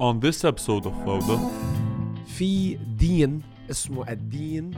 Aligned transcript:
On 0.00 0.20
this 0.20 0.44
episode 0.44 0.86
of 0.86 0.92
فوضى 1.04 1.38
في 2.26 2.78
دين 2.96 3.42
اسمه 3.70 4.08
الدين 4.12 4.74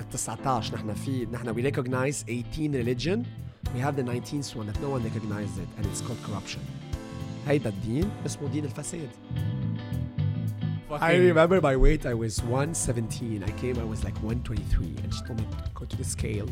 ال 0.00 0.08
19 0.10 0.74
نحن 0.74 0.94
في 0.94 1.26
نحن 1.32 1.54
we 1.54 1.62
recognize 1.62 2.24
18 2.28 2.74
religion 2.74 3.24
we 3.74 3.80
have 3.80 3.96
the 3.96 4.02
19th 4.02 4.54
one 4.54 4.66
that 4.66 4.78
no 4.82 4.90
one 4.90 5.02
recognizes 5.02 5.56
it 5.56 5.68
and 5.78 5.86
it's 5.86 6.02
called 6.02 6.22
corruption 6.22 6.60
هيدا 7.46 7.68
الدين 7.70 8.10
اسمه 8.26 8.48
دين 8.48 8.64
الفساد 8.64 9.08
I 10.90 11.14
remember 11.14 11.58
my 11.62 11.74
weight 11.74 12.04
I 12.04 12.12
was 12.12 12.42
117 12.42 13.42
I 13.42 13.50
came 13.52 13.78
I 13.78 13.84
was 13.84 14.04
like 14.04 14.16
123 14.22 14.86
and 15.02 15.14
she 15.14 15.22
told 15.22 15.40
me 15.40 15.46
to 15.64 15.70
go 15.74 15.86
to 15.86 15.96
the 15.96 16.04
scale 16.04 16.50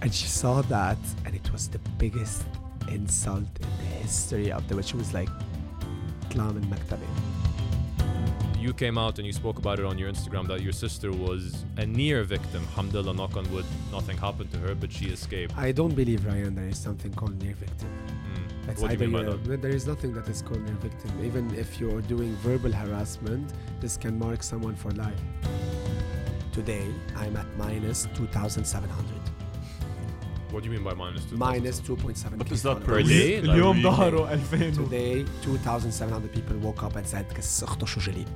and 0.00 0.10
she 0.14 0.26
saw 0.26 0.62
that 0.62 1.02
and 1.26 1.34
it 1.34 1.52
was 1.52 1.68
the 1.68 1.80
biggest 1.98 2.44
insult 2.88 3.52
in 3.60 3.68
the 3.82 3.90
history 4.02 4.50
of 4.50 4.66
the 4.68 4.82
she 4.82 4.96
was 4.96 5.12
like 5.12 5.28
اطلع 6.33 6.51
من 6.51 6.69
مكتبي 6.71 7.05
You 8.61 8.73
came 8.73 8.97
out 8.97 9.17
and 9.19 9.25
you 9.25 9.31
spoke 9.31 9.57
about 9.63 9.79
it 9.79 9.85
on 9.85 9.97
your 9.97 10.09
Instagram 10.13 10.45
that 10.51 10.61
your 10.61 10.73
sister 10.73 11.09
was 11.27 11.41
a 11.77 11.85
near 11.85 12.23
victim. 12.35 12.61
Alhamdulillah, 12.71 13.13
knock 13.13 13.37
on 13.37 13.45
wood, 13.53 13.65
nothing 13.97 14.17
happened 14.17 14.51
to 14.51 14.59
her, 14.65 14.75
but 14.75 14.89
she 14.91 15.05
escaped. 15.17 15.53
I 15.67 15.71
don't 15.71 15.95
believe 16.01 16.19
Ryan 16.25 16.53
there 16.55 16.67
is 16.67 16.77
something 16.77 17.11
called 17.19 17.35
near 17.43 17.55
victim 17.65 17.87
Mm. 17.89 18.65
That's 18.65 18.81
What 18.81 18.87
do 18.89 18.93
you 18.93 18.97
either 18.97 19.07
mean 19.07 19.17
by 19.17 19.23
you're- 19.31 19.55
that? 19.55 19.61
There 19.65 19.75
is 19.79 19.85
nothing 19.93 20.11
that 20.17 20.27
is 20.33 20.39
called 20.47 20.61
near 20.67 20.79
victim. 20.87 21.11
Even 21.29 21.43
if 21.63 21.69
you're 21.79 22.01
doing 22.13 22.31
verbal 22.47 22.71
harassment, 22.81 23.45
this 23.81 23.93
can 24.03 24.13
mark 24.25 24.39
someone 24.51 24.75
for 24.83 24.91
life. 25.05 25.21
Today, 26.51 26.87
I'm 27.15 27.35
at 27.37 27.47
minus 27.57 27.99
2,700. 28.15 29.22
What 30.53 30.63
do 30.63 30.65
you 30.69 30.73
mean 30.75 30.83
by 30.89 30.93
minus 31.03 31.23
two? 31.29 31.35
Minus 31.37 31.77
2.7 31.81 32.37
What 32.39 32.47
K 32.49 32.53
is 32.55 32.63
that 32.63 32.77
followers. 32.77 32.85
per 32.85 32.95
Per 32.95 33.03
day? 33.03 33.41
Like, 33.41 33.49
اليوم 33.49 33.75
really? 33.77 33.83
ظهره 33.83 34.35
2000 34.35 34.79
و- 34.79 34.85
Today, 34.85 35.25
2,700 35.45 36.31
people 36.37 36.55
woke 36.67 36.83
up 36.83 36.95
and 36.95 37.05
said, 37.07 37.33
كس 37.37 37.63
اخته 37.63 37.85
شو 37.85 37.99
جليب. 38.01 38.27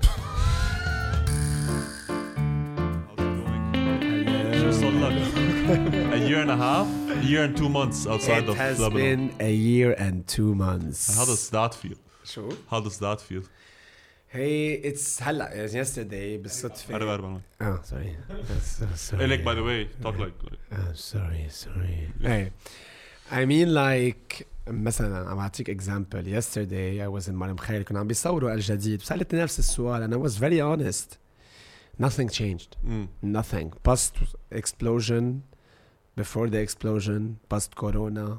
شو 4.62 4.72
صار 4.72 4.92
لك؟ 4.92 5.24
A 6.14 6.18
year 6.30 6.40
and 6.42 6.52
a 6.52 6.58
half? 6.58 6.88
A 7.22 7.26
year 7.26 7.44
and 7.48 7.56
two 7.58 7.70
months 7.70 8.06
outside 8.08 8.44
It 8.44 8.50
of 8.50 8.58
has 8.58 8.80
Lebanon. 8.80 9.02
been 9.02 9.24
a 9.40 9.54
year 9.54 9.92
and 10.06 10.16
two 10.36 10.52
months. 10.56 11.00
How 11.18 11.26
does 11.26 11.50
that 11.50 11.74
feel? 11.82 11.98
شو؟ 12.26 12.50
How 12.72 12.80
does 12.80 12.98
that 13.00 13.20
feel? 13.22 13.44
Hey, 14.34 14.82
it's 14.84 15.22
هلا 15.24 15.68
yesterday 15.68 16.42
بالصدفة. 16.44 16.96
أربع 16.96 17.14
أربع 17.14 17.40
Oh, 17.62 17.80
sorry. 17.84 18.16
So 18.62 18.86
sorry. 18.96 19.20
Hey, 19.20 19.28
like 19.28 19.44
by 19.46 19.54
the 19.54 19.64
way, 19.64 19.88
talk 20.02 20.18
like, 20.18 20.34
like 20.44 20.60
Oh, 20.72 20.94
sorry, 20.94 21.46
sorry. 21.50 22.12
Hey, 22.22 22.52
I 23.32 23.46
mean 23.46 23.74
like 23.74 24.46
مثلا 24.68 25.30
عم 25.30 25.38
بعطيك 25.38 25.70
example 25.70 26.28
yesterday 26.28 27.02
I 27.02 27.08
was 27.08 27.28
in 27.28 27.34
مريم 27.34 27.58
خير 27.58 27.84
كنا 27.84 28.00
عم 28.00 28.08
بيصوروا 28.08 28.54
الجديد 28.54 29.02
سألتني 29.02 29.42
نفس 29.42 29.60
السؤال 29.60 30.10
and 30.10 30.14
I 30.14 30.18
was 30.18 30.38
very 30.38 30.62
honest 30.62 31.18
nothing 32.00 32.30
changed 32.30 32.76
mm. 32.86 33.08
nothing 33.22 33.72
post 33.84 34.14
explosion 34.52 35.44
before 36.16 36.50
the 36.50 36.58
explosion 36.68 37.38
post 37.50 37.76
corona 37.76 38.38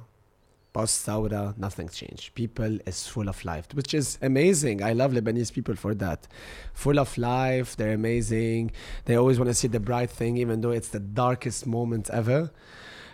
post 0.73 1.07
ثورة 1.07 1.55
nothing 1.57 1.89
changed 1.89 2.35
people 2.35 2.79
is 2.87 3.07
full 3.07 3.29
of 3.29 3.45
life 3.45 3.67
which 3.75 3.95
is 3.95 4.19
amazing 4.23 4.83
I 4.83 4.93
love 4.93 5.13
Lebanese 5.13 5.53
people 5.53 5.77
for 5.77 5.95
that 5.95 6.27
full 6.73 6.99
of 6.99 7.17
life 7.17 7.77
they're 7.77 7.95
amazing 7.95 8.73
they 9.05 9.15
always 9.15 9.39
want 9.39 9.51
to 9.51 9.55
see 9.55 9.69
the 9.69 9.81
bright 9.81 10.11
thing 10.11 10.37
even 10.37 10.61
though 10.63 10.73
it's 10.79 10.89
the 10.89 11.01
darkest 11.01 11.67
moment 11.67 12.11
ever 12.11 12.51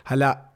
هلا 0.05 0.51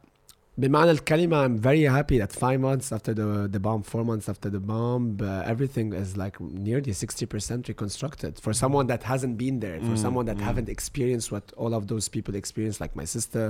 بمعنى 0.59 0.91
الكلمة 0.91 1.45
I'm 1.45 1.59
very 1.59 1.83
happy 1.83 2.19
that 2.19 2.33
five 2.33 2.61
months 2.61 2.93
after 2.93 3.12
the, 3.12 3.48
the 3.51 3.59
bomb, 3.59 3.83
four 3.83 4.05
months 4.05 4.29
after 4.29 4.48
the 4.48 4.61
bomb, 4.61 5.19
uh, 5.20 5.43
everything 5.45 5.93
is 5.93 6.17
like 6.17 6.41
nearly 6.41 6.93
60% 6.93 7.67
reconstructed. 7.67 8.39
For 8.39 8.53
someone 8.53 8.87
that 8.87 9.03
hasn't 9.03 9.37
been 9.37 9.59
there, 9.59 9.81
for 9.81 9.95
Mm, 9.95 9.98
someone 10.07 10.27
that 10.27 10.37
mm. 10.37 10.48
haven't 10.48 10.69
experienced 10.69 11.33
what 11.33 11.45
all 11.57 11.73
of 11.75 11.89
those 11.89 12.07
people 12.09 12.34
experienced, 12.43 12.81
like 12.84 12.95
my 12.95 13.07
sister 13.17 13.45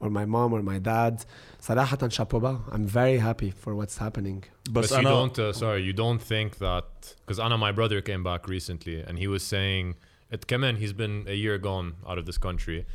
or 0.00 0.08
my 0.08 0.24
mom 0.24 0.54
or 0.54 0.62
my 0.62 0.78
dad. 0.78 1.24
صراحة 1.60 2.08
شابو 2.08 2.40
با. 2.40 2.60
I'm 2.72 2.86
very 2.86 3.18
happy 3.18 3.50
for 3.50 3.74
what's 3.74 3.98
happening. 3.98 4.44
But 4.70 4.84
بس 4.84 4.92
you 4.92 4.96
أنا 4.96 5.10
don't, 5.10 5.38
uh, 5.38 5.52
sorry, 5.52 5.82
you 5.82 5.92
don't 5.92 6.22
think 6.22 6.56
that, 6.58 7.14
because 7.26 7.38
Anna, 7.38 7.58
my 7.58 7.72
brother, 7.72 8.00
came 8.00 8.22
back 8.22 8.48
recently 8.48 9.00
and 9.06 9.18
he 9.18 9.26
was 9.26 9.42
saying, 9.42 9.96
it 10.30 10.46
came 10.46 10.64
in, 10.64 10.76
he's 10.76 10.94
been 10.94 11.26
a 11.28 11.34
year 11.34 11.58
gone 11.58 11.96
out 12.08 12.16
of 12.16 12.24
this 12.24 12.38
country 12.38 12.86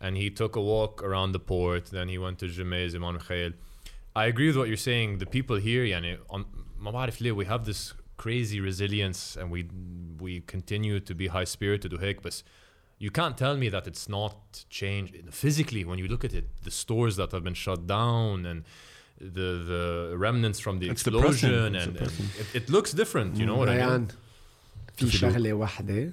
and 0.00 0.16
he 0.16 0.30
took 0.30 0.56
a 0.56 0.60
walk 0.60 1.02
around 1.02 1.32
the 1.32 1.38
port, 1.38 1.86
then 1.86 2.08
he 2.08 2.18
went 2.18 2.38
to 2.40 2.46
Jemez, 2.46 2.94
Imam 2.94 3.14
Mikhail. 3.14 3.52
I 4.14 4.26
agree 4.26 4.48
with 4.48 4.56
what 4.56 4.68
you're 4.68 4.76
saying. 4.90 5.18
The 5.18 5.26
people 5.26 5.56
here, 5.56 5.84
يعني, 5.84 6.18
on, 6.30 6.44
ما 6.80 6.90
بعرف 6.90 7.20
ليه, 7.22 7.32
we 7.32 7.44
have 7.44 7.64
this 7.64 7.94
crazy 8.18 8.60
resilience 8.60 9.36
and 9.36 9.50
we 9.50 9.64
we 10.20 10.40
continue 10.40 11.00
to 11.00 11.14
be 11.14 11.26
high 11.28 11.44
spirited 11.44 11.92
وهيك 11.92 12.22
بس 12.22 12.44
you 13.00 13.10
can't 13.10 13.36
tell 13.36 13.56
me 13.56 13.68
that 13.68 13.86
it's 13.86 14.08
not 14.08 14.64
changed 14.70 15.14
physically 15.30 15.84
when 15.84 15.98
you 15.98 16.06
look 16.06 16.24
at 16.24 16.32
it 16.32 16.44
the 16.62 16.70
stores 16.70 17.16
that 17.16 17.32
have 17.32 17.42
been 17.42 17.54
shut 17.66 17.86
down 17.86 18.46
and 18.50 18.62
the 19.36 19.48
the 19.72 19.84
remnants 20.26 20.60
from 20.60 20.78
the 20.80 20.88
It's 20.92 21.02
depressing. 21.02 21.28
explosion 21.30 21.52
It's 21.52 21.66
and, 21.66 21.76
and 21.82 21.92
depressing. 21.94 22.26
it, 22.42 22.46
it 22.60 22.64
looks 22.76 22.90
different 23.02 23.30
you 23.40 23.46
know 23.48 23.56
what 23.60 23.68
I 23.68 23.76
mean 23.76 23.88
ريان 23.88 24.06
في 24.96 25.06
شو 25.06 25.10
في 25.10 25.16
شغلة 25.18 25.52
واحدة 25.52 26.10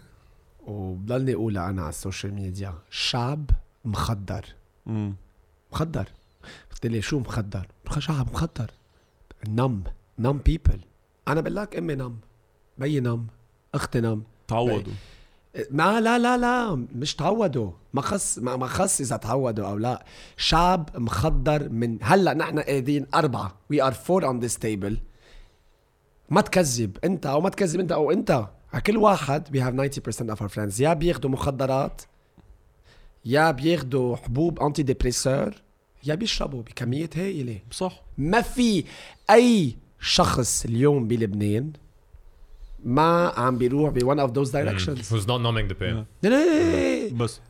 وبضلني 0.59 1.33
أقولها 1.33 1.69
أنا 1.69 1.81
على 1.81 1.89
السوشيال 1.89 2.33
ميديا 2.33 2.73
شعب 2.89 3.49
مخدر. 3.84 4.44
mm. 4.88 4.90
مخدر. 5.72 6.08
قلت 6.72 6.86
لي 6.86 7.02
شو 7.02 7.18
مخدر؟ 7.18 7.66
مخ- 7.86 7.98
شعب 7.98 8.32
مخدر؟ 8.32 8.70
نم. 9.48 9.82
نم 10.18 10.38
بيبل 10.38 10.80
أنا 11.28 11.40
بقول 11.40 11.56
لك 11.56 11.76
أمي 11.76 11.94
نم. 11.94 12.16
بيي 12.78 13.00
نم. 13.00 13.26
أختي 13.74 14.00
نم. 14.00 14.22
تعودوا. 14.48 14.92
ما 15.70 16.00
لا 16.00 16.18
لا 16.18 16.36
لا. 16.38 16.74
مش 16.94 17.14
تعودوا. 17.14 17.70
ما 17.94 18.02
خص 18.02 18.38
ما 18.38 18.56
ما 18.56 18.66
خص 18.66 19.00
إذا 19.00 19.16
تعودوا 19.16 19.66
أو 19.66 19.78
لا. 19.78 20.04
شعب 20.36 20.88
مخدر 20.94 21.68
من 21.68 21.98
هلأ 22.02 22.34
نحن 22.34 22.58
قاعدين 22.58 23.06
أربعة. 23.14 23.54
وي 23.70 23.82
ار 23.82 23.92
فور 23.92 24.26
اون 24.26 24.40
ذيس 24.40 24.58
تيبل 24.58 24.98
ما 26.30 26.40
تكذب. 26.40 26.96
أنت 27.04 27.26
أو 27.26 27.40
ما 27.40 27.48
تكذب 27.48 27.80
أنت 27.80 27.92
أو 27.92 28.10
أنت. 28.10 28.46
على 28.72 28.82
كل 28.82 28.96
واحد 28.96 29.48
we 29.48 29.60
have 29.60 29.74
90% 29.98 30.34
of 30.34 30.40
our 30.44 30.48
friends. 30.54 30.80
يا 30.80 30.92
بياخدوا 30.92 31.30
مخدرات 31.30 32.02
يا 33.24 33.50
بياخدوا 33.50 34.16
حبوب 34.16 34.60
انتي 34.62 34.82
ديبريسور 34.82 35.54
يا 36.06 36.14
بيشربوا 36.14 36.62
بكمية 36.62 37.10
هائلة 37.16 37.58
صح 37.70 38.02
ما 38.18 38.40
في 38.40 38.84
أي 39.30 39.76
شخص 40.00 40.64
اليوم 40.64 41.08
بلبنان 41.08 41.72
ما 42.84 43.28
عم 43.36 43.58
بيروح 43.58 43.90
ب 43.90 43.98
one 43.98 44.18
of 44.28 44.32
those 44.34 44.50
Mm. 44.50 44.52
directions 44.52 45.10
who's 45.10 45.26
not 45.26 45.40
numbing 45.40 45.68
the 45.68 45.74
pain 45.74 45.94
Yeah. 45.94 46.04
لا 46.22 47.08
لا. 47.08 47.14
بس 47.16 47.40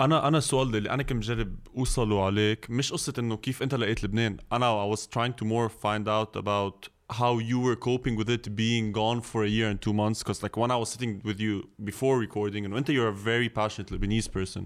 أنا 0.00 0.28
أنا 0.28 0.38
السؤال 0.38 0.76
اللي 0.76 0.90
أنا 0.90 1.02
كنت 1.02 1.12
مجرب 1.12 1.54
اوصله 1.76 2.24
عليك 2.24 2.66
مش 2.70 2.92
قصه 2.92 3.12
انه 3.18 3.36
كيف 3.36 3.62
انت 3.62 3.74
لقيت 3.74 4.04
لبنان 4.04 4.36
أنا 4.52 4.92
I 4.92 4.96
was 4.96 5.00
trying 5.00 5.32
to 5.42 5.44
more 5.46 5.68
find 5.68 6.06
out 6.08 6.40
about 6.40 6.88
how 7.12 7.38
you 7.50 7.58
were 7.66 7.76
coping 7.88 8.16
with 8.20 8.28
it 8.36 8.44
being 8.56 8.86
gone 9.00 9.20
for 9.30 9.40
a 9.44 9.48
year 9.56 9.68
and 9.72 9.78
two 9.86 9.94
months 10.02 10.18
because 10.22 10.42
like 10.44 10.56
when 10.62 10.70
I 10.70 10.78
was 10.82 10.88
sitting 10.94 11.12
with 11.28 11.38
you 11.40 11.54
before 11.90 12.18
recording 12.26 12.64
and 12.66 12.74
انت 12.74 12.90
you're 12.90 13.12
a 13.14 13.26
very 13.28 13.48
passionate 13.60 13.90
Lebanese 13.90 14.28
person 14.38 14.62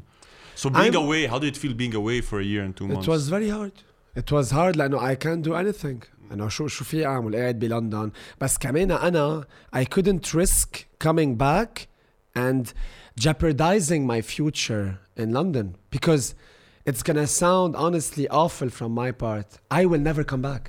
so 0.57 0.69
being 0.69 0.95
I'm- 0.95 1.03
away 1.05 1.21
how 1.31 1.37
did 1.39 1.49
it 1.53 1.57
feel 1.63 1.73
being 1.83 1.95
away 2.01 2.17
for 2.29 2.37
a 2.39 2.47
year 2.51 2.61
and 2.65 2.73
two 2.79 2.87
months 2.87 3.07
It 3.07 3.11
was 3.15 3.23
very 3.35 3.49
hard. 3.57 3.75
It 4.21 4.29
was 4.31 4.47
hard 4.51 4.75
لأنه 4.77 4.99
I 4.99 5.15
can't 5.15 5.43
do 5.47 5.53
anything. 5.53 6.03
أنا 6.31 6.49
شو 6.49 6.67
شو 6.67 6.83
في 6.85 7.05
أعمل 7.05 7.35
قاعد 7.35 7.59
بلندن 7.59 8.11
بس 8.41 8.57
كمان 8.57 8.91
أنا 8.91 9.43
I 9.75 9.83
couldn't 9.85 10.33
risk 10.33 10.67
coming 11.07 11.35
back 11.37 11.87
and 12.35 12.73
jeopardizing 13.19 14.01
my 14.13 14.21
future 14.21 14.87
in 15.17 15.31
London 15.33 15.67
because 15.91 16.33
it's 16.89 17.03
gonna 17.07 17.27
sound 17.27 17.75
honestly 17.85 18.25
awful 18.41 18.69
from 18.77 18.91
my 19.01 19.11
part. 19.23 19.49
I 19.79 19.85
will 19.85 20.03
never 20.09 20.23
come 20.31 20.41
back. 20.41 20.63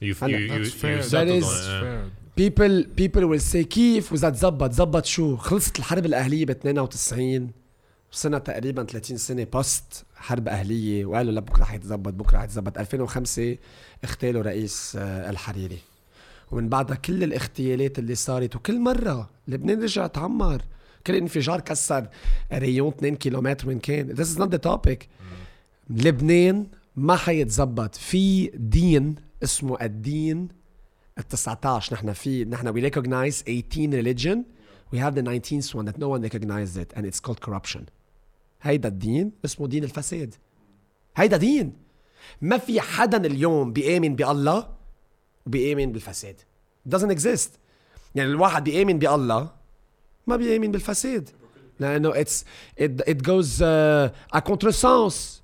you, 0.00 0.14
هلا 0.22 0.38
you, 0.38 0.38
you, 0.38 0.48
that's 0.48 0.74
you 0.74 0.80
fair. 0.80 1.02
settled 1.02 1.12
That 1.12 1.28
on 1.30 1.38
is- 1.38 1.66
it, 1.66 1.70
yeah. 1.70 1.80
fair. 1.80 2.02
people 2.36 2.74
people 3.00 3.24
will 3.30 3.44
say 3.52 3.64
كيف 3.64 4.12
واذا 4.12 4.30
تزبط 4.30 4.72
زبط 4.72 5.04
شو 5.04 5.36
خلصت 5.36 5.78
الحرب 5.78 6.06
الاهليه 6.06 6.46
ب 6.46 6.50
92 6.50 7.50
صرنا 8.11 8.37
تقريبا 8.37 8.83
30 8.83 9.17
سنة 9.17 9.43
بوست 9.43 10.05
حرب 10.15 10.47
أهلية 10.47 11.05
وقالوا 11.05 11.31
لا 11.31 11.39
بكرة 11.39 11.63
حيتزبط 11.63 12.13
بكرة 12.13 12.37
حيتزبط 12.37 12.77
2005 12.77 13.57
اغتالوا 14.03 14.41
رئيس 14.41 14.97
آه، 14.99 15.29
الحريري. 15.29 15.79
ومن 16.51 16.69
بعدها 16.69 16.95
كل 16.95 17.23
الاغتيالات 17.23 17.99
اللي 17.99 18.15
صارت 18.15 18.55
وكل 18.55 18.79
مرة 18.79 19.29
لبنان 19.47 19.83
رجع 19.83 20.07
تعمر. 20.07 20.61
كل 21.07 21.15
انفجار 21.15 21.61
كسر 21.61 22.07
ريون 22.53 22.87
2 22.87 23.15
كيلومتر 23.15 23.67
من 23.67 23.79
كان. 23.79 24.15
This 24.15 24.27
is 24.27 24.39
not 24.39 24.49
the 24.49 24.69
topic. 24.69 25.05
لبنان 25.89 26.67
ما 26.95 27.15
حيتزبط 27.15 27.95
في 27.95 28.47
دين 28.47 29.15
اسمه 29.43 29.77
الدين 29.81 30.47
ال 31.17 31.27
19 31.27 31.93
نحن 31.93 32.13
في 32.13 32.45
نحن 32.45 32.73
we 32.73 32.91
recognize 32.91 33.43
18 33.43 34.03
religion. 34.03 34.37
We 34.93 34.97
have 34.99 35.15
the 35.15 35.21
19th 35.21 35.75
one 35.75 35.85
that 35.85 35.97
no 35.97 36.07
one 36.09 36.21
recognizes 36.21 36.77
it 36.77 36.93
and 36.95 37.05
it's 37.05 37.19
called 37.19 37.41
corruption. 37.41 37.81
هيدا 38.61 38.89
الدين 38.89 39.31
اسمه 39.45 39.67
دين 39.67 39.83
الفساد. 39.83 40.35
هيدا 41.15 41.37
دين. 41.37 41.73
ما 42.41 42.57
في 42.57 42.81
حدا 42.81 43.25
اليوم 43.25 43.73
بيآمن 43.73 44.15
بالله 44.15 44.69
وبيآمن 45.45 45.91
بالفساد. 45.91 46.41
Doesn't 46.89 47.11
exist. 47.17 47.49
يعني 48.15 48.29
الواحد 48.29 48.63
بيآمن 48.63 48.99
بالله 48.99 49.51
ما 50.27 50.35
بيآمن 50.35 50.71
بالفساد. 50.71 51.29
لأنه 51.79 52.19
اتس 52.19 52.45
it 52.81 53.17
goes 53.21 53.61
uh, 53.61 54.37
à 54.37 54.41
contresens. 54.41 55.41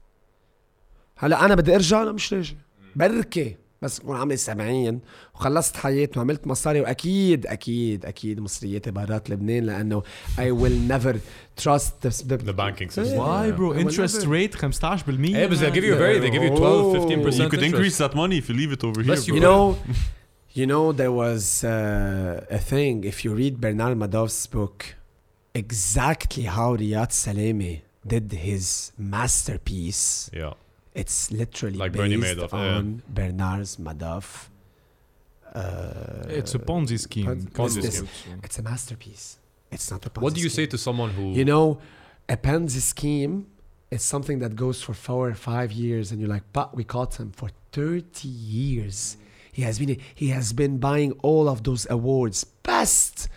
هلا 1.15 1.45
أنا 1.45 1.55
بدي 1.55 1.75
أرجع 1.75 2.03
لا 2.03 2.11
مش 2.11 2.33
راجع. 2.33 2.55
بركي 2.95 3.57
بس 3.83 3.99
اكون 3.99 4.17
عامل 4.17 4.39
70 4.39 4.99
وخلصت 5.35 5.77
حياتي 5.77 6.19
وعملت 6.19 6.47
مصاري 6.47 6.81
واكيد 6.81 7.45
أكيد 7.47 8.05
أكيد 8.05 8.39
مصرياتي 8.39 8.91
برات 8.91 9.29
لبنان 9.29 9.63
لأنه 9.63 10.03
I 10.37 10.41
will 10.61 10.91
never 10.93 11.15
trust 11.63 11.91
the, 12.01 12.09
the, 12.09 12.37
The 12.37 12.53
banking 12.63 12.89
system. 12.89 13.17
Why 13.17 13.43
Yeah. 13.47 13.57
bro 13.57 13.67
I 13.67 13.75
will 13.75 13.81
interest 13.85 14.15
never- 14.19 14.31
rate 14.37 14.53
15% 14.55 15.35
Hey, 15.39 15.47
but 15.51 15.57
they 15.59 15.71
give 15.77 15.85
you 15.91 15.95
very, 16.05 16.17
they 16.23 16.31
give 16.35 16.43
you 16.47 16.53
12, 16.55 16.93
15 16.97 17.23
percent. 17.25 17.43
You 17.43 17.49
could 17.53 17.63
increase 17.71 17.97
that 18.03 18.13
money 18.23 18.37
if 18.41 18.45
you 18.49 18.55
leave 18.61 18.71
it 18.77 18.83
over 18.87 18.99
here. 19.07 19.15
You 19.37 19.41
know, 19.47 19.63
you 20.59 20.65
know, 20.71 20.85
there 21.01 21.13
was 21.23 21.43
uh, 21.63 22.57
a 22.59 22.61
thing. 22.71 22.95
If 23.11 23.17
you 23.25 23.31
read 23.41 23.53
Bernard 23.65 23.95
Madoff's 24.03 24.45
book, 24.57 24.77
exactly 25.63 26.43
how 26.57 26.69
Riyad 26.81 27.11
Salemi 27.23 27.73
did 28.13 28.25
his 28.47 28.91
masterpiece. 28.97 30.29
Yeah. 30.41 30.53
It's 30.95 31.31
literally 31.31 31.77
Like 31.77 31.91
based 31.91 32.01
Bernie 32.01 32.17
Madoff, 32.17 32.51
yeah. 32.53 32.75
on 32.77 33.01
Bernard's 33.09 33.77
Madoff. 33.77 34.49
Uh, 35.53 36.25
It's 36.29 36.55
a 36.55 36.59
Ponzi 36.59 36.99
scheme. 36.99 37.25
Ponzi- 37.27 37.49
Ponzi 37.51 37.77
it's- 37.79 37.95
scheme. 37.95 38.39
It's 38.43 38.59
a 38.59 38.63
masterpiece. 38.63 39.37
It's 39.71 39.89
not 39.91 40.05
a 40.05 40.09
Ponzi 40.09 40.21
What 40.23 40.33
do 40.35 40.41
you 40.41 40.49
say 40.49 40.65
to 40.67 40.77
someone 40.77 41.09
who 41.11 41.31
You 41.33 41.45
know, 41.45 41.79
a 42.29 42.37
Ponzi 42.37 42.79
scheme 42.81 43.47
is 43.91 44.01
something 44.03 44.39
that 44.39 44.55
goes 44.55 44.81
for 44.81 44.93
four 44.93 45.29
or 45.29 45.35
five 45.35 45.71
years, 45.71 46.11
and 46.11 46.19
you're 46.19 46.29
like, 46.29 46.43
but 46.53 46.75
we 46.75 46.83
caught 46.83 47.19
him 47.19 47.31
for 47.31 47.49
30 47.71 48.27
years. 48.27 49.17
He 49.51 49.61
has 49.63 49.77
been 49.77 49.97
he 50.15 50.29
has 50.29 50.51
been 50.53 50.79
buying 50.79 51.11
all 51.21 51.47
of 51.47 51.63
those 51.63 51.85
awards. 51.89 52.43
Best 52.43 53.29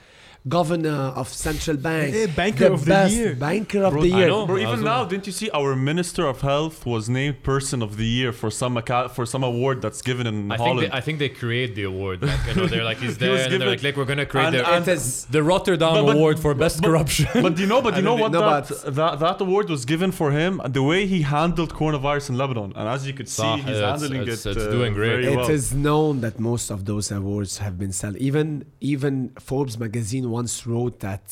governor 0.48 1.12
of 1.20 1.28
central 1.28 1.76
bank. 1.76 2.14
Eh, 2.14 2.26
banker 2.34 2.66
of 2.72 2.84
the 2.84 3.08
year. 3.10 3.34
Banker 3.34 3.82
of 3.84 3.92
Bro, 3.94 4.02
the 4.02 4.12
I 4.12 4.18
year. 4.18 4.28
know. 4.28 4.46
Bro, 4.46 4.58
even 4.58 4.82
now, 4.84 5.04
didn't 5.04 5.26
you 5.26 5.32
see 5.32 5.50
our 5.50 5.74
Minister 5.74 6.26
of 6.26 6.40
Health 6.40 6.86
was 6.86 7.08
named 7.08 7.42
Person 7.42 7.82
of 7.82 7.96
the 7.96 8.06
Year 8.06 8.32
for 8.32 8.50
some 8.50 8.76
acca- 8.76 9.10
for 9.10 9.26
some 9.26 9.42
award 9.42 9.82
that's 9.82 10.02
given 10.02 10.26
in 10.26 10.50
I 10.52 10.56
think 10.56 10.66
Holland? 10.66 10.92
they, 10.92 10.96
I 10.96 11.00
think 11.00 11.18
they 11.18 11.28
create 11.28 11.74
the 11.74 11.84
award. 11.84 12.22
Like, 12.22 12.38
you 12.48 12.54
know, 12.54 12.66
they're 12.66 12.84
like 12.84 12.98
he's 12.98 13.18
there, 13.22 13.32
was 13.32 13.42
and 13.46 13.60
they're 13.60 13.68
like, 13.68 13.82
like 13.82 13.96
we're 13.96 14.04
gonna 14.04 14.26
create 14.26 14.46
and- 14.46 14.54
the, 14.56 14.68
and- 14.68 14.86
It 14.88 14.92
is 14.92 15.24
the 15.36 15.42
Rotterdam 15.42 15.94
But- 15.94 16.06
but- 16.06 16.16
Award 16.16 16.38
for 16.38 16.54
best 16.54 16.80
but- 16.80 16.88
corruption. 16.88 17.26
but 17.46 17.58
you 17.58 17.66
know? 17.66 17.80
But 17.82 17.96
you 17.96 18.02
know 18.02 18.14
what 18.14 18.32
don't 18.32 18.46
that, 18.68 18.94
that 18.94 19.18
that 19.24 19.40
award 19.40 19.68
was 19.68 19.84
given 19.84 20.10
for 20.12 20.30
him? 20.30 20.60
and 20.64 20.72
The 20.72 20.82
way 20.82 21.00
he 21.06 21.22
handled 21.22 21.70
coronavirus 21.74 22.30
in 22.30 22.34
Lebanon, 22.42 22.72
and 22.78 22.88
as 22.88 23.00
you 23.06 23.12
could 23.18 23.28
see, 23.28 23.42
Sah, 23.42 23.56
he's 23.56 23.76
it's- 23.76 24.00
handling 24.00 24.22
it's- 24.22 24.46
it. 24.46 24.56
it's 24.56 24.66
uh, 24.66 24.70
doing 24.70 24.92
great. 24.94 25.06
Very 25.16 25.26
It 25.32 25.36
well. 25.36 25.50
is 25.50 25.66
known 25.74 26.20
that 26.24 26.38
most 26.50 26.70
of 26.70 26.78
those 26.90 27.06
awards 27.10 27.52
have 27.64 27.74
been 27.82 27.92
sold. 27.92 28.16
Even 28.28 28.46
even 28.80 29.14
Forbes 29.48 29.76
magazine 29.78 30.24
once 30.38 30.66
wrote 30.66 30.96
that 31.00 31.24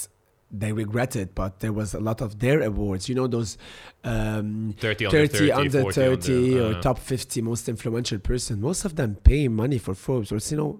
they 0.62 0.72
regretted, 0.72 1.34
but 1.34 1.52
there 1.62 1.74
was 1.80 1.94
a 1.94 2.00
lot 2.08 2.18
of 2.26 2.30
their 2.44 2.58
awards. 2.70 3.08
You 3.08 3.16
know 3.18 3.26
those 3.26 3.52
um, 4.04 4.74
30 4.78 5.06
under 5.06 5.26
30 5.26 5.52
under 5.52 5.80
40 5.82 5.94
30 5.94 6.34
under, 6.54 6.66
or 6.66 6.78
uh, 6.78 6.80
top 6.80 6.98
50 6.98 7.42
most 7.42 7.68
influential 7.68 8.18
person. 8.30 8.60
Most 8.60 8.84
of 8.84 8.92
them 8.96 9.10
pay 9.30 9.48
money 9.48 9.78
for 9.78 9.94
Forbes. 9.94 10.30
Or 10.32 10.38
you 10.50 10.56
know 10.56 10.72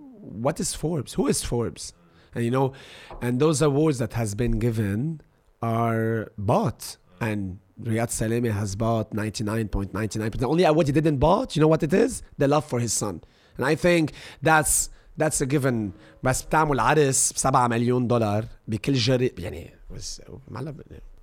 what 0.45 0.61
is 0.61 0.75
Forbes? 0.75 1.15
Who 1.15 1.27
is 1.27 1.43
Forbes? 1.43 1.93
And 2.35 2.45
you 2.47 2.51
know, 2.51 2.73
and 3.21 3.41
those 3.45 3.59
awards 3.63 3.99
that 3.99 4.13
has 4.15 4.35
been 4.35 4.59
given 4.67 5.21
are 5.63 6.33
bought 6.39 6.83
and. 7.21 7.59
Riad 7.91 8.11
Salameh 8.21 8.53
has 8.53 8.77
bought 8.77 9.11
99.99%. 9.11 10.39
The 10.39 10.47
only 10.47 10.63
award 10.63 10.87
he 10.87 10.93
didn't 10.93 11.19
bought, 11.19 11.57
you 11.57 11.61
know 11.61 11.67
what 11.67 11.83
it 11.83 11.93
is? 11.93 12.23
The 12.39 12.47
love 12.47 12.65
for 12.65 12.79
his 12.79 12.93
son. 12.93 13.15
And 13.57 13.67
I 13.67 13.75
think 13.75 14.13
that's 14.41 14.91
that's 15.18 15.42
a 15.42 15.46
given 15.46 15.92
بس 16.24 16.42
بتعمل 16.44 16.80
عرس 16.80 17.34
ب 17.34 17.38
7 17.38 17.68
مليون 17.68 18.08
دولار 18.08 18.46
بكل 18.68 18.94
جري 18.94 19.34
يعني 19.38 19.74
with, 19.94 20.20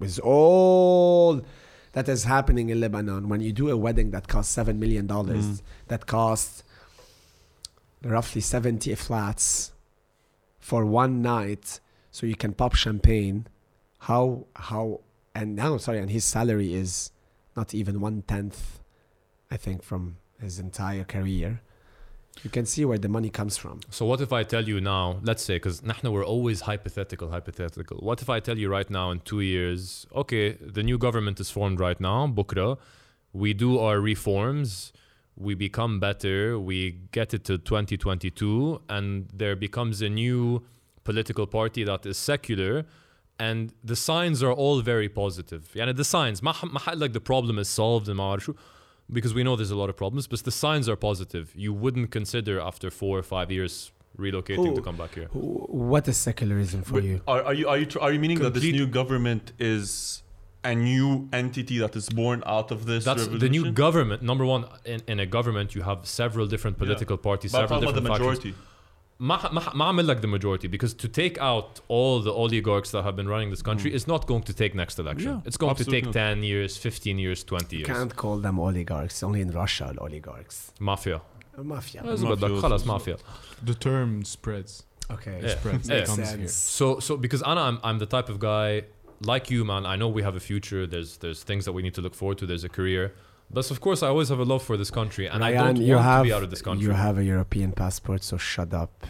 with 0.00 0.18
all 0.18 1.40
that 1.92 2.08
is 2.08 2.24
happening 2.24 2.68
in 2.68 2.80
Lebanon 2.80 3.28
when 3.28 3.40
you 3.40 3.52
do 3.52 3.70
a 3.70 3.76
wedding 3.76 4.10
that 4.10 4.28
costs 4.28 4.52
7 4.52 4.78
million 4.78 5.06
dollars 5.06 5.62
that 5.88 6.06
costs 6.06 6.62
roughly 8.04 8.40
70 8.40 8.94
flats 8.94 9.72
for 10.60 10.84
one 10.84 11.22
night 11.22 11.80
so 12.10 12.26
you 12.26 12.36
can 12.36 12.52
pop 12.52 12.74
champagne 12.74 13.46
how 14.08 14.46
how 14.68 15.00
and 15.34 15.56
now 15.56 15.76
sorry 15.76 15.98
and 15.98 16.10
his 16.10 16.24
salary 16.24 16.74
is 16.74 17.10
not 17.56 17.68
even 17.80 18.00
one 18.00 18.22
tenth 18.32 18.60
i 19.50 19.56
think 19.56 19.82
from 19.82 20.16
his 20.40 20.58
entire 20.58 21.04
career 21.04 21.50
you 22.44 22.50
can 22.50 22.66
see 22.66 22.84
where 22.84 22.98
the 22.98 23.08
money 23.08 23.30
comes 23.30 23.56
from 23.56 23.80
So 23.90 24.04
what 24.10 24.20
if 24.20 24.32
I 24.32 24.42
tell 24.44 24.66
you 24.72 24.80
now, 24.80 25.04
let's 25.22 25.42
say, 25.42 25.56
because 25.56 25.80
نحن 25.82 26.12
we're 26.12 26.24
always 26.24 26.60
hypothetical, 26.62 27.30
hypothetical. 27.30 27.96
What 27.98 28.20
if 28.22 28.28
I 28.28 28.40
tell 28.40 28.58
you 28.58 28.68
right 28.68 28.90
now 28.90 29.10
in 29.10 29.20
two 29.20 29.40
years, 29.40 30.06
okay, 30.14 30.52
the 30.52 30.82
new 30.82 30.98
government 30.98 31.40
is 31.40 31.50
formed 31.50 31.80
right 31.80 32.00
now, 32.00 32.26
Bukra, 32.26 32.78
we 33.32 33.52
do 33.54 33.78
our 33.78 34.00
reforms, 34.00 34.92
we 35.36 35.54
become 35.54 35.98
better, 36.00 36.58
we 36.58 36.78
get 37.12 37.34
it 37.34 37.44
to 37.44 37.58
2022, 37.58 38.80
and 38.88 39.28
there 39.32 39.56
becomes 39.56 40.00
a 40.02 40.08
new 40.08 40.62
political 41.04 41.46
party 41.46 41.84
that 41.84 42.06
is 42.06 42.16
secular, 42.16 42.84
and 43.38 43.72
the 43.84 43.96
signs 43.96 44.42
are 44.42 44.52
all 44.52 44.80
very 44.80 45.08
positive. 45.08 45.68
يعني 45.74 45.94
the 45.94 46.04
signs, 46.04 46.40
ما 46.42 46.52
ح- 46.52 46.64
ما 46.64 46.78
حقول 46.78 46.98
like 47.00 47.12
the 47.12 47.20
problem 47.20 47.58
is 47.58 47.68
solved 47.68 48.08
and 48.08 48.16
ما 48.16 48.22
أعرف 48.36 48.42
شو, 48.44 48.54
because 49.17 49.33
we 49.37 49.43
know 49.45 49.53
there's 49.55 49.71
a 49.79 49.81
lot 49.83 49.89
of 49.93 49.97
problems, 50.03 50.23
but 50.27 50.39
the 50.49 50.55
signs 50.65 50.85
are 50.91 50.95
positive. 51.09 51.45
You 51.65 51.71
wouldn't 51.83 52.09
consider 52.19 52.55
after 52.69 52.87
four 53.01 53.13
or 53.21 53.23
five 53.35 53.47
years 53.57 53.73
relocating 54.25 54.67
Who- 54.69 54.75
to 54.79 54.81
come 54.89 54.97
back 55.03 55.11
here. 55.19 55.27
Wh- 55.27 55.69
what 55.93 56.03
is 56.11 56.17
secularism 56.29 56.79
for 56.83 56.93
But 56.95 57.03
you 57.09 57.21
Are, 57.33 57.41
are 57.49 57.55
you 57.59 57.65
are 57.71 57.77
you 57.81 57.87
tr- 57.91 57.99
are 58.05 58.11
you 58.15 58.19
meaning 58.25 58.39
that 58.45 58.53
this 58.57 58.63
new 58.79 58.87
government 59.01 59.45
is 59.75 59.87
a 60.71 60.73
new 60.91 61.09
entity 61.41 61.77
that 61.83 61.93
is 62.01 62.07
born 62.21 62.39
out 62.55 62.69
of 62.75 62.79
this 62.89 63.01
That's 63.09 63.23
revolution? 63.23 63.39
the 63.45 63.49
new 63.57 63.65
government. 63.85 64.19
Number 64.31 64.45
one, 64.45 64.63
in, 64.93 64.99
in 65.13 65.17
a 65.19 65.25
government, 65.37 65.67
you 65.75 65.81
have 65.91 65.99
several 66.21 66.45
different 66.53 66.75
political 66.83 67.17
parties, 67.29 67.51
But 67.51 67.61
I'm 67.61 67.67
several 67.67 67.81
talking 67.81 68.05
about 68.05 68.17
different 68.19 68.35
the 68.35 68.41
factions. 68.41 68.45
majority. 68.45 68.69
ما 68.69 68.70
Ma'amil 69.21 70.19
the 70.19 70.27
majority 70.27 70.67
because 70.67 70.93
to 70.95 71.07
take 71.07 71.37
out 71.39 71.79
all 71.87 72.21
the 72.21 72.33
oligarchs 72.33 72.89
that 72.91 73.03
have 73.03 73.15
been 73.15 73.27
running 73.27 73.51
this 73.51 73.61
country 73.61 73.91
mm. 73.91 73.93
is 73.93 74.07
not 74.07 74.25
going 74.25 74.41
to 74.43 74.53
take 74.53 74.73
next 74.73 74.97
election. 74.97 75.31
Yeah, 75.33 75.41
it's 75.45 75.57
going 75.57 75.75
to 75.75 75.85
take 75.85 76.05
not. 76.05 76.13
10 76.13 76.43
years, 76.43 76.77
15 76.77 77.19
years, 77.19 77.43
20 77.43 77.75
years. 77.77 77.87
You 77.87 77.93
can't 77.93 78.15
call 78.15 78.37
them 78.37 78.59
oligarchs. 78.59 79.21
Only 79.21 79.41
in 79.41 79.51
Russia, 79.51 79.93
oligarchs. 79.99 80.73
Mafia. 80.79 81.21
Uh, 81.57 81.63
mafia. 81.63 82.03
Mafia. 82.03 82.85
Mafia. 82.85 83.17
The 83.61 83.75
term 83.75 84.23
spreads. 84.25 84.83
Okay. 85.11 85.39
Yeah. 85.43 85.55
Spreads. 85.55 85.89
Yeah. 85.89 86.47
So, 86.47 86.99
so 86.99 87.15
because 87.15 87.43
Anna, 87.43 87.61
I'm, 87.61 87.79
I'm 87.83 87.99
the 87.99 88.07
type 88.07 88.27
of 88.27 88.39
guy 88.39 88.83
like 89.21 89.51
you, 89.51 89.63
man. 89.63 89.85
I 89.85 89.97
know 89.97 90.07
we 90.07 90.23
have 90.23 90.35
a 90.35 90.39
future. 90.39 90.87
There's, 90.87 91.17
there's 91.17 91.43
things 91.43 91.65
that 91.65 91.73
we 91.73 91.83
need 91.83 91.93
to 91.93 92.01
look 92.01 92.15
forward 92.15 92.39
to. 92.39 92.47
There's 92.47 92.63
a 92.63 92.69
career. 92.69 93.13
But 93.53 93.69
of 93.69 93.81
course, 93.81 94.01
I 94.01 94.07
always 94.07 94.29
have 94.29 94.39
a 94.39 94.45
love 94.45 94.63
for 94.63 94.77
this 94.77 94.89
country, 94.89 95.27
and 95.27 95.41
Ryan, 95.41 95.53
I 95.53 95.57
don't 95.57 95.87
want 95.87 96.03
have, 96.03 96.21
to 96.21 96.23
be 96.23 96.33
out 96.33 96.43
of 96.43 96.49
this 96.49 96.61
country. 96.61 96.85
You 96.85 96.91
have 96.91 97.17
a 97.17 97.23
European 97.23 97.73
passport, 97.73 98.23
so 98.23 98.37
shut 98.37 98.73
up. 98.73 99.05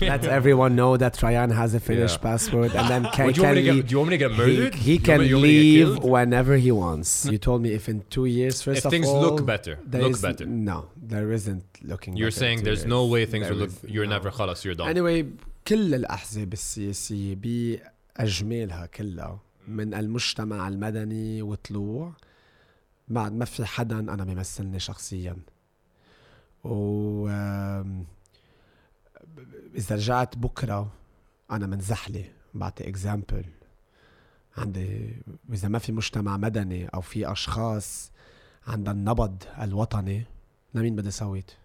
Let 0.00 0.24
everyone 0.38 0.72
know 0.80 0.92
that 0.96 1.14
Ryan 1.22 1.50
has 1.60 1.70
a 1.74 1.80
Finnish 1.88 2.14
Yeah. 2.16 2.26
passport, 2.28 2.70
and 2.78 2.86
then 2.92 3.02
can, 3.14 3.26
Would 3.26 3.36
you 3.36 3.44
want 3.44 3.54
can 3.54 3.64
me 3.64 3.68
to 3.68 3.72
leave- 3.72 3.82
get, 3.82 3.88
do 3.88 3.92
you 3.92 3.98
want 4.02 4.10
me 4.10 4.16
to 4.18 4.22
get 4.26 4.32
he, 4.32 4.38
murdered? 4.42 4.74
he 4.86 4.92
You 4.94 5.00
can 5.08 5.18
want 5.18 5.22
me- 5.22 5.28
you 5.28 5.36
want 5.36 5.42
me 5.44 5.48
to 5.48 5.54
get 5.54 5.62
leave 5.86 5.88
killed? 6.00 6.10
whenever 6.16 6.54
he 6.66 6.72
wants. 6.84 7.10
You 7.32 7.38
told 7.48 7.58
me 7.64 7.70
if 7.78 7.84
in 7.92 7.98
two 8.14 8.26
years, 8.38 8.56
first 8.68 8.78
If 8.80 8.84
of 8.86 8.90
things 8.94 9.06
all, 9.06 9.20
look 9.26 9.38
better, 9.54 9.74
there 9.92 10.02
look 10.02 10.16
is- 10.18 10.22
better. 10.28 10.44
No, 10.70 10.78
there 11.12 11.28
isn't 11.38 11.64
looking. 11.92 12.12
You're 12.20 12.30
better 12.34 12.40
saying 12.42 12.58
in 12.58 12.64
two 12.64 12.68
there's 12.68 12.84
years. 12.84 12.96
no 12.96 13.00
way 13.14 13.22
things 13.32 13.44
There 13.44 13.52
will 13.54 13.60
look. 13.62 13.70
is- 13.84 13.90
You're 13.94 14.06
no. 14.10 14.16
never 14.16 14.30
خلاص. 14.38 14.58
You're 14.64 14.74
done. 14.80 14.88
anyway 14.94 15.18
كل 15.68 15.94
الأحزاب 15.94 16.52
السياسية 16.52 17.34
بأجمالها 17.42 18.86
كلها 18.86 19.40
من 19.68 19.94
المجتمع 19.94 20.68
المدني 20.68 21.42
وطلوع 21.42 22.12
بعد 23.08 23.32
ما 23.32 23.44
في 23.44 23.64
حدا 23.66 23.98
أنا 23.98 24.24
بيمثلني 24.24 24.78
شخصيا 24.80 25.36
و 26.64 27.28
إذا 29.75 29.95
رجعت 29.95 30.37
بكرة 30.37 30.91
أنا 31.51 31.67
من 31.67 31.79
زحلة 31.79 32.25
بعطي 32.53 32.87
اكزامبل 32.87 33.45
عندي 34.57 35.15
إذا 35.53 35.67
ما 35.67 35.79
في 35.79 35.91
مجتمع 35.91 36.37
مدني 36.37 36.87
أو 36.87 37.01
في 37.01 37.31
أشخاص 37.31 38.11
عندها 38.67 38.93
النبض 38.93 39.43
الوطني 39.61 40.25
لمين 40.73 40.95
بدي 40.95 41.11
صوت؟ 41.11 41.55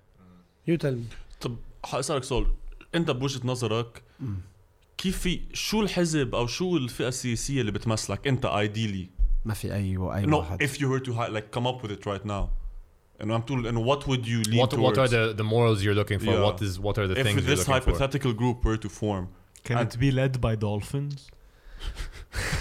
يو 0.66 0.76
تيل 0.76 1.04
طب 1.40 1.56
حأسألك 1.84 2.24
سؤال. 2.24 2.46
أنت 2.94 3.10
بوجهة 3.10 3.40
نظرك 3.46 4.02
كيف 4.98 5.18
في 5.18 5.40
شو 5.52 5.80
الحزب 5.82 6.34
أو 6.34 6.46
شو 6.46 6.76
الفئة 6.76 7.08
السياسية 7.08 7.60
اللي 7.60 7.72
بتمثلك 7.72 8.26
أنت 8.28 8.46
ايديلي 8.46 9.08
ما 9.44 9.54
في 9.54 9.74
أي 9.74 9.96
أي 9.96 10.26
no 10.26 10.34
واحد. 10.34 10.62
if 10.62 10.70
you 10.70 10.88
were 10.88 11.00
to 11.08 11.12
like 11.12 11.58
come 11.58 11.66
up 11.66 11.82
with 11.82 11.90
it 11.92 12.06
right 12.06 12.26
now. 12.26 12.48
And 13.20 13.32
I'm 13.32 13.42
and 13.66 13.84
what 13.84 14.06
would 14.06 14.28
you 14.28 14.42
lean 14.42 14.60
what, 14.60 14.70
towards? 14.70 14.98
What 14.98 14.98
are 14.98 15.08
the, 15.08 15.32
the 15.34 15.42
morals 15.42 15.82
you're 15.82 15.94
looking 15.94 16.20
for? 16.20 16.26
Yeah. 16.26 16.42
What 16.42 16.62
is 16.62 16.78
what 16.78 16.98
are 16.98 17.08
the 17.08 17.18
if 17.18 17.26
things? 17.26 17.38
If 17.38 17.46
this 17.46 17.66
hypothetical 17.66 18.30
for? 18.30 18.36
group 18.36 18.64
were 18.64 18.76
to 18.76 18.88
form, 18.88 19.30
can 19.64 19.78
it 19.78 19.98
be 19.98 20.12
led 20.12 20.40
by 20.40 20.54
dolphins? 20.54 21.28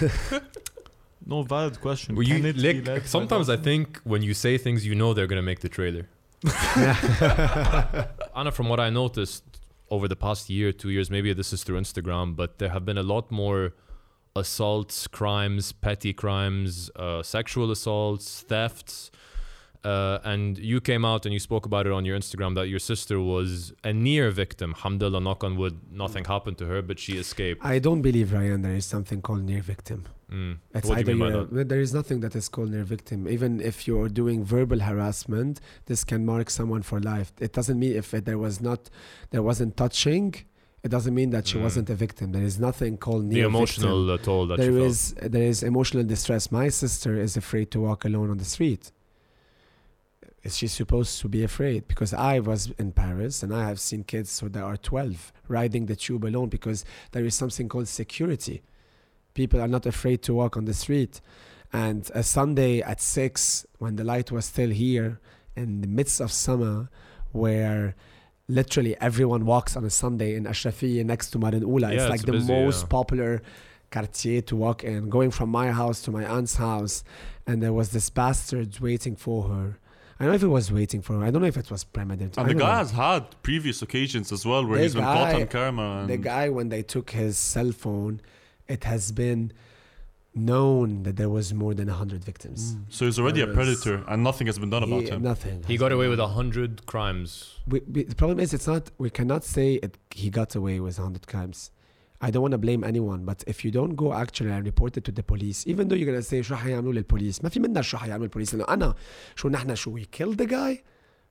no 1.26 1.42
valid 1.42 1.80
question. 1.80 2.16
You, 2.16 2.52
like, 2.52 3.06
sometimes 3.06 3.48
I 3.48 3.56
think 3.56 4.00
when 4.02 4.22
you 4.22 4.34
say 4.34 4.58
things, 4.58 4.84
you 4.84 4.96
know 4.96 5.14
they're 5.14 5.28
gonna 5.28 5.42
make 5.42 5.60
the 5.60 5.68
trailer. 5.68 6.08
Anna, 8.36 8.50
from 8.50 8.68
what 8.68 8.80
I 8.80 8.90
noticed 8.90 9.44
over 9.90 10.08
the 10.08 10.16
past 10.16 10.50
year, 10.50 10.72
two 10.72 10.90
years, 10.90 11.08
maybe 11.08 11.32
this 11.32 11.52
is 11.52 11.62
through 11.62 11.80
Instagram, 11.80 12.34
but 12.34 12.58
there 12.58 12.70
have 12.70 12.84
been 12.84 12.98
a 12.98 13.02
lot 13.02 13.30
more 13.30 13.74
assaults, 14.34 15.06
crimes, 15.06 15.72
petty 15.72 16.12
crimes, 16.12 16.90
uh, 16.96 17.22
sexual 17.22 17.70
assaults, 17.70 18.42
thefts 18.42 19.10
uh, 19.84 20.18
and 20.24 20.58
you 20.58 20.80
came 20.80 21.04
out 21.04 21.24
and 21.24 21.32
you 21.32 21.38
spoke 21.38 21.64
about 21.66 21.86
it 21.86 21.92
on 21.92 22.04
your 22.04 22.18
Instagram 22.18 22.54
that 22.56 22.68
your 22.68 22.80
sister 22.80 23.20
was 23.20 23.72
a 23.84 23.92
near 23.92 24.30
victim. 24.30 24.70
Alhamdulillah, 24.74 25.20
knock 25.20 25.44
on 25.44 25.56
wood, 25.56 25.78
nothing 25.90 26.24
happened 26.24 26.58
to 26.58 26.66
her, 26.66 26.82
but 26.82 26.98
she 26.98 27.16
escaped. 27.16 27.64
I 27.64 27.78
don't 27.78 28.02
believe, 28.02 28.32
Ryan, 28.32 28.62
there 28.62 28.74
is 28.74 28.84
something 28.86 29.22
called 29.22 29.44
near 29.44 29.62
victim. 29.62 30.06
Mm. 30.32 30.58
It's 30.74 30.86
What 30.88 30.94
do 30.96 31.00
either 31.00 31.12
you 31.12 31.16
mean 31.18 31.32
by 31.32 31.38
you're- 31.38 31.56
that? 31.58 31.68
there 31.68 31.80
is 31.80 31.94
nothing 31.94 32.20
that 32.20 32.34
is 32.36 32.48
called 32.48 32.70
near 32.70 32.84
victim. 32.84 33.26
Even 33.28 33.60
if 33.60 33.86
you're 33.86 34.08
doing 34.08 34.44
verbal 34.44 34.80
harassment, 34.80 35.60
this 35.86 36.04
can 36.04 36.26
mark 36.26 36.50
someone 36.50 36.82
for 36.82 37.00
life. 37.00 37.32
It 37.40 37.52
doesn't 37.52 37.78
mean 37.78 37.94
if 37.96 38.12
it, 38.12 38.24
there 38.24 38.36
was 38.36 38.60
not, 38.60 38.90
there 39.30 39.42
wasn't 39.42 39.76
touching, 39.76 40.34
it 40.82 40.90
doesn't 40.90 41.14
mean 41.14 41.30
that 41.30 41.46
she 41.46 41.56
Mm. 41.58 41.62
wasn't 41.62 41.88
a 41.88 41.94
victim. 41.94 42.32
There 42.32 42.42
is 42.52 42.58
nothing 42.58 42.98
called 42.98 43.24
The 43.30 43.36
near 43.36 43.46
emotional 43.46 44.06
victim. 44.06 44.22
uh, 44.22 44.24
toll 44.26 44.46
that 44.48 44.58
There 44.58 44.76
is 44.78 45.14
there 45.36 45.42
is 45.52 45.62
emotional 45.62 46.04
distress. 46.04 46.52
My 46.52 46.68
sister 46.68 47.12
is 47.26 47.36
afraid 47.36 47.70
to 47.72 47.80
walk 47.80 48.04
alone 48.04 48.28
on 48.30 48.38
the 48.38 48.44
street. 48.56 48.92
Is 50.48 50.56
she 50.56 50.66
supposed 50.66 51.20
to 51.20 51.28
be 51.28 51.44
afraid? 51.44 51.86
Because 51.88 52.14
I 52.14 52.38
was 52.38 52.72
in 52.78 52.92
Paris 52.92 53.42
and 53.42 53.54
I 53.54 53.68
have 53.68 53.78
seen 53.78 54.02
kids 54.02 54.30
so 54.30 54.48
there 54.48 54.64
are 54.64 54.78
12 54.78 55.30
riding 55.46 55.84
the 55.84 55.94
tube 55.94 56.24
alone 56.24 56.48
because 56.48 56.86
there 57.12 57.22
is 57.26 57.34
something 57.34 57.68
called 57.68 57.86
security. 57.86 58.62
People 59.34 59.60
are 59.60 59.68
not 59.68 59.84
afraid 59.84 60.22
to 60.22 60.32
walk 60.32 60.56
on 60.56 60.64
the 60.64 60.72
street. 60.72 61.20
And 61.70 62.10
a 62.14 62.22
Sunday 62.22 62.80
at 62.80 62.98
six, 63.02 63.66
when 63.76 63.96
the 63.96 64.04
light 64.04 64.32
was 64.32 64.46
still 64.46 64.70
here, 64.70 65.20
in 65.54 65.82
the 65.82 65.86
midst 65.86 66.18
of 66.18 66.32
summer, 66.32 66.88
where 67.32 67.94
literally 68.48 68.96
everyone 69.02 69.44
walks 69.44 69.76
on 69.76 69.84
a 69.84 69.90
Sunday 69.90 70.34
in 70.34 70.44
Ashrafiyya 70.44 71.04
next 71.04 71.28
to 71.32 71.38
Marin 71.38 71.60
Ula. 71.60 71.88
Yeah, 71.88 71.94
it's 71.94 72.02
it's 72.04 72.10
like 72.10 72.22
the 72.22 72.32
busy, 72.32 72.50
most 72.50 72.84
yeah. 72.84 72.88
popular 72.88 73.42
quartier 73.92 74.40
to 74.40 74.56
walk 74.56 74.82
in, 74.82 75.10
going 75.10 75.30
from 75.30 75.50
my 75.50 75.72
house 75.72 76.00
to 76.04 76.10
my 76.10 76.24
aunt's 76.24 76.56
house. 76.56 77.04
And 77.46 77.62
there 77.62 77.74
was 77.74 77.90
this 77.90 78.08
bastard 78.08 78.80
waiting 78.80 79.14
for 79.14 79.48
her. 79.50 79.78
I 80.20 80.24
don't 80.24 80.32
know 80.32 80.34
if 80.36 80.40
he 80.40 80.46
was 80.48 80.72
waiting 80.72 81.00
for 81.00 81.12
her. 81.14 81.24
I 81.24 81.30
don't 81.30 81.42
know 81.42 81.48
if 81.48 81.56
it 81.56 81.70
was 81.70 81.84
premeditated. 81.84 82.38
I 82.38 82.42
And 82.42 82.50
the 82.50 82.54
don't 82.54 82.62
guy 82.62 82.72
know. 82.72 82.78
has 82.78 82.90
had 82.90 83.40
previous 83.42 83.82
occasions 83.82 84.32
as 84.32 84.44
well 84.44 84.66
where 84.66 84.76
The 84.78 84.82
he's 84.82 84.94
been 84.94 85.04
caught 85.04 85.34
on 85.34 85.46
camera. 85.46 86.00
And 86.00 86.10
The 86.10 86.16
guy, 86.16 86.48
when 86.48 86.68
they 86.70 86.82
took 86.82 87.10
his 87.10 87.38
cell 87.38 87.70
phone, 87.72 88.20
it 88.66 88.82
has 88.84 89.12
been 89.12 89.52
known 90.34 91.02
that 91.04 91.16
there 91.16 91.28
was 91.28 91.54
more 91.54 91.74
than 91.74 91.88
100 91.88 92.24
victims. 92.24 92.72
Hmm. 92.74 92.80
So 92.90 93.04
he's 93.06 93.18
already 93.18 93.40
a 93.40 93.46
predator 93.46 94.04
and 94.08 94.22
nothing 94.22 94.46
has 94.46 94.58
been 94.58 94.70
done 94.70 94.82
about 94.82 95.02
He- 95.02 95.08
him. 95.10 95.22
Nothing. 95.22 95.64
He 95.66 95.76
got 95.76 95.92
away 95.92 96.08
with 96.08 96.20
a 96.20 96.28
hundred 96.28 96.84
crimes. 96.86 97.56
We, 97.66 97.80
we, 97.92 98.04
the 98.04 98.14
problem 98.14 98.38
is, 98.40 98.52
it's 98.54 98.66
not. 98.66 98.90
We 98.98 99.10
cannot 99.10 99.44
say 99.44 99.74
it, 99.74 99.96
he 100.10 100.30
got 100.30 100.54
away 100.54 100.80
with 100.80 100.98
100 100.98 101.26
crimes. 101.26 101.70
I 102.21 102.31
don't 102.31 102.41
want 102.41 102.53
to 102.53 102.57
blame 102.57 102.83
anyone, 102.85 103.25
but 103.25 103.43
if 103.47 103.65
you 103.65 103.71
don't 103.71 103.95
go 103.95 104.13
actually 104.13 104.51
and 104.51 104.65
report 104.65 104.95
it 104.95 105.03
to 105.03 105.11
the 105.11 105.23
police, 105.23 105.67
even 105.67 105.87
though 105.87 105.95
you're 105.95 106.11
gonna 106.11 106.21
say 106.21 106.41
شو 106.41 106.55
حيعملوا 106.55 106.93
للبوليس، 106.93 107.43
ما 107.43 107.49
في 107.49 107.59
منا 107.59 107.81
شو 107.81 107.97
حيعمل 107.97 108.23
البوليس 108.23 108.55
لأنه 108.55 108.73
أنا 108.73 108.95
شو 109.35 109.49
نحن 109.49 109.75
شو 109.75 109.91
we 109.91 110.05
killed 110.05 110.37
the 110.37 110.45
guy. 110.45 110.83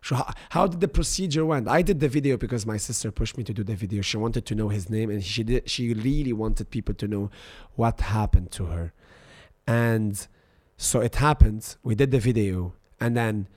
شو 0.03 0.17
how 0.51 0.67
did 0.67 0.81
the 0.81 0.89
procedure 0.89 1.47
went? 1.47 1.67
I 1.69 1.81
did 1.81 2.01
the 2.01 2.09
video 2.09 2.37
because 2.37 2.67
my 2.67 2.77
sister 2.77 3.11
pushed 3.11 3.39
me 3.39 3.45
to 3.45 3.55
do 3.55 3.65
the 3.65 3.75
video. 3.75 4.03
She 4.03 4.19
wanted 4.19 4.45
to 4.47 4.55
know 4.55 4.69
his 4.69 4.91
name 4.91 5.09
and 5.11 5.25
she 5.25 5.43
did. 5.43 5.71
She 5.71 5.95
really 5.95 6.35
wanted 6.35 6.69
people 6.71 6.95
to 6.95 7.09
know 7.09 7.31
what 7.77 8.01
happened 8.01 8.51
to 8.59 8.67
her, 8.67 8.93
and 9.67 10.15
so 10.77 11.01
it 11.01 11.15
happened. 11.17 11.77
We 11.83 11.95
did 11.95 12.11
the 12.11 12.23
video, 12.31 12.75
and 13.01 13.17
then 13.17 13.49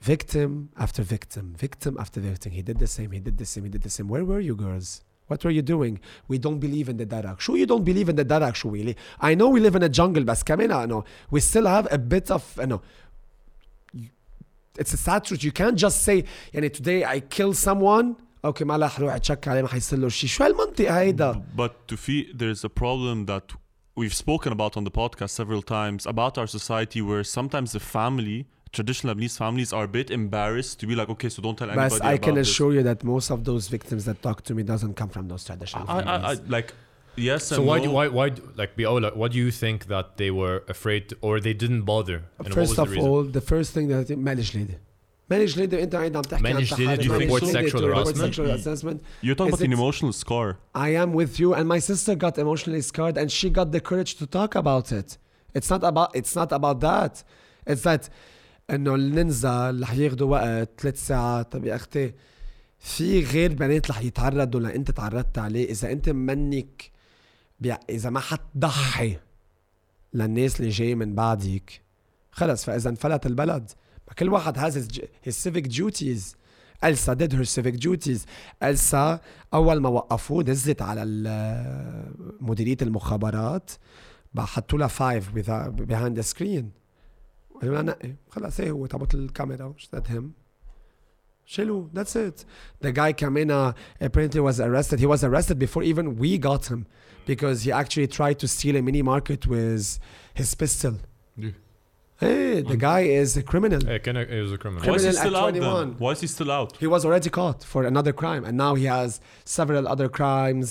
victim 0.00 0.70
after 0.78 1.02
victim, 1.02 1.46
victim 1.66 1.98
after 1.98 2.20
victim. 2.20 2.52
He 2.52 2.62
did 2.62 2.78
the 2.78 2.86
same, 2.86 3.10
he 3.10 3.20
did 3.20 3.36
the 3.36 3.44
same, 3.44 3.64
he 3.64 3.70
did 3.76 3.82
the 3.82 3.90
same. 3.90 4.08
Where 4.08 4.24
were 4.24 4.40
you 4.40 4.56
girls? 4.56 4.88
What 5.28 5.44
were 5.44 5.50
you 5.50 5.62
doing? 5.62 6.00
We 6.28 6.38
don't 6.38 6.58
believe 6.58 6.88
in 6.88 6.96
the 6.96 7.06
darak. 7.06 7.40
Sure, 7.40 7.56
you 7.56 7.66
don't 7.66 7.84
believe 7.84 8.08
in 8.08 8.16
the 8.16 8.24
darak, 8.24 8.54
شو 8.54 8.70
really? 8.70 8.96
I 9.20 9.34
know 9.34 9.48
we 9.48 9.60
live 9.60 9.76
in 9.76 9.82
a 9.82 9.88
jungle, 9.88 10.24
بس 10.24 10.42
كمان 10.42 10.70
أنه 10.70 11.04
we 11.30 11.40
still 11.40 11.66
have 11.66 11.86
a 11.92 11.98
bit 11.98 12.30
of 12.30 12.42
أنه 12.60 12.80
it's 14.78 14.94
a 14.94 14.96
sad 14.96 15.24
truth. 15.24 15.44
You 15.44 15.52
can't 15.52 15.76
just 15.76 16.02
say 16.02 16.24
يعني 16.54 16.70
today 16.72 17.04
I 17.04 17.20
kill 17.20 17.54
someone 17.54 18.16
اوكي 18.44 18.64
ما 18.64 18.76
راح 18.76 18.98
اروح 18.98 19.14
اتشك 19.14 19.48
عليه 19.48 19.62
ما 19.62 19.68
حيصير 19.68 19.98
له 19.98 20.08
شيء 20.08 20.30
شو 20.30 20.44
هالمنطق 20.44 20.92
هيدا 20.92 21.42
But 21.56 21.88
to 21.88 21.96
fee, 21.96 22.32
there's 22.34 22.64
a 22.64 22.68
problem 22.68 23.26
that 23.26 23.52
we've 23.96 24.14
spoken 24.14 24.52
about 24.52 24.76
on 24.76 24.84
the 24.84 24.90
podcast 24.90 25.30
several 25.30 25.62
times 25.62 26.06
about 26.06 26.38
our 26.38 26.46
society 26.46 27.00
where 27.02 27.24
sometimes 27.24 27.72
the 27.72 27.80
family, 27.80 28.46
traditional 28.74 29.14
Lebanese 29.14 29.36
families, 29.36 29.72
are 29.72 29.84
a 29.84 29.88
bit 29.88 30.08
embarrassed 30.10 30.74
to 30.80 30.86
be 30.86 30.94
like, 30.94 31.08
okay, 31.14 31.28
so 31.28 31.42
don't 31.42 31.56
tell 31.58 31.68
anybody 31.70 31.98
But 31.98 32.04
I 32.04 32.16
can 32.18 32.30
about 32.30 32.34
this. 32.40 32.50
assure 32.50 32.72
you 32.76 32.82
that 32.90 33.02
most 33.14 33.30
of 33.30 33.38
those 33.44 33.64
victims 33.76 34.04
that 34.08 34.22
talk 34.22 34.38
to 34.48 34.54
me 34.54 34.62
doesn't 34.62 34.94
come 35.00 35.08
from 35.16 35.24
those 35.28 35.42
traditional 35.44 35.84
I, 35.88 35.92
I, 35.92 35.98
I, 35.98 36.02
families. 36.04 36.40
like, 36.56 36.68
yes 37.16 37.46
So 37.46 37.56
and 37.56 37.66
why, 37.68 37.78
no. 37.78 37.84
do, 37.84 37.90
why, 37.90 38.06
why, 38.18 38.26
like, 38.60 38.76
Biola, 38.76 39.08
why 39.20 39.28
do 39.34 39.38
you 39.44 39.50
think 39.50 39.78
that 39.94 40.06
they 40.20 40.30
were 40.30 40.62
afraid 40.68 41.02
to, 41.08 41.16
or 41.26 41.40
they 41.40 41.52
didn't 41.62 41.82
bother? 41.82 42.18
And 42.38 42.48
what 42.48 42.48
was 42.48 42.54
First 42.54 42.76
the 42.76 42.82
of 42.82 42.90
reason? 42.92 43.08
all, 43.08 43.22
the 43.24 43.40
first 43.52 43.72
thing 43.74 43.88
that 43.88 44.08
مالج 44.10 44.56
ليدي 44.56 44.78
مالج 45.30 45.58
ليدي 45.58 45.82
انت 45.82 45.94
قاعد 45.96 46.16
عم 46.16 46.22
تحكي 46.22 46.48
عن 46.48 46.54
Managed 46.54 46.70
تحرر. 46.70 46.86
lady 46.96 47.02
to 47.04 47.08
Managed 47.08 47.22
report 47.22 47.42
lady 47.42 47.52
sexual 47.52 47.80
to 47.80 47.86
report 47.86 48.06
harassment? 48.06 48.34
sexual 48.34 48.46
harassment. 48.46 49.00
You're 49.22 49.34
talking 49.34 49.52
Is 49.54 49.60
about 49.60 49.66
an 49.66 49.72
it- 49.72 49.78
emotional 49.80 50.12
scar. 50.12 50.58
I 50.74 50.88
am 51.02 51.12
with 51.20 51.32
you 51.40 51.48
and 51.54 51.64
my 51.68 51.78
sister 51.90 52.14
got 52.14 52.38
emotionally 52.38 52.82
scarred 52.92 53.16
and 53.20 53.26
she 53.38 53.46
got 53.50 53.68
the 53.76 53.80
courage 53.90 54.12
to 54.20 54.26
talk 54.38 54.54
about 54.62 54.86
it. 55.00 55.08
It's 55.58 55.70
not 55.74 55.82
about 55.90 56.08
it's 56.20 56.34
not 56.40 56.50
about 56.58 56.76
that. 56.88 57.12
It's 57.72 57.82
that 57.88 58.02
إنه 58.69 58.95
ننزل 58.95 59.81
رح 59.83 59.93
ياخذوا 59.93 60.31
وقت 60.31 60.69
ثلاث 60.81 61.07
ساعات. 61.07 61.51
طب 61.51 61.65
يا 61.65 61.75
أختي 61.75 62.13
في 62.79 63.23
غير 63.23 63.53
بنات 63.53 63.91
رح 63.91 64.01
يتعرضوا 64.01 64.59
لانت 64.59 64.91
تعرضت 64.91 65.37
عليه؟ 65.37 65.69
إذا 65.69 65.91
أنت 65.91 66.09
منك 66.09 66.91
بيع... 67.59 67.79
إذا 67.89 68.09
ما 68.09 68.19
حتضحي 68.19 69.17
للناس 70.13 70.59
اللي 70.59 70.71
جاي 70.71 70.95
من 70.95 71.15
بعدك 71.15 71.81
خلص. 72.31 72.65
فإذا 72.65 72.89
انفلت 72.89 73.25
البلد. 73.25 73.71
ما 74.07 74.13
كل 74.13 74.29
واحد 74.29 74.57
has 74.57 74.73
his, 74.73 75.35
civic 75.43 75.67
duties. 75.67 76.35
Elsa 76.83 77.15
did 77.15 77.31
her 77.33 77.45
civic 77.45 77.79
duties. 77.79 78.19
Elsa 78.63 79.19
أول 79.53 79.77
ما 79.81 79.89
وقفوه 79.89 80.43
دزت 80.43 80.81
على 80.81 81.05
مديرية 82.39 82.77
المخابرات 82.81 83.71
حطوا 84.37 84.79
لها 84.79 84.87
فايف 84.87 85.29
behind 85.79 86.19
the 86.19 86.23
screen. 86.33 86.84
قالوا 87.60 87.74
لها 87.74 87.82
نقي 87.82 88.14
خلص 88.30 88.60
ايه 88.60 88.70
هو 88.70 88.86
تبط 88.86 89.14
الكاميرا 89.14 89.68
مش 89.76 89.88
that 89.96 90.08
him 90.10 90.22
شيلوا 91.46 91.86
that's 91.94 92.16
it 92.16 92.44
the 92.86 92.92
guy 92.92 93.10
كمان 93.10 93.74
apparently 94.02 94.40
was 94.40 94.60
arrested 94.60 94.98
he 95.00 95.06
was 95.06 95.24
arrested 95.24 95.58
before 95.58 95.82
even 95.82 96.16
we 96.16 96.38
got 96.38 96.66
him 96.70 96.86
because 97.26 97.62
he 97.64 97.72
actually 97.72 98.06
tried 98.06 98.38
to 98.38 98.46
steal 98.48 98.76
a 98.76 98.82
mini 98.82 99.02
market 99.02 99.46
with 99.46 99.98
his 100.40 100.54
pistol 100.62 100.94
Yeah. 101.36 101.50
hey 102.22 102.60
the 102.72 102.78
guy 102.88 103.02
is 103.22 103.30
a 103.42 103.44
criminal 103.52 103.80
Eh, 103.94 103.98
can 104.06 104.14
I, 104.20 104.22
it 104.38 104.42
was 104.46 104.52
a 104.58 104.60
criminal. 104.62 104.82
Why 104.88 104.94
is 105.00 105.04
he 105.04 105.10
Criminal 105.10 105.22
still 105.24 105.36
at 105.36 105.42
out 105.44 105.52
then? 105.54 105.62
21. 105.62 106.02
Why 106.04 106.10
is 106.16 106.20
he 106.24 106.28
still 106.36 106.50
out? 106.58 106.70
he 106.84 106.88
was 106.94 107.02
already 107.06 107.30
caught 107.40 107.60
for 107.72 107.80
another 107.92 108.12
crime 108.22 108.42
and 108.48 108.54
now 108.64 108.72
he 108.82 108.86
has 108.98 109.10
several 109.58 109.84
other 109.94 110.08
crimes 110.18 110.68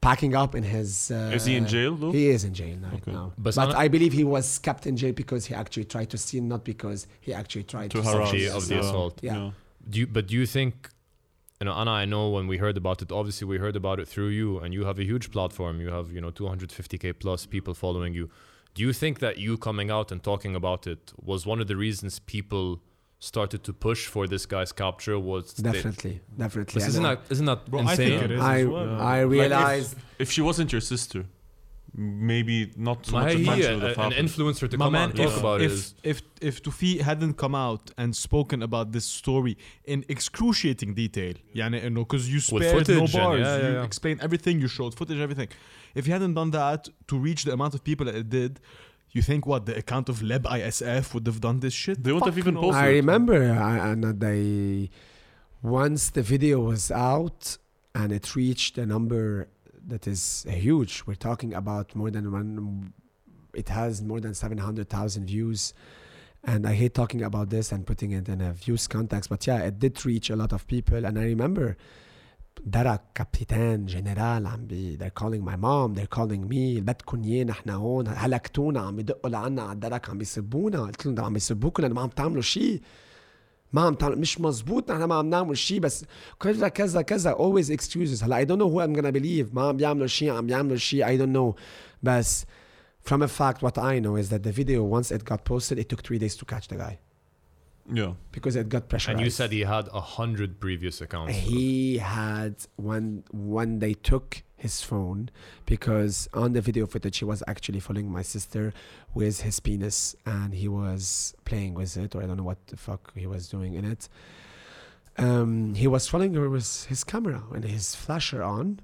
packing 0.00 0.34
up 0.34 0.54
in 0.54 0.62
his 0.62 1.10
uh, 1.10 1.32
Is 1.34 1.44
he 1.44 1.56
in 1.56 1.66
jail 1.66 1.94
though? 1.96 2.12
he 2.12 2.28
is 2.28 2.44
in 2.44 2.54
jail 2.54 2.76
right 2.82 2.94
Okay. 2.94 3.12
now 3.12 3.32
But 3.36 3.44
but, 3.44 3.54
Sana- 3.54 3.76
I 3.78 3.88
believe 3.88 4.12
he 4.12 4.24
was 4.24 4.58
kept 4.58 4.86
in 4.86 4.96
jail 4.96 5.12
because 5.12 5.46
he 5.46 5.54
actually 5.54 5.84
tried 5.86 6.10
to 6.10 6.18
steal 6.18 6.42
not 6.44 6.64
because 6.64 7.06
he 7.20 7.32
actually 7.34 7.64
tried 7.64 7.90
To 7.90 8.02
to, 8.02 8.08
harass. 8.08 8.28
steal. 8.28 8.56
of 8.56 8.68
the 8.68 8.74
Yeah. 8.74 8.80
assault. 8.80 9.20
Yeah. 9.22 9.50
Do 9.90 9.98
you, 10.00 10.06
but 10.06 10.26
do 10.28 10.34
you 10.34 10.46
think, 10.46 10.90
you 11.60 11.64
know, 11.66 11.72
Anna, 11.72 11.90
I 11.90 12.04
know 12.04 12.28
when 12.30 12.46
we 12.46 12.58
heard 12.58 12.76
about 12.76 13.02
it, 13.02 13.10
obviously 13.10 13.46
we 13.48 13.58
heard 13.58 13.74
about 13.74 13.98
it 13.98 14.06
through 14.06 14.28
you, 14.28 14.58
and 14.60 14.72
you 14.74 14.84
have 14.84 14.98
a 14.98 15.04
huge 15.04 15.30
platform. 15.32 15.80
You 15.80 15.88
have, 15.88 16.12
you 16.12 16.20
know, 16.20 16.30
250k 16.30 17.12
plus 17.18 17.46
people 17.46 17.74
following 17.74 18.12
you. 18.14 18.28
Do 18.74 18.82
you 18.82 18.92
think 18.92 19.18
that 19.18 19.38
you 19.38 19.56
coming 19.56 19.90
out 19.90 20.12
and 20.12 20.22
talking 20.22 20.54
about 20.54 20.86
it 20.86 21.12
was 21.30 21.46
one 21.46 21.58
of 21.60 21.66
the 21.66 21.74
reasons 21.76 22.18
people 22.20 22.80
started 23.31 23.61
to 23.67 23.71
push 23.87 24.01
for 24.13 24.23
this 24.33 24.43
guy's 24.53 24.71
capture? 24.83 25.17
Was 25.31 25.43
they- 25.53 25.71
definitely 25.71 26.15
definitely 26.45 26.79
But 26.81 26.89
isn't 26.91 27.05
And 27.05 27.17
that 27.17 27.31
isn't 27.33 27.45
that 27.51 27.61
Bro, 27.71 27.79
I 27.79 27.83
insane? 27.83 27.97
think 27.97 28.21
it 28.27 28.31
is 28.37 28.41
I, 28.55 28.59
as 28.61 28.67
well. 28.67 28.89
I 29.01 29.15
Like, 29.23 29.25
if- 29.25 29.31
realized 29.37 29.95
if, 30.23 30.27
she 30.35 30.41
wasn't 30.49 30.69
your 30.75 30.81
sister, 30.93 31.21
maybe 31.95 32.71
not 32.75 33.05
so 33.05 33.11
Ma 33.13 33.19
much 33.23 33.33
he, 33.35 33.43
attention 33.43 33.71
a- 33.71 33.75
would 33.75 33.83
have 33.83 33.97
an 33.97 34.11
happened. 34.11 34.29
influencer 34.29 34.69
to 34.69 34.77
My 34.77 34.85
come 34.85 34.93
man, 34.93 35.01
out 35.03 35.09
and 35.09 35.17
talk 35.17 35.27
if, 35.33 35.39
about 35.39 35.61
it 35.61 35.65
if, 35.65 35.71
is 35.71 35.95
if 36.11 36.17
if 36.49 36.55
Tufi 36.65 36.91
hadn't 37.09 37.35
come 37.43 37.55
out 37.55 37.91
and 38.01 38.09
spoken 38.15 38.59
about 38.63 38.91
this 38.95 39.05
story 39.05 39.57
in 39.85 40.03
excruciating 40.09 40.93
detail, 40.95 41.35
يعني 41.55 41.87
انه 41.87 42.03
because 42.03 42.27
you 42.29 42.35
With 42.37 42.63
spared 42.63 42.73
no 42.73 42.79
footage 42.79 43.15
and- 43.15 43.23
bars, 43.23 43.39
yeah, 43.39 43.57
yeah, 43.57 43.67
you 43.69 43.73
yeah. 43.75 43.83
explained 43.89 44.19
everything, 44.21 44.59
you 44.59 44.67
showed 44.67 44.93
footage, 44.95 45.19
everything. 45.19 45.49
If 45.95 46.07
you 46.07 46.13
hadn't 46.13 46.33
done 46.33 46.51
that 46.51 46.89
to 47.09 47.15
reach 47.27 47.41
the 47.47 47.53
amount 47.53 47.73
of 47.75 47.83
people 47.83 48.05
that 48.07 48.15
it 48.15 48.29
did, 48.39 48.59
you 49.12 49.22
think 49.22 49.46
what 49.46 49.66
the 49.66 49.76
account 49.76 50.08
of 50.08 50.20
Leb 50.20 50.42
ISF 50.42 51.14
would 51.14 51.26
have 51.26 51.40
done 51.40 51.60
this 51.60 51.72
shit? 51.72 52.02
They 52.04 52.12
wouldn't 52.12 52.26
have 52.26 52.34
Fuck 52.34 52.42
even 52.44 52.54
no. 52.54 52.60
posted. 52.60 52.84
I 52.84 52.88
remember 52.90 53.52
I- 53.52 53.88
and 53.90 54.04
uh, 54.04 54.12
they 54.16 54.90
once 55.62 56.10
the 56.10 56.22
video 56.22 56.60
was 56.60 56.90
out 56.90 57.58
and 57.94 58.12
it 58.12 58.36
reached 58.36 58.78
a 58.78 58.86
number 58.86 59.48
that 59.86 60.06
is 60.06 60.44
huge. 60.48 61.02
We're 61.06 61.14
talking 61.14 61.54
about 61.54 61.94
more 61.94 62.10
than 62.10 62.30
one. 62.30 62.92
It 63.54 63.70
has 63.70 64.02
more 64.02 64.20
than 64.20 64.34
seven 64.34 64.58
hundred 64.58 64.88
thousand 64.90 65.26
views, 65.26 65.72
and 66.44 66.66
I 66.66 66.74
hate 66.74 66.94
talking 66.94 67.22
about 67.22 67.48
this 67.50 67.72
and 67.72 67.86
putting 67.86 68.12
it 68.12 68.28
in 68.28 68.40
a 68.42 68.52
views 68.52 68.86
context. 68.86 69.30
But 69.30 69.46
yeah, 69.46 69.60
it 69.60 69.78
did 69.78 70.04
reach 70.04 70.28
a 70.30 70.36
lot 70.36 70.52
of 70.52 70.66
people, 70.66 71.04
and 71.04 71.18
I 71.18 71.24
remember 71.24 71.76
درك 72.66 73.02
كابتن 73.14 73.86
جنرال 73.86 74.46
عم 74.46 74.66
بي 74.66 74.98
they're 74.98 75.20
calling 75.20 75.44
my 75.44 75.56
mom 75.56 75.98
they're 75.98 76.18
calling 76.18 76.48
me 76.48 76.80
بدكم 76.80 77.22
اياه 77.24 77.44
نحن 77.44 77.70
هون 77.70 78.08
هلكتونا 78.08 78.80
عم 78.80 79.00
يدقوا 79.00 79.30
لعنا 79.30 79.62
على 79.62 79.72
الدرك 79.72 80.10
عم 80.10 80.18
بيسبونا. 80.18 80.80
قلت 80.80 81.06
لهم 81.06 81.20
عم 81.20 81.36
يسبوكم 81.36 81.82
لأنه 81.82 81.94
ما 81.94 82.02
عم 82.02 82.08
تعملوا 82.08 82.42
شيء 82.42 82.80
ما 83.72 83.80
عم 83.80 83.94
تعمل 83.94 84.18
مش 84.18 84.40
مزبوط 84.40 84.90
نحن 84.90 85.04
ما 85.04 85.14
عم 85.14 85.30
نعمل 85.30 85.58
شيء 85.58 85.80
بس 85.80 86.04
كذا 86.40 86.68
كذا 86.68 87.02
كذا 87.02 87.34
always 87.34 87.70
excuses. 87.70 88.22
هلأ 88.22 88.44
I 88.44 88.48
don't 88.48 88.58
know 88.58 88.68
who 88.68 88.80
I'm 88.80 89.00
gonna 89.00 89.12
believe 89.12 89.54
ما 89.54 89.62
عم 89.62 89.76
بيعملوا 89.76 90.06
شيء 90.06 90.30
عم 90.30 90.46
بيعملوا 90.46 90.76
شيء 90.76 91.06
I 91.06 91.20
don't 91.20 91.32
know. 91.32 91.60
بس 92.02 92.44
from 93.10 93.22
a 93.22 93.28
fact 93.28 93.62
what 93.62 93.78
I 93.78 93.98
know 93.98 94.16
is 94.16 94.28
that 94.30 94.42
the 94.42 94.52
video 94.52 94.82
once 94.82 95.10
it 95.10 95.24
got 95.24 95.44
posted 95.44 95.78
it 95.78 95.88
took 95.88 96.02
three 96.02 96.18
days 96.18 96.36
to 96.36 96.44
catch 96.44 96.68
the 96.68 96.76
guy. 96.76 96.98
Yeah. 97.90 98.12
because 98.32 98.54
it 98.56 98.68
got 98.68 98.88
pressurized 98.88 99.18
And 99.18 99.24
you 99.24 99.30
said 99.30 99.50
he 99.52 99.60
had 99.60 99.88
a 99.92 100.00
hundred 100.00 100.60
previous 100.60 101.00
accounts. 101.00 101.34
he 101.36 101.98
had 101.98 102.54
when 102.76 103.24
when 103.32 103.78
they 103.78 103.94
took 103.94 104.42
his 104.56 104.82
phone 104.82 105.30
because 105.66 106.28
on 106.34 106.52
the 106.52 106.60
video 106.60 106.84
footage 106.86 107.18
he 107.18 107.24
was 107.24 107.42
actually 107.46 107.80
following 107.80 108.10
my 108.10 108.22
sister 108.22 108.72
with 109.14 109.40
his 109.42 109.60
penis 109.60 110.16
and 110.26 110.52
he 110.52 110.68
was 110.68 111.34
playing 111.44 111.74
with 111.74 111.96
it 111.96 112.14
or 112.14 112.22
I 112.22 112.26
don't 112.26 112.36
know 112.36 112.42
what 112.52 112.66
the 112.66 112.76
fuck 112.76 113.12
he 113.16 113.26
was 113.26 113.48
doing 113.48 113.74
in 113.74 113.84
it. 113.84 114.08
Um, 115.16 115.74
he 115.74 115.86
was 115.86 116.06
following 116.08 116.34
her 116.34 116.48
with 116.50 116.84
his 116.86 117.04
camera 117.04 117.42
and 117.54 117.64
his 117.64 117.94
flasher 117.94 118.42
on. 118.42 118.80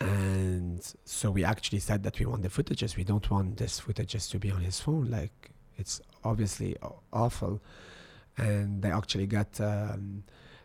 And 0.00 0.82
so 1.04 1.30
we 1.30 1.44
actually 1.44 1.78
said 1.78 2.02
that 2.02 2.18
we 2.18 2.26
want 2.26 2.42
the 2.42 2.48
footages. 2.48 2.96
We 2.96 3.04
don't 3.04 3.28
want 3.30 3.56
this 3.58 3.80
footages 3.80 4.28
to 4.30 4.38
be 4.38 4.50
on 4.50 4.60
his 4.60 4.80
phone. 4.80 5.10
Like 5.10 5.50
it's 5.76 6.00
obviously 6.24 6.76
awful. 7.12 7.60
And 8.36 8.82
they 8.82 8.90
actually 8.90 9.26
got 9.26 9.60
um, 9.60 10.24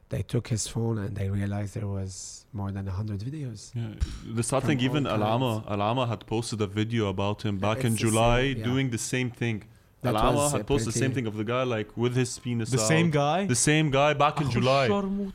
they 0.10 0.24
took 0.24 0.48
his 0.48 0.68
phone 0.68 0.98
and 0.98 1.16
they 1.16 1.30
realized 1.30 1.76
there 1.76 1.88
was 1.88 2.46
more 2.52 2.72
than 2.72 2.86
100 2.86 3.20
videos. 3.20 3.72
Yeah, 3.76 3.90
the 4.36 4.44
sad 4.44 4.64
thing, 4.64 4.80
even 4.80 5.06
Alama. 5.06 5.64
Alama 5.68 6.08
had 6.08 6.26
posted 6.26 6.62
a 6.62 6.68
video 6.68 7.08
about 7.08 7.44
him 7.44 7.58
back 7.58 7.78
It's 7.78 7.86
in 7.86 7.96
July 7.96 8.42
same, 8.42 8.58
yeah. 8.58 8.64
doing 8.64 8.90
the 8.90 8.98
same 8.98 9.30
thing. 9.30 9.64
That 10.02 10.16
Alama 10.16 10.50
had 10.50 10.62
uh, 10.62 10.64
posted 10.64 10.94
the 10.94 10.98
same 10.98 11.14
thing 11.14 11.28
of 11.28 11.36
the 11.36 11.44
guy 11.44 11.64
like 11.64 11.90
with 11.98 12.16
his 12.16 12.40
penis. 12.40 12.70
The 12.72 12.80
out. 12.80 12.88
same 12.88 13.10
guy. 13.10 13.46
The 13.46 13.56
same 13.56 13.92
guy 13.92 14.14
back 14.14 14.40
in 14.40 14.48
oh, 14.48 14.50
July. 14.50 14.86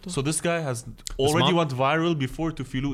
So 0.06 0.22
this 0.22 0.40
guy 0.40 0.60
has 0.60 0.86
already 1.18 1.52
went 1.52 1.70
viral 1.70 2.18
before 2.18 2.50
Tufilu. 2.50 2.90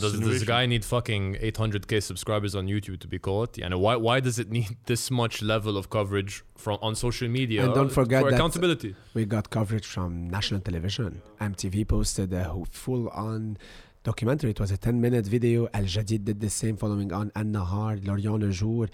Does 0.00 0.20
this 0.20 0.42
guy 0.42 0.66
need 0.66 0.84
fucking 0.84 1.36
800k 1.36 2.02
subscribers 2.02 2.56
on 2.56 2.66
YouTube 2.66 2.98
to 3.00 3.06
be 3.06 3.20
caught? 3.20 3.56
Yeah, 3.56 3.72
why 3.74 3.94
why 3.96 4.18
does 4.18 4.38
it 4.38 4.50
need 4.50 4.76
this 4.86 5.10
much 5.10 5.42
level 5.42 5.76
of 5.76 5.90
coverage 5.90 6.42
from 6.56 6.78
on 6.82 6.96
social 6.96 7.28
media? 7.28 7.64
And 7.64 7.74
don't 7.74 7.94
forget 8.00 8.22
for 8.22 8.30
that 8.30 8.36
accountability. 8.36 8.96
We 9.14 9.24
got 9.24 9.50
coverage 9.50 9.86
from 9.86 10.28
national 10.28 10.60
television. 10.60 11.22
MTV 11.40 11.86
posted 11.86 12.32
a 12.32 12.52
full 12.70 13.08
on 13.10 13.58
documentary. 14.02 14.50
It 14.50 14.60
was 14.60 14.70
a 14.70 14.76
10 14.76 15.00
minute 15.00 15.26
video. 15.26 15.68
Al 15.72 15.84
Jadid 15.84 16.24
did 16.24 16.40
the 16.40 16.50
same 16.50 16.76
following 16.76 17.12
on 17.12 17.30
An 17.36 17.52
Nahar, 17.52 18.04
Lorient 18.06 18.40
Le 18.42 18.50
Jour. 18.50 18.88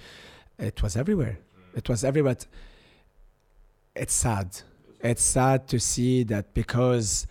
It 0.58 0.82
was 0.82 0.96
everywhere 0.96 1.38
It 1.77 1.89
was 1.89 2.03
everywhere. 2.03 2.35
But 2.35 2.45
it's 3.95 4.13
sad. 4.13 4.49
It's 5.01 5.23
sad 5.23 5.67
to 5.67 5.79
see 5.79 6.23
that 6.23 6.53
because 6.53 7.27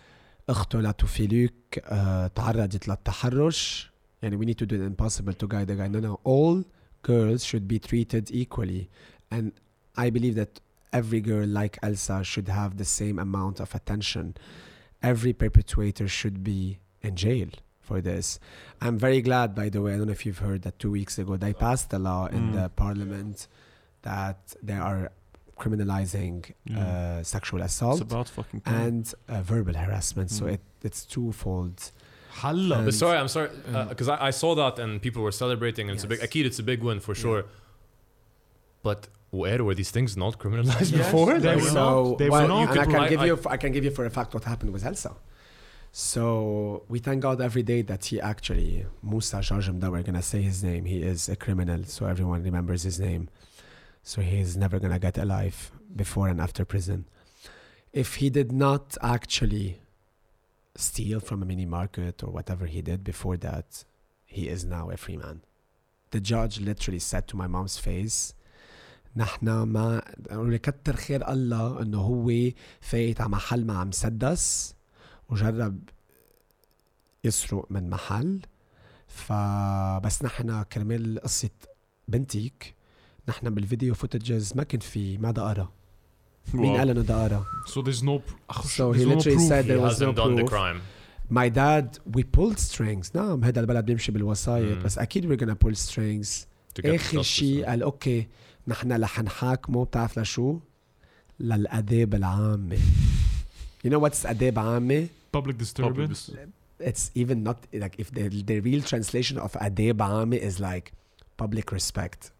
اخته 0.49 0.81
لتوفيلوك 0.81 1.51
uh, 1.79 2.29
تعرضت 2.35 2.87
للتحرش 2.87 3.89
يعني 4.23 4.37
we 4.37 4.45
need 4.45 4.57
to 4.57 4.65
do 4.65 4.77
the 4.77 4.83
impossible 4.85 5.33
to 5.33 5.47
guide 5.47 5.67
the 5.67 5.75
guy. 5.75 5.87
No, 5.87 5.99
no. 5.99 6.19
All 6.23 6.63
girls 7.01 7.43
should 7.43 7.67
be 7.67 7.79
treated 7.79 8.29
equally. 8.31 8.89
And 9.31 9.51
I 9.97 10.09
believe 10.09 10.35
that 10.35 10.59
every 10.91 11.21
girl 11.21 11.47
like 11.47 11.77
Elsa 11.81 12.23
should 12.23 12.47
have 12.47 12.77
the 12.77 12.85
same 12.85 13.17
amount 13.19 13.59
of 13.59 13.73
attention. 13.75 14.35
Every 15.01 15.33
perpetrator 15.33 16.07
should 16.07 16.43
be 16.43 16.79
in 17.01 17.15
jail 17.15 17.49
for 17.81 17.99
this. 17.99 18.39
I'm 18.79 18.97
very 18.97 19.21
glad, 19.21 19.53
by 19.55 19.67
the 19.69 19.81
way, 19.81 19.93
I 19.93 19.97
don't 19.97 20.07
know 20.07 20.13
if 20.13 20.25
you've 20.25 20.43
heard 20.49 20.61
that 20.61 20.79
two 20.79 20.91
weeks 20.91 21.17
ago 21.17 21.35
they 21.35 21.53
passed 21.53 21.91
a 21.93 21.99
law 21.99 22.27
in 22.27 22.43
Mm. 22.51 22.53
the 22.57 22.69
parliament 22.69 23.47
that 24.08 24.40
they 24.68 24.78
are 24.88 25.02
criminalizing 25.62 26.36
yeah. 26.64 26.78
uh, 26.78 27.22
sexual 27.36 27.60
assault 27.68 28.00
it's 28.00 28.12
about 28.12 28.28
fucking 28.38 28.62
and 28.64 29.04
uh, 29.28 29.42
verbal 29.52 29.74
harassment. 29.84 30.28
Mm. 30.30 30.38
So 30.38 30.46
it, 30.54 30.62
it's 30.88 31.02
twofold. 31.14 31.78
Hello. 32.42 32.90
Sorry, 32.90 33.18
I'm 33.22 33.32
sorry 33.36 33.50
because 33.92 34.08
uh, 34.08 34.14
I, 34.14 34.28
I, 34.28 34.32
saw 34.42 34.50
that 34.62 34.74
and 34.82 34.90
people 35.06 35.22
were 35.26 35.36
celebrating. 35.44 35.84
And 35.88 35.96
yes. 35.96 36.04
it's 36.04 36.08
a 36.08 36.12
big, 36.14 36.20
Akid, 36.26 36.44
it's 36.50 36.60
a 36.64 36.66
big 36.72 36.80
win 36.88 37.00
for 37.00 37.14
yeah. 37.14 37.22
sure. 37.24 37.44
But 38.88 39.00
where 39.30 39.60
were 39.66 39.74
these 39.74 39.92
things 39.96 40.16
not 40.24 40.38
criminalized 40.42 40.92
yes, 40.92 40.98
before? 41.04 41.38
They 41.38 41.56
were 41.56 41.62
so, 41.62 41.74
not. 41.74 42.18
They 42.20 42.30
well, 42.30 42.42
were 42.42 42.48
not. 42.48 42.70
And 42.70 42.80
I 42.80 42.86
can 42.94 43.08
give 43.12 43.20
I, 43.20 43.26
you, 43.30 43.40
I 43.54 43.56
can 43.62 43.72
give 43.72 43.84
you 43.88 43.90
for 43.98 44.04
a 44.10 44.12
fact 44.18 44.34
what 44.34 44.44
happened 44.44 44.72
with 44.72 44.84
Elsa. 44.90 45.12
So 45.90 46.84
we 46.88 46.98
thank 47.06 47.18
God 47.26 47.40
every 47.40 47.64
day 47.72 47.80
that 47.90 48.04
he 48.06 48.20
actually 48.20 48.86
Musa 49.02 49.38
Shajamda, 49.38 49.90
we're 49.90 50.02
gonna 50.02 50.22
say 50.32 50.40
his 50.42 50.62
name. 50.62 50.84
He 50.84 50.98
is 51.02 51.28
a 51.28 51.36
criminal, 51.44 51.80
so 51.84 52.06
everyone 52.06 52.40
remembers 52.50 52.82
his 52.90 52.98
name 53.00 53.28
So 54.01 54.21
he 54.21 54.39
is 54.39 54.57
never 54.57 54.79
gonna 54.79 54.99
get 54.99 55.17
a 55.17 55.25
life 55.25 55.71
before 55.95 56.27
and 56.27 56.41
after 56.41 56.65
prison. 56.65 57.05
If 57.93 58.15
he 58.15 58.29
did 58.29 58.51
not 58.51 58.97
actually 59.01 59.79
steal 60.75 61.19
from 61.19 61.41
a 61.41 61.45
mini 61.45 61.65
market 61.65 62.23
or 62.23 62.31
whatever 62.31 62.65
he 62.65 62.81
did 62.81 63.03
before 63.03 63.37
that, 63.37 63.85
he 64.25 64.49
is 64.49 64.65
now 64.65 64.89
a 64.89 64.97
free 64.97 65.17
man. 65.17 65.41
The 66.11 66.19
judge 66.19 66.59
literally 66.59 66.99
said 66.99 67.27
to 67.29 67.37
my 67.37 67.47
mom's 67.47 67.77
face, 67.77 68.33
نحن 69.15 69.63
ما 69.63 70.01
كتر 70.57 70.95
خير 70.95 71.29
الله 71.31 71.81
انه 71.81 71.97
هو 71.97 72.51
فايت 72.81 73.21
على 73.21 73.29
محل 73.29 73.65
مع 73.65 73.83
مسدس 73.83 74.75
وجرب 75.29 75.89
يسرق 77.23 77.71
من 77.71 77.89
محل 77.89 78.41
فبس 79.07 80.23
نحن 80.23 80.63
كرمال 80.63 81.19
قصة 81.19 81.49
بنتك 82.07 82.75
نحن 83.28 83.50
بالفيديو 83.54 83.94
فوتجز 83.94 84.52
ما 84.56 84.62
كان 84.62 84.80
في 84.80 85.18
ما 85.18 85.30
دقرة 85.30 85.72
مين. 86.54 86.76
قال 86.76 86.90
انه 86.90 87.02
دقرة 87.02 87.46
So 87.66 87.82
there's 87.82 88.02
no. 88.02 88.20
So 88.62 88.92
there's 88.92 88.96
he 88.96 89.04
literally 89.04 89.48
said 89.48 89.64
he 89.64 89.68
there 89.68 89.80
was 89.80 90.00
no 90.00 90.12
proof. 90.12 90.50
crime 90.50 90.80
My 91.30 91.48
dad 91.50 91.86
we 92.16 92.22
pulled 92.36 92.58
strings 92.58 93.10
نعم 93.14 93.44
هذا 93.44 93.60
البلد 93.60 93.84
بيمشي 93.84 94.12
بالوسايط 94.12 94.78
Mm. 94.78 94.84
بس 94.84 94.98
أكيد 94.98 95.26
we're 95.32 95.40
gonna 95.44 95.66
pull 95.68 95.74
strings 95.74 96.28
to 96.78 96.82
get 96.82 96.86
اخر. 96.94 97.22
شيء 97.22 97.64
قال 97.66 97.82
أوكي 97.82 98.26
نحن 98.68 98.92
رح 99.02 99.20
نحاكمه 99.20 99.84
بتعرف 99.84 100.18
لشو؟ 100.18 100.58
للاداب 101.40 102.14
العامه 102.14 102.76
You 103.86 103.90
know 103.90 103.98
what's 104.08 104.24
adab 104.26 104.58
عامه? 104.58 105.06
Public 105.36 105.54
disturbance. 105.58 106.08
dis- 106.08 106.30
It's 106.90 107.10
even 107.22 107.38
not 107.48 107.58
like 107.84 107.94
if 108.02 108.08
the 108.16 108.24
the 108.50 108.58
real 108.68 108.82
translation 108.90 109.36
of 109.38 109.50
adab 109.60 110.00
عامه 110.00 110.38
is 110.38 110.54
like 110.60 110.92
public 111.42 111.72
respect. 111.72 112.30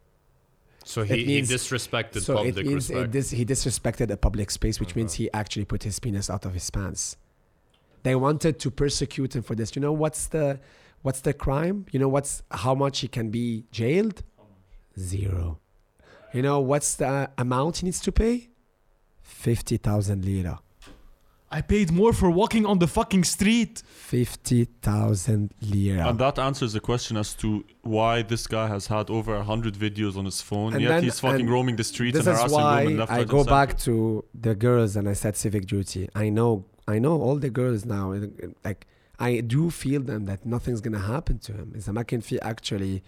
So 0.84 1.02
he, 1.02 1.24
means- 1.26 1.48
he 1.48 1.54
disrespected 1.54 2.22
so 2.22 2.36
public 2.36 2.66
respect 2.66 3.10
dis- 3.10 3.30
he 3.30 3.44
disrespected 3.44 4.10
a 4.10 4.16
public 4.16 4.50
space, 4.50 4.80
which 4.80 4.96
means 4.96 5.12
uh-huh. 5.12 5.24
he 5.24 5.32
actually 5.32 5.64
put 5.64 5.82
his 5.82 5.98
penis 5.98 6.30
out 6.30 6.44
of 6.44 6.54
his 6.54 6.70
pants. 6.70 7.16
They 8.02 8.14
wanted 8.14 8.58
to 8.60 8.70
persecute 8.70 9.36
him 9.36 9.42
for 9.42 9.54
this. 9.54 9.76
You 9.76 9.82
know 9.82 9.92
what's 9.92 10.28
the 10.28 10.60
what's 11.02 11.20
the 11.20 11.34
crime? 11.34 11.86
You 11.92 11.98
know 11.98 12.08
what's 12.08 12.42
how 12.50 12.74
much 12.74 13.00
he 13.00 13.08
can 13.08 13.30
be 13.30 13.64
jailed? 13.70 14.22
Zero. 14.98 15.58
You 16.32 16.42
know 16.42 16.60
what's 16.60 16.94
the 16.94 17.30
amount 17.36 17.78
he 17.78 17.86
needs 17.86 18.00
to 18.00 18.12
pay? 18.12 18.48
Fifty 19.20 19.76
thousand 19.76 20.24
lira. 20.24 20.60
I 21.51 21.62
paid 21.62 21.91
more 21.91 22.13
for 22.13 22.29
walking 22.41 22.65
on 22.71 22.77
the 22.84 22.88
fucking 22.97 23.25
street. 23.36 23.73
Fifty 24.15 24.62
thousand 24.89 25.43
lira. 25.62 26.03
And 26.10 26.17
that 26.25 26.36
answers 26.39 26.71
the 26.73 26.79
question 26.79 27.15
as 27.23 27.29
to 27.41 27.47
why 27.84 28.13
this 28.23 28.43
guy 28.47 28.67
has 28.75 28.88
had 28.88 29.06
over 29.17 29.32
a 29.36 29.45
hundred 29.51 29.75
videos 29.75 30.15
on 30.17 30.25
his 30.32 30.39
phone, 30.49 30.69
And 30.73 30.82
yet 30.82 30.89
then- 30.89 31.03
he's 31.03 31.19
fucking 31.19 31.41
and 31.41 31.49
roaming 31.56 31.75
the 31.82 31.88
streets 31.93 32.17
this 32.17 32.25
and 32.27 32.34
is 32.36 32.39
harassing 32.39 32.58
why 32.58 32.84
women 32.86 32.97
left, 33.01 33.12
I 33.12 33.17
right, 33.19 33.27
go 33.36 33.41
and 33.41 33.49
back 33.58 33.69
center. 33.71 33.84
to 33.86 34.25
the 34.47 34.56
girls 34.65 34.91
and 34.97 35.06
I 35.13 35.15
said 35.23 35.34
civic 35.45 35.63
duty. 35.75 36.03
I 36.15 36.29
know, 36.38 36.51
I 36.88 36.97
know 37.06 37.15
all 37.25 37.38
the 37.47 37.51
girls 37.62 37.82
now. 37.97 38.06
Like 38.67 38.82
I 39.29 39.32
do 39.56 39.62
feel 39.69 40.01
them 40.12 40.21
that 40.29 40.39
nothing's 40.56 40.82
gonna 40.86 41.06
happen 41.15 41.36
to 41.47 41.51
him. 41.60 41.67
إذا 41.75 41.91
ما 41.93 42.01
كان 42.01 42.19
في 42.21 42.39
actually 42.39 43.01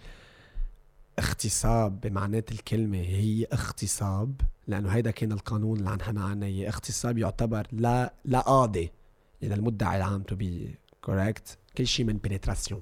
اغتصاب 1.18 2.00
بمعنى 2.00 2.38
الكلمة 2.52 2.98
هي 2.98 3.46
اغتصاب 3.52 4.40
لأنه 4.71 4.89
هيدا 4.89 5.11
كان 5.11 5.31
القانون 5.31 5.79
اللي 5.79 5.89
عن 5.89 6.01
حنا 6.01 6.23
عنه 6.23 6.45
هي 6.45 6.67
اغتصاب 6.67 7.17
يعتبر 7.17 7.67
لا 7.71 8.13
لا 8.25 8.39
قاضي 8.39 8.91
يعني 9.41 9.53
المدعي 9.53 9.97
العام 9.97 10.23
to 10.31 10.35
be 10.35 10.69
correct. 11.09 11.55
كل 11.77 11.87
شيء 11.87 12.05
من 12.05 12.19
penetration. 12.27 12.77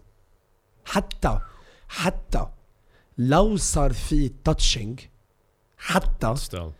حتى 0.85 1.39
حتى 1.87 2.47
لو 3.17 3.57
صار 3.57 3.93
في 3.93 4.31
touching 4.49 5.01
حتى 5.77 6.35
still. 6.35 6.71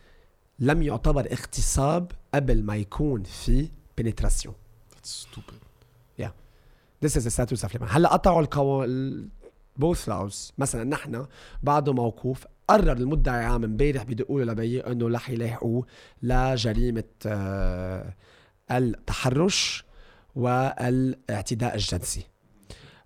لم 0.60 0.82
يعتبر 0.82 1.32
اغتصاب 1.32 2.12
قبل 2.34 2.64
ما 2.64 2.76
يكون 2.76 3.24
في 3.24 3.70
penetration. 4.02 4.52
That's 4.92 5.28
stupid. 5.28 5.70
This 7.02 7.16
is 7.16 7.24
the 7.24 7.32
status 7.32 7.64
of 7.64 7.74
Lebanon. 7.74 7.88
هلأ 7.90 8.10
قطعوا 8.10 8.42
القوانين 8.42 9.30
both 9.82 10.08
laws. 10.08 10.52
مثلا 10.58 10.84
نحن 10.84 11.26
بعده 11.64 11.94
موقوف 11.94 12.46
قرر 12.70 12.98
المدعي 12.98 13.46
عام 13.46 13.64
امبارح 13.64 14.04
بدقوا 14.04 14.44
له 14.44 14.92
إنه 14.92 15.10
رح 15.10 15.30
يلاحقوه 15.30 15.86
لجريمة 16.24 17.04
آه، 17.26 18.16
التحرش 18.72 19.84
والإعتداء 20.36 21.76
الجنسي. 21.76 22.24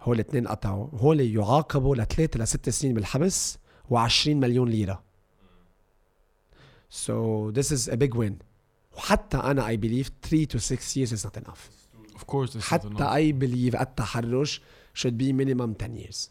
هول 0.02 0.16
الاثنين 0.16 0.48
قطعوا. 0.48 0.88
هول 0.94 1.22
يعاقبوا 1.22 1.96
لثلاثة 1.96 2.40
لست 2.40 2.70
سنين 2.70 2.94
بالحبس 2.94 3.58
و20 3.92 4.28
مليون 4.28 4.70
ليرة. 4.70 5.04
So 6.90 7.52
this 7.52 7.72
is 7.72 7.88
a 7.88 7.98
big 7.98 8.16
win. 8.16 8.34
وحتى 8.98 9.38
أنا 9.38 9.68
I 9.68 9.78
believe 9.78 10.10
3 10.22 10.46
to 10.46 10.60
6 10.60 10.98
years 10.98 11.12
is 11.12 11.26
not 11.26 11.38
enough. 11.38 11.70
Of 12.16 12.28
course, 12.28 12.50
it's 12.50 12.56
not 12.56 12.64
حتى 12.64 12.88
enough. 12.88 13.02
I 13.02 13.32
believe 13.32 13.82
التحرش 13.82 14.62
should 14.94 15.18
be 15.18 15.34
minimum 15.34 15.74
10 15.74 15.96
years. 15.96 16.30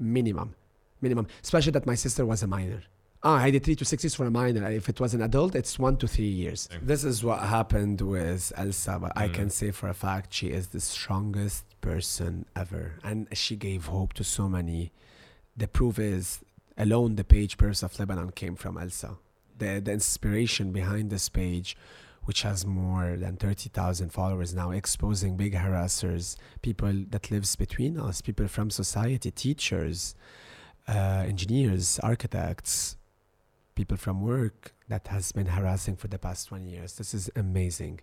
Minimum. 0.00 0.57
Minimum 1.00 1.26
especially 1.42 1.72
that 1.72 1.86
my 1.86 1.94
sister 1.94 2.24
was 2.26 2.42
a 2.42 2.46
minor 2.46 2.82
Ah, 3.24 3.38
I 3.38 3.50
did 3.50 3.64
3 3.64 3.74
to 3.74 3.84
6 3.84 4.04
years 4.04 4.14
for 4.14 4.26
a 4.26 4.30
minor. 4.30 4.64
If 4.70 4.88
it 4.88 5.00
was 5.00 5.12
an 5.12 5.22
adult, 5.22 5.56
it's 5.56 5.76
1 5.76 5.96
to 5.96 6.06
3 6.06 6.24
years. 6.24 6.68
This 6.80 7.02
is 7.02 7.24
what 7.24 7.40
happened 7.40 8.00
with 8.00 8.52
Elsa, 8.56 8.96
but 9.00 9.10
I 9.16 9.26
Mm. 9.26 9.34
can 9.34 9.50
say 9.50 9.72
for 9.72 9.88
a 9.88 9.92
fact 10.06 10.32
she 10.32 10.50
is 10.58 10.68
the 10.68 10.78
strongest 10.80 11.64
person 11.80 12.46
ever. 12.54 12.92
And 13.02 13.26
she 13.36 13.56
gave 13.56 13.86
hope 13.86 14.12
to 14.18 14.22
so 14.22 14.48
many. 14.48 14.92
The 15.56 15.66
proof 15.66 15.98
is 15.98 16.44
alone 16.76 17.16
the 17.16 17.24
page 17.24 17.56
Purse 17.58 17.82
of 17.82 17.98
Lebanon 17.98 18.30
came 18.30 18.54
from 18.54 18.78
Elsa. 18.78 19.18
The, 19.58 19.80
the 19.84 19.90
inspiration 20.00 20.70
behind 20.70 21.10
this 21.10 21.28
page, 21.28 21.76
which 22.22 22.42
has 22.42 22.64
more 22.64 23.16
than 23.16 23.34
30,000 23.36 24.10
followers 24.12 24.54
now, 24.54 24.70
exposing 24.70 25.36
big 25.36 25.54
harassers, 25.54 26.36
people 26.62 26.94
that 27.10 27.32
lives 27.32 27.56
between 27.56 27.98
us, 27.98 28.20
people 28.20 28.46
from 28.46 28.70
society, 28.70 29.32
teachers, 29.32 30.14
uh, 30.88 31.24
engineers, 31.26 32.00
architects, 32.02 32.96
people 33.74 33.96
from 33.96 34.22
work 34.22 34.74
that 34.88 35.08
has 35.08 35.30
been 35.32 35.46
harassing 35.46 35.96
for 35.96 36.08
the 36.08 36.18
past 36.18 36.48
20 36.48 36.68
years. 36.68 36.94
This 36.94 37.14
is 37.14 37.30
amazing. 37.36 38.00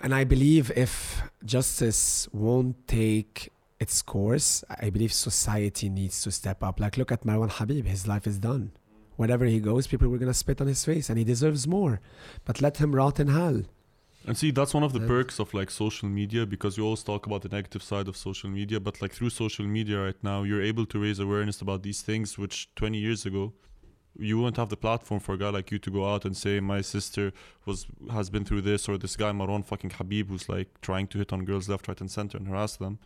And 0.00 0.14
I 0.14 0.24
believe 0.24 0.72
if 0.74 1.22
justice 1.44 2.28
won't 2.32 2.88
take 2.88 3.50
its 3.78 4.02
course, 4.02 4.64
I 4.80 4.90
believe 4.90 5.12
society 5.12 5.88
needs 5.88 6.22
to 6.22 6.30
step 6.32 6.62
up. 6.62 6.80
Like, 6.80 6.96
look 6.96 7.12
at 7.12 7.24
Marwan 7.24 7.50
Habib, 7.50 7.86
his 7.86 8.06
life 8.08 8.26
is 8.26 8.38
done. 8.38 8.72
Wherever 9.16 9.44
he 9.44 9.60
goes, 9.60 9.86
people 9.86 10.08
were 10.08 10.18
going 10.18 10.32
to 10.32 10.34
spit 10.34 10.60
on 10.60 10.66
his 10.66 10.84
face, 10.84 11.08
and 11.08 11.18
he 11.18 11.24
deserves 11.24 11.68
more. 11.68 12.00
But 12.44 12.60
let 12.60 12.78
him 12.78 12.94
rot 12.94 13.20
in 13.20 13.28
hell. 13.28 13.62
And 14.26 14.36
see, 14.38 14.50
that's 14.50 14.72
one 14.72 14.82
of 14.82 14.92
the 14.94 15.00
perks 15.00 15.38
of 15.38 15.52
like 15.52 15.70
social 15.70 16.08
media 16.08 16.46
because 16.46 16.78
you 16.78 16.84
always 16.84 17.02
talk 17.02 17.26
about 17.26 17.42
the 17.42 17.48
negative 17.50 17.82
side 17.82 18.08
of 18.08 18.16
social 18.16 18.48
media, 18.48 18.80
but 18.80 19.02
like 19.02 19.12
through 19.12 19.30
social 19.30 19.66
media 19.66 20.00
right 20.00 20.16
now, 20.22 20.44
you're 20.44 20.62
able 20.62 20.86
to 20.86 20.98
raise 20.98 21.18
awareness 21.18 21.60
about 21.60 21.82
these 21.82 22.00
things, 22.00 22.38
which 22.38 22.74
20 22.74 22.96
years 22.96 23.26
ago, 23.26 23.52
you 24.16 24.38
wouldn't 24.38 24.56
have 24.56 24.68
the 24.68 24.76
platform 24.76 25.20
for 25.20 25.34
a 25.34 25.38
guy 25.38 25.50
like 25.50 25.70
you 25.70 25.78
to 25.78 25.90
go 25.90 26.10
out 26.10 26.24
and 26.24 26.36
say, 26.36 26.60
my 26.60 26.80
sister 26.80 27.32
was 27.66 27.86
has 28.12 28.30
been 28.30 28.44
through 28.44 28.62
this, 28.62 28.88
or 28.88 28.96
this 28.96 29.16
guy 29.16 29.30
Marwan 29.32 29.64
fucking 29.64 29.90
Habib 29.90 30.28
who's 30.28 30.48
like 30.48 30.80
trying 30.80 31.06
to 31.08 31.18
hit 31.18 31.32
on 31.32 31.44
girls 31.44 31.68
left, 31.68 31.88
right, 31.88 32.00
and 32.00 32.10
center 32.10 32.38
and 32.38 32.48
harass 32.48 32.76
them. 32.76 32.98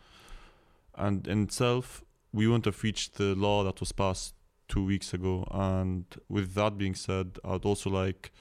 And 0.95 1.27
in 1.27 1.43
itself, 1.43 2.03
we 2.31 2.47
wouldn't 2.47 2.65
have 2.65 2.83
reached 2.83 3.15
the 3.15 3.35
law 3.35 3.63
that 3.63 3.79
was 3.79 3.91
passed 3.91 4.35
two 4.67 4.85
weeks 4.85 5.13
ago. 5.13 5.47
And 5.51 6.05
with 6.29 6.53
that 6.53 6.77
being 6.77 6.95
said, 6.95 7.39
I'd 7.43 7.65
also 7.65 7.89
like 7.89 8.31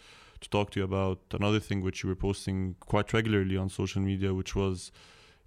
to 0.41 0.49
talk 0.51 0.71
to 0.73 0.81
you 0.81 0.85
about 0.85 1.21
another 1.33 1.61
thing 1.61 1.81
which 1.83 2.03
you 2.03 2.09
were 2.09 2.17
posting 2.17 2.77
quite 2.81 3.13
regularly 3.13 3.57
on 3.57 3.69
social 3.69 4.01
media, 4.03 4.33
which 4.35 4.55
was 4.55 4.93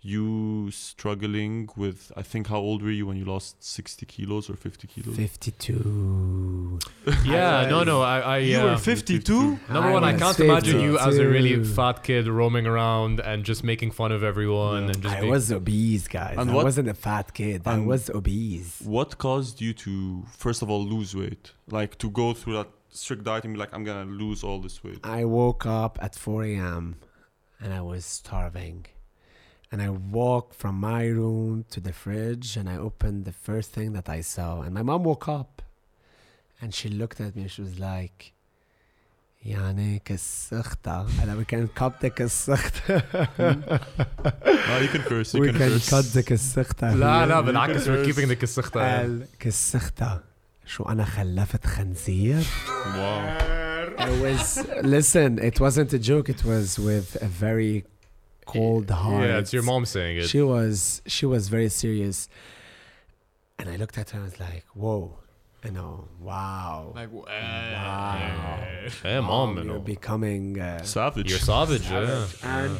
you 0.03 0.71
struggling 0.71 1.69
with. 1.77 2.11
I 2.17 2.23
think 2.23 2.47
how 2.47 2.57
old 2.57 2.81
were 2.81 2.89
you 2.89 3.05
when 3.05 3.17
you 3.17 3.25
lost 3.25 3.63
sixty 3.63 4.05
kilos 4.07 4.49
or 4.49 4.55
fifty 4.55 4.87
kilos? 4.87 5.15
52. 5.15 6.79
Yeah, 7.25 7.67
no, 7.69 7.83
no. 7.83 8.01
I, 8.01 8.19
I 8.19 8.37
You 8.39 8.57
uh, 8.59 8.65
were 8.71 8.77
52? 8.77 9.33
Number 9.69 9.89
I 9.89 9.91
one, 9.91 10.03
I 10.03 10.13
was 10.13 10.21
can't 10.21 10.39
imagine 10.39 10.79
you 10.79 10.97
as 10.99 11.17
a 11.17 11.27
really 11.27 11.63
fat 11.63 12.03
kid 12.03 12.27
roaming 12.27 12.65
around 12.67 13.19
and 13.19 13.43
just 13.43 13.63
making 13.63 13.91
fun 13.91 14.11
of 14.11 14.23
everyone 14.23 14.83
Yeah. 14.85 14.89
and 14.91 15.01
just 15.03 15.15
I 15.15 15.19
being, 15.21 15.31
was 15.31 15.51
obese, 15.51 16.07
guys. 16.07 16.35
And 16.37 16.49
I 16.49 16.53
what- 16.53 16.65
wasn't 16.65 16.89
a 16.89 16.93
fat 16.93 17.33
kid. 17.33 17.61
I 17.65 17.79
was 17.79 18.09
obese. 18.09 18.81
What 18.83 19.17
caused 19.17 19.61
you 19.61 19.73
to 19.85 20.23
first 20.45 20.61
of 20.61 20.69
all 20.69 20.83
lose 20.83 21.15
weight? 21.15 21.51
Like 21.69 21.97
to 21.99 22.09
go 22.09 22.33
through 22.33 22.53
that 22.59 22.69
strict 22.90 23.24
diet 23.24 23.44
and 23.44 23.54
be 23.54 23.58
like, 23.60 23.72
I'm 23.74 23.84
gonna 23.84 24.04
lose 24.24 24.40
all 24.46 24.58
this 24.66 24.76
weight. 24.84 25.00
I 25.04 25.24
woke 25.24 25.64
up 25.66 25.98
at 26.00 26.14
4 26.14 26.44
a.m. 26.44 26.96
and 27.60 27.72
I 27.72 27.80
was 27.80 28.04
starving. 28.04 28.86
And 29.72 29.82
I 29.82 29.90
walked 29.90 30.54
from 30.54 30.74
my 30.76 31.02
room 31.06 31.64
to 31.70 31.80
the 31.80 31.92
fridge 31.92 32.56
and 32.56 32.68
I 32.68 32.76
opened 32.76 33.24
the 33.24 33.32
first 33.32 33.68
thing 33.72 33.92
that 33.94 34.08
I 34.08 34.20
saw. 34.20 34.60
And 34.62 34.72
my 34.74 34.82
mom 34.82 35.02
woke 35.04 35.28
up 35.28 35.62
and 36.60 36.72
she 36.72 36.88
looked 36.88 37.20
at 37.20 37.34
me 37.36 37.42
and 37.42 37.50
she 37.50 37.62
was 37.62 37.78
like, 37.78 38.32
يعني 39.46 39.98
كسختها 40.04 41.06
أنا 41.22 41.42
كان 41.42 41.66
كبتك 41.66 42.14
كسختها 42.14 43.02
Ah, 44.68 44.78
you 44.82 44.88
can 44.88 45.02
curse. 45.02 45.34
You 45.34 45.40
we 45.42 45.48
can, 45.48 45.58
can 45.58 45.68
curse. 45.70 45.90
cut 45.90 46.04
the 46.14 46.22
كسختها 46.22 46.94
لا 46.94 47.26
لا 47.26 47.40
You 47.40 47.44
بالعكس 47.44 47.84
can 47.84 47.88
we're 47.90 48.04
keeping 48.06 48.28
the 48.28 48.36
curse. 48.36 48.40
كسختة 48.42 48.80
قال 48.80 49.26
كسختها 49.38 50.22
شو 50.70 50.84
أنا 50.84 51.04
خلفت 51.04 51.66
خنزير 51.66 52.42
Wow. 52.96 53.56
It 53.98 54.20
was 54.26 54.66
listen. 54.82 55.38
It 55.38 55.56
wasn't 55.60 55.90
a 55.92 55.98
joke. 56.10 56.28
It 56.28 56.42
was 56.44 56.78
with 56.78 57.08
a 57.22 57.26
very 57.46 57.84
cold 58.54 58.88
heart. 58.90 59.24
Yeah, 59.26 59.38
it's 59.42 59.52
your 59.56 59.62
mom 59.70 59.84
saying 59.94 60.14
it. 60.18 60.26
She 60.34 60.42
was 60.54 61.02
she 61.16 61.24
was 61.34 61.42
very 61.56 61.70
serious, 61.82 62.18
and 63.58 63.66
I 63.72 63.76
looked 63.82 63.96
at 64.02 64.06
her 64.10 64.16
and 64.20 64.24
was 64.30 64.38
like, 64.48 64.64
"Whoa, 64.82 65.00
you 65.64 65.72
know, 65.78 65.92
wow, 66.28 66.92
Like, 67.00 67.12
wow, 67.12 68.58
Hey, 69.02 69.18
mom, 69.20 69.50
you 69.50 69.64
you're 69.64 69.72
know. 69.74 69.94
becoming." 69.94 70.44
Uh, 70.60 70.82
Savage. 70.98 71.28
You're 71.30 71.38
savage, 71.54 71.86
yeah. 71.90 72.26
and 72.58 72.76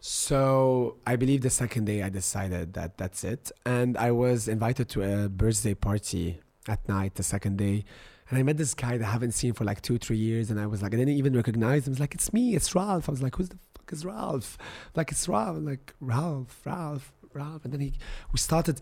so 0.00 0.96
I 1.06 1.16
believe 1.16 1.40
the 1.42 1.50
second 1.50 1.84
day 1.86 2.02
I 2.02 2.08
decided 2.08 2.74
that 2.78 2.90
that's 2.98 3.24
it, 3.24 3.44
and 3.64 3.90
I 3.96 4.10
was 4.10 4.48
invited 4.48 4.88
to 4.90 4.98
a 5.02 5.28
birthday 5.28 5.74
party 5.74 6.40
at 6.68 6.86
night. 6.88 7.14
The 7.14 7.22
second 7.22 7.58
day. 7.58 7.84
And 8.30 8.38
I 8.38 8.42
met 8.42 8.56
this 8.56 8.74
guy 8.74 8.96
that 8.96 9.06
I 9.06 9.10
haven't 9.10 9.32
seen 9.32 9.52
for 9.52 9.64
like 9.64 9.82
two, 9.82 9.98
three 9.98 10.16
years. 10.16 10.50
And 10.50 10.58
I 10.58 10.66
was 10.66 10.82
like, 10.82 10.94
I 10.94 10.96
didn't 10.96 11.14
even 11.14 11.34
recognize 11.36 11.86
him. 11.86 11.92
I 11.92 11.94
was 11.94 12.00
like, 12.00 12.14
it's 12.14 12.32
me, 12.32 12.54
it's 12.54 12.74
Ralph. 12.74 13.08
I 13.08 13.12
was 13.12 13.22
like, 13.22 13.36
who's 13.36 13.50
the 13.50 13.58
fuck 13.76 13.92
is 13.92 14.04
Ralph? 14.04 14.56
Like, 14.94 15.10
it's 15.10 15.28
Ralph. 15.28 15.56
I'm 15.58 15.66
like, 15.66 15.92
Ralph, 16.00 16.58
Ralph, 16.64 17.12
Ralph. 17.34 17.64
And 17.64 17.72
then 17.74 17.80
he, 17.80 17.92
we 18.32 18.38
started, 18.38 18.80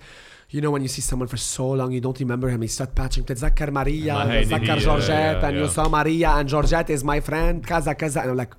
you 0.50 0.60
know, 0.60 0.70
when 0.70 0.82
you 0.82 0.88
see 0.88 1.00
someone 1.00 1.26
for 1.28 1.36
so 1.36 1.70
long, 1.70 1.90
you 1.90 2.00
don't 2.00 2.18
remember 2.20 2.48
him. 2.50 2.62
You 2.62 2.68
start 2.68 2.94
patching. 2.94 3.24
بتتذكر 3.24 3.70
ماريا, 3.70 4.14
ما 4.14 4.32
هيدي 4.32 4.54
بتتذكر 4.54 4.72
هي, 4.72 4.78
جورجيت, 4.78 5.40
yeah, 5.40 5.44
and 5.44 5.56
you 5.56 5.62
yeah. 5.62 5.68
saw 5.68 5.88
Maria, 5.88 6.30
and 6.30 6.48
Georgette 6.48 6.90
is 6.90 7.02
my 7.02 7.20
friend, 7.20 7.66
كذا 7.66 7.92
كذا. 7.92 8.22
And 8.22 8.30
I'm 8.30 8.36
like, 8.36 8.54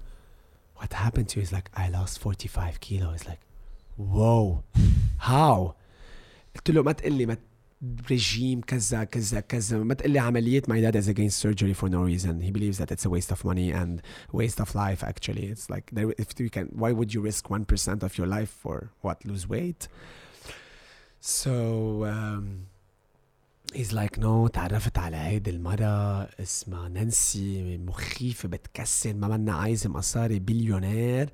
what 0.76 0.92
happened 0.94 1.30
to 1.30 1.40
you? 1.40 1.42
He's 1.42 1.54
like, 1.54 1.70
I 1.76 1.88
lost 1.90 2.20
45 2.20 2.80
kilo. 2.82 3.12
He's 3.12 3.26
like, 3.26 3.40
whoa, 3.96 4.64
how? 5.20 5.76
قلت 6.56 6.72
له 6.72 6.84
ما 6.84 6.92
تقول 6.92 7.14
لي 7.14 7.26
ما 7.26 7.38
رجيم 8.12 8.62
كذا 8.62 9.04
كذا 9.04 9.40
كذا 9.40 9.78
ما 9.78 9.94
تقول 9.94 10.12
لي 10.12 10.20
عملية 10.20 10.62
my 10.62 10.80
dad 10.82 10.96
is 10.96 11.08
against 11.08 11.40
surgery 11.40 11.74
for 11.74 11.90
no 11.90 12.02
reason 12.04 12.40
he 12.42 12.52
believes 12.52 12.78
that 12.78 12.92
it's 12.92 13.06
a 13.06 13.10
waste 13.10 13.32
of 13.32 13.44
money 13.44 13.72
and 13.72 14.02
waste 14.32 14.60
of 14.62 14.74
life 14.74 15.04
actually 15.04 15.48
it's 15.48 15.70
like 15.70 15.90
there, 15.92 16.14
if 16.18 16.40
you 16.40 16.50
can 16.50 16.68
why 16.72 16.92
would 16.92 17.14
you 17.14 17.22
risk 17.22 17.50
1% 17.50 18.04
of 18.04 18.18
your 18.18 18.28
life 18.28 18.50
for 18.50 18.92
what 19.02 19.26
lose 19.26 19.50
weight 19.50 19.88
so 21.20 22.06
um, 22.06 22.68
he's 23.74 23.92
like 23.94 24.18
no 24.18 24.48
تعرفت 24.48 24.98
على 24.98 25.18
هيدي 25.18 25.50
المرة 25.50 26.24
اسمها 26.24 26.90
نانسي 26.90 27.78
مخيفة 27.78 28.50
بتكسر 28.50 29.14
ما 29.14 29.28
منا 29.28 29.54
عايزة 29.54 29.90
مصاري 29.90 30.40
بليونير 30.40 31.30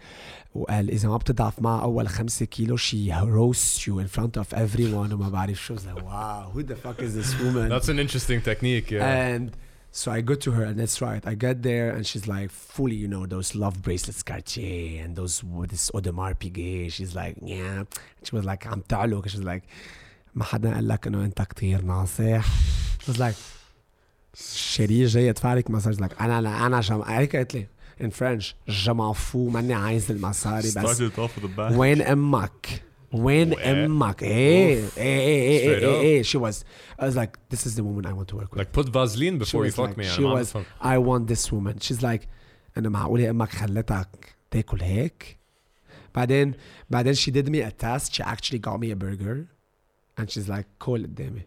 وقال 0.55 0.89
إذا 0.89 1.09
ما 1.09 1.17
بتضعف 1.17 1.61
معها 1.61 1.81
أول 1.81 2.07
خمسة 2.07 2.45
كيلو 2.45 2.77
she 2.77 3.11
roasts 3.11 3.87
you 3.87 3.99
in 3.99 4.07
front 4.07 4.41
of 4.41 4.53
everyone 4.53 5.13
وما 5.13 5.29
بعرف 5.29 5.63
شو 5.63 5.75
I 5.75 5.77
was 5.77 5.81
like 5.81 6.05
wow 6.05 6.51
who 6.53 6.63
the 6.63 6.75
fuck 6.75 7.01
is 7.01 7.13
this 7.15 7.39
woman 7.41 7.69
That's 7.69 7.89
an 7.89 7.99
interesting 7.99 8.41
technique, 8.41 8.91
yeah. 8.91 9.35
and 9.35 9.51
so 9.91 10.11
I 10.11 10.21
go 10.21 10.35
to 10.35 10.51
her, 10.51 10.63
and 10.63 10.79
that's 10.79 11.01
right. 11.01 11.25
I 11.25 11.33
get 11.33 11.63
there, 11.63 11.89
and 11.95 12.05
she's 12.05 12.27
like 12.27 12.51
fully, 12.51 12.95
you 12.95 13.07
know, 13.07 13.25
those 13.25 13.55
love 13.55 13.81
bracelets 13.81 14.21
Cartier 14.21 15.03
and 15.03 15.15
those 15.15 15.35
this 15.67 15.89
Audemars 15.95 16.35
Piguet. 16.41 16.91
She's 16.91 17.15
like, 17.15 17.35
yeah. 17.41 17.85
She 18.23 18.35
was 18.35 18.45
like, 18.45 18.61
I'm 18.71 18.81
تعلق. 18.83 19.27
She's 19.27 19.47
like, 19.53 19.63
ما 20.34 20.44
حدا 20.44 20.74
قال 20.74 20.88
لك 20.88 21.06
انه 21.06 21.24
انت 21.24 21.42
كتير 21.42 21.82
ناصح. 21.82 22.46
Was 23.08 23.16
like, 23.18 23.34
شرير 24.54 25.06
جاي 25.08 25.26
يدفع 25.26 25.54
لك 25.54 25.70
مساج 25.70 26.04
like 26.04 26.20
أنا 26.22 26.38
أنا 26.38 26.66
أنا 26.66 26.80
جم... 26.80 27.02
هيك 27.02 27.36
قالت 27.36 27.54
لي 27.54 27.66
in 28.00 28.06
French 28.10 28.44
je 28.72 28.90
m'en 28.92 29.14
fous 29.14 29.36
ماني 29.52 29.74
عايز 29.74 30.10
المصاري 30.10 30.68
بس. 30.76 31.02
وين 31.58 32.02
أمك؟ 32.02 32.82
وين؟ 33.12 33.58
أمك؟ 33.60 34.22
إيه 34.22 34.84
إيه 34.96 35.20
إيه 35.20 35.60
إيه 35.60 35.78
إيه. 35.78 36.00
إيه 36.00 36.22
she 36.22 36.36
was 36.38 36.54
I 37.00 37.04
was 37.06 37.14
like 37.16 37.38
this 37.54 37.66
is 37.66 37.76
the 37.76 37.82
woman 37.84 38.06
I 38.06 38.12
want 38.12 38.28
to 38.28 38.36
work 38.36 38.50
with 38.52 38.58
Like 38.58 38.72
put 38.72 38.88
Vaseline 38.88 39.38
before 39.38 39.64
you 39.66 39.72
fuck 39.72 39.88
like- 39.88 39.96
me. 39.96 40.04
she 40.04 40.24
was-. 40.24 40.54
I 40.80 40.98
want 40.98 41.28
this 41.32 41.52
woman 41.52 41.78
she's 41.80 42.02
like 42.02 42.28
أنا 42.76 42.88
معقولة 42.88 43.30
أمك 43.30 43.48
خلتك 43.48 44.08
تاكل 44.50 44.82
هيك؟ 44.82 45.38
بعدين 46.14 46.54
بعدين 46.90 47.14
she 47.14 47.30
did 47.30 47.48
me 47.48 47.60
a 47.60 47.70
test 47.84 48.14
she 48.14 48.22
actually 48.22 48.58
got 48.58 48.80
me 48.80 48.90
a 48.90 48.96
burger 48.96 49.53
And 50.16 50.30
she's 50.30 50.48
like, 50.48 50.66
call 50.78 50.96
it, 50.96 51.14
Demi. 51.14 51.46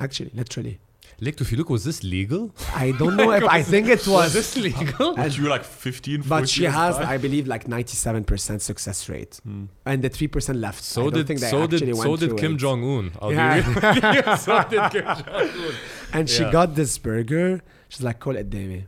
Actually, 0.00 0.30
literally. 0.34 0.80
Like 1.20 1.36
to 1.36 1.44
Tufiluk, 1.44 1.70
was 1.70 1.84
this 1.84 2.02
legal? 2.02 2.52
I 2.74 2.90
don't 2.92 3.16
know 3.16 3.30
if 3.38 3.44
I 3.44 3.62
think 3.62 3.86
it 3.86 4.00
was. 4.00 4.06
was 4.06 4.32
this 4.32 4.56
legal? 4.56 5.18
And 5.18 5.36
you 5.36 5.44
were 5.44 5.48
like 5.48 5.64
15, 5.64 6.22
But 6.22 6.48
she 6.48 6.64
has, 6.64 6.96
I 6.96 7.18
believe, 7.18 7.46
like 7.46 7.66
97% 7.66 8.60
success 8.60 9.08
rate. 9.08 9.40
Hmm. 9.44 9.66
And 9.86 10.02
the 10.02 10.10
3% 10.10 10.60
left. 10.60 10.82
So 10.82 11.10
did, 11.10 11.38
so 11.38 11.66
did, 11.66 11.96
so 11.96 12.16
did 12.16 12.36
Kim 12.36 12.58
Jong 12.58 12.82
Un. 12.82 13.32
Yeah. 13.32 14.34
so 14.34 14.64
did 14.68 14.90
Kim 14.90 15.04
Jong 15.04 15.28
Un. 15.28 15.74
And 16.12 16.28
yeah. 16.28 16.34
she 16.34 16.50
got 16.50 16.74
this 16.74 16.98
burger. 16.98 17.62
She's 17.88 18.02
like, 18.02 18.18
call 18.18 18.36
it 18.36 18.50
Demi. 18.50 18.86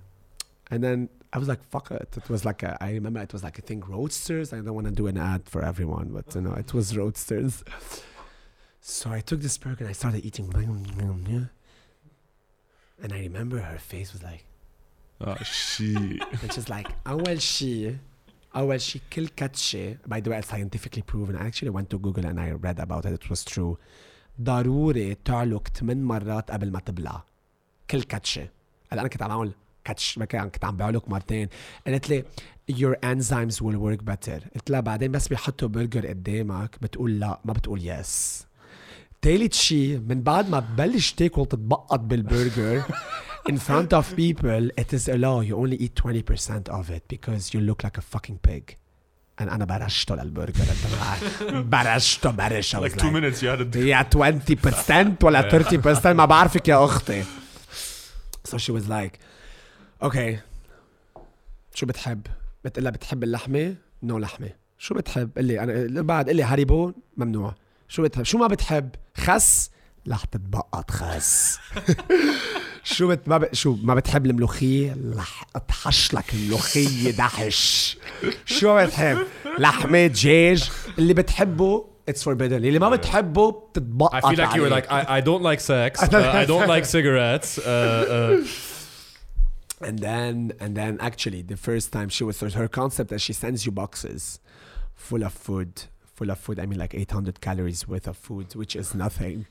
And 0.70 0.82
then 0.82 1.08
I 1.32 1.38
was 1.38 1.48
like, 1.48 1.62
fuck 1.64 1.90
it. 1.92 2.08
It 2.16 2.28
was 2.28 2.44
like, 2.44 2.62
a, 2.64 2.76
I 2.82 2.92
remember 2.92 3.20
it 3.20 3.32
was 3.32 3.44
like, 3.44 3.58
I 3.58 3.62
think 3.64 3.88
Roadsters. 3.88 4.52
I 4.52 4.56
don't 4.56 4.74
want 4.74 4.86
to 4.88 4.92
do 4.92 5.06
an 5.06 5.16
ad 5.16 5.48
for 5.48 5.62
everyone, 5.62 6.08
but 6.08 6.34
you 6.34 6.40
know, 6.40 6.54
it 6.54 6.74
was 6.74 6.96
Roadsters. 6.96 7.62
So 8.85 9.11
I 9.11 9.21
took 9.21 9.41
this 9.41 9.57
burger 9.57 9.83
and 9.85 9.89
I 9.89 9.93
started 9.93 10.25
eating. 10.25 10.47
And 13.03 13.13
I 13.13 13.19
remember 13.19 13.57
her 13.59 13.77
face 13.77 14.11
was 14.13 14.23
like, 14.23 14.45
Oh, 15.23 15.35
shit. 15.43 16.21
and 16.41 16.51
she's 16.53 16.69
like, 16.69 16.87
أول 17.07 17.41
شيء 17.41 17.97
أول 18.55 18.81
شيء 18.81 19.01
كل 19.13 19.27
كاتشة 19.27 19.97
by 20.07 20.19
the 20.19 20.29
way 20.29 20.39
it's 20.39 20.47
scientifically 20.49 21.01
proven 21.03 21.35
I 21.35 21.45
actually 21.47 21.69
went 21.69 21.89
to 21.91 21.99
Google 21.99 22.25
and 22.25 22.39
I 22.39 22.51
read 22.51 22.79
about 22.79 23.05
it 23.05 23.13
it 23.13 23.29
was 23.29 23.43
true 23.45 23.77
ضروري 24.41 25.15
تعلق 25.25 25.67
8 25.67 25.93
مرات 26.03 26.51
قبل 26.51 26.71
ما 26.71 26.79
تبلع 26.79 27.23
كل 27.89 28.03
كاتشة 28.03 28.49
هلا 28.91 29.01
أنا 29.01 29.09
كنت 29.09 29.21
عم 29.21 29.31
أعمل 29.31 29.53
كاتش 29.83 30.17
ما 30.17 30.25
كان 30.25 30.49
كنت 30.49 30.65
عم 30.65 30.77
بعلق 30.77 31.09
مرتين 31.09 31.47
قالت 31.87 32.09
لي 32.09 32.23
your 32.71 32.95
enzymes 33.05 33.55
will 33.55 33.77
work 33.77 34.03
better 34.11 34.53
قلت 34.55 34.69
لها 34.69 34.79
بعدين 34.79 35.11
بس 35.11 35.27
بيحطوا 35.27 35.67
برجر 35.67 36.07
قدامك 36.07 36.77
بتقول 36.81 37.19
لا 37.19 37.39
ما 37.45 37.53
بتقول 37.53 37.87
يس 37.87 38.44
تالت 39.26 39.54
شيء 39.54 39.98
من 39.98 40.22
بعد 40.22 40.50
ما 40.50 40.60
تبلش 40.60 41.12
تاكل 41.12 41.46
تتبقط 41.46 42.00
بالبرجر 42.00 42.82
in 43.50 43.54
front 43.54 43.92
of 43.98 44.04
people 44.16 44.70
it 44.80 44.92
is 44.96 45.08
a 45.08 45.16
law 45.16 45.40
you 45.42 45.56
only 45.56 45.76
eat 45.84 45.94
20% 45.94 46.68
of 46.68 46.90
it 46.90 47.02
because 47.08 47.52
you 47.52 47.60
look 47.60 47.82
like 47.84 47.98
a 47.98 48.04
fucking 48.14 48.38
pig. 48.48 48.76
And 49.40 49.48
أنا 49.48 49.64
برشته 49.64 50.14
للبرجر 50.14 50.62
أنت. 50.62 51.66
برشته 51.66 52.30
برش 52.30 52.76
I 52.76 52.78
was 52.78 52.82
Like 52.82 52.96
two 52.96 53.10
minutes, 53.10 53.42
you 53.42 53.48
had 53.48 53.76
يا 53.76 54.06
20% 54.14 55.24
ولا 55.24 55.66
30% 56.02 56.06
ما 56.06 56.24
بعرفك 56.24 56.68
يا 56.68 56.84
أختي. 56.84 57.24
So 58.48 58.56
she 58.58 58.72
was 58.72 58.88
like 58.88 59.18
okay 60.04 60.36
شو 61.74 61.86
بتحب؟ 61.86 62.26
بتقلها 62.64 62.90
بتحب 62.90 63.22
اللحمة؟ 63.22 63.74
نو 64.02 64.18
لحمة. 64.18 64.50
شو 64.78 64.94
بتحب؟ 64.94 65.30
قل 65.36 65.44
لي 65.44 65.60
أنا 65.60 66.02
بعد 66.02 66.28
قل 66.28 66.36
لي 66.36 66.42
هاريبو 66.42 66.92
ممنوع. 67.16 67.54
شو 67.88 68.02
بتحب 68.02 68.22
شو 68.24 68.38
ما 68.38 68.46
بتحب 68.46 68.90
خس 69.16 69.70
رح 70.08 70.24
تتبقط 70.24 70.90
خس 70.90 71.58
شو 72.84 73.08
بت 73.08 73.28
ما 73.28 73.38
ب... 73.38 73.54
شو 73.54 73.76
ما 73.82 73.94
بتحب 73.94 74.26
الملوخيه 74.26 74.96
رح 75.16 75.44
اطحش 75.56 76.14
لك 76.14 76.34
الملوخيه 76.34 77.10
دحش 77.10 77.96
شو 78.44 78.76
بتحب 78.76 79.18
لحمه 79.58 80.06
دجاج 80.06 80.70
اللي 80.98 81.14
بتحبه 81.14 81.84
اتس 82.08 82.22
فوربيدن 82.24 82.56
اللي 82.56 82.78
ما 82.78 82.90
بتحبه 82.90 83.50
بتتبقط 83.50 84.14
I 84.26 84.28
feel 84.28 84.38
like 84.38 84.54
you 84.56 84.62
were 84.62 84.70
like, 84.80 84.90
I, 84.90 85.18
I 85.18 85.20
don't 85.20 85.42
like 85.42 85.60
sex. 85.60 86.02
uh, 86.02 86.42
I 86.42 86.44
don't 86.44 86.68
like 86.68 86.84
cigarettes. 86.84 87.58
Uh, 87.58 88.42
uh, 88.42 88.46
And 89.88 89.98
then 89.98 90.34
and 90.62 90.74
then 90.80 90.92
actually 91.00 91.42
the 91.42 91.58
first 91.68 91.86
time 91.96 92.08
she 92.16 92.24
was 92.28 92.36
her 92.60 92.68
concept 92.80 93.08
is 93.12 93.20
she 93.28 93.34
sends 93.44 93.60
you 93.66 93.72
boxes 93.82 94.22
full 95.06 95.22
of 95.28 95.34
food 95.46 95.72
full 96.16 96.30
of 96.30 96.38
food. 96.38 96.58
I 96.58 96.66
mean, 96.66 96.78
like 96.78 96.94
800 96.94 97.40
calories 97.40 97.86
worth 97.86 98.08
of 98.08 98.16
food, 98.16 98.54
which 98.54 98.74
is 98.74 98.94
nothing. 98.94 99.46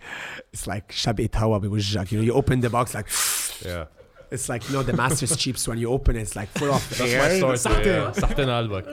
It's 0.52 0.66
like 0.68 0.90
shabi 0.92 1.30
tawa 1.30 1.62
biwujjak. 1.62 2.12
You 2.12 2.18
know, 2.18 2.24
you 2.24 2.34
open 2.34 2.60
the 2.62 2.70
box 2.70 2.94
like. 2.94 3.08
Yeah. 3.66 3.86
It's 4.32 4.50
like 4.50 4.68
you 4.68 4.74
know 4.74 4.84
the 4.84 4.92
Masters 4.92 5.38
chips 5.38 5.66
when 5.68 5.78
you 5.78 5.90
open 5.90 6.18
it, 6.18 6.22
it's 6.24 6.36
like 6.36 6.50
full 6.50 6.74
of 6.74 7.02
air. 7.02 7.22
That's 7.22 7.42
my 7.42 7.56
story. 7.56 7.86
Yeah. 7.86 8.12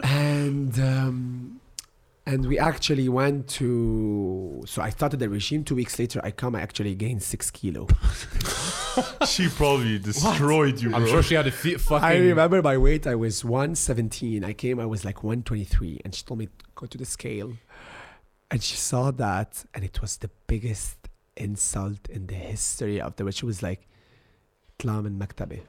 And 0.04 0.78
um, 0.78 1.51
and 2.26 2.46
we 2.46 2.58
actually 2.58 3.08
went 3.08 3.48
to 3.48 4.62
so 4.66 4.80
i 4.82 4.90
started 4.90 5.18
the 5.18 5.28
regime. 5.28 5.64
Two 5.64 5.74
weeks 5.74 5.98
later 5.98 6.20
i 6.22 6.30
come 6.30 6.54
i 6.54 6.61
actually 6.61 6.94
gained 6.94 7.22
six 7.22 7.50
kilo. 7.50 7.88
She 9.26 9.48
probably 9.48 9.98
destroyed 9.98 10.74
what? 10.74 10.82
you 10.82 10.90
bro. 10.90 10.98
i'm 10.98 11.06
sure 11.06 11.22
she 11.22 11.35
had 11.35 11.46
a 11.46 11.50
fucking 11.50 12.04
i 12.04 12.18
remember 12.18 12.61
my 12.61 12.76
weight 12.76 13.06
i 13.06 13.14
was 13.14 13.42
117 13.42 14.44
i 14.44 14.52
came 14.52 14.78
i 14.78 14.85
was 14.85 15.02
like 15.02 15.22
123 15.24 16.02
and 16.04 16.14
she 16.14 16.22
told 16.24 16.38
me 16.40 16.48
go 16.74 16.87
to 16.87 16.98
the 16.98 17.04
scale. 17.04 17.52
And 18.50 18.62
she 18.62 18.76
saw 18.76 19.11
that 19.12 19.64
and 19.72 19.82
it 19.82 20.00
was 20.02 20.18
the 20.18 20.30
biggest 20.46 20.96
insult 21.37 22.08
in 22.11 22.26
the 22.26 22.35
history 22.35 23.00
of 23.00 23.16
the 23.16 23.24
which 23.24 23.37
she 23.37 23.46
was 23.46 23.62
like 23.62 23.88
tlam 24.78 25.06
and 25.06 25.18
maktabe. 25.20 25.61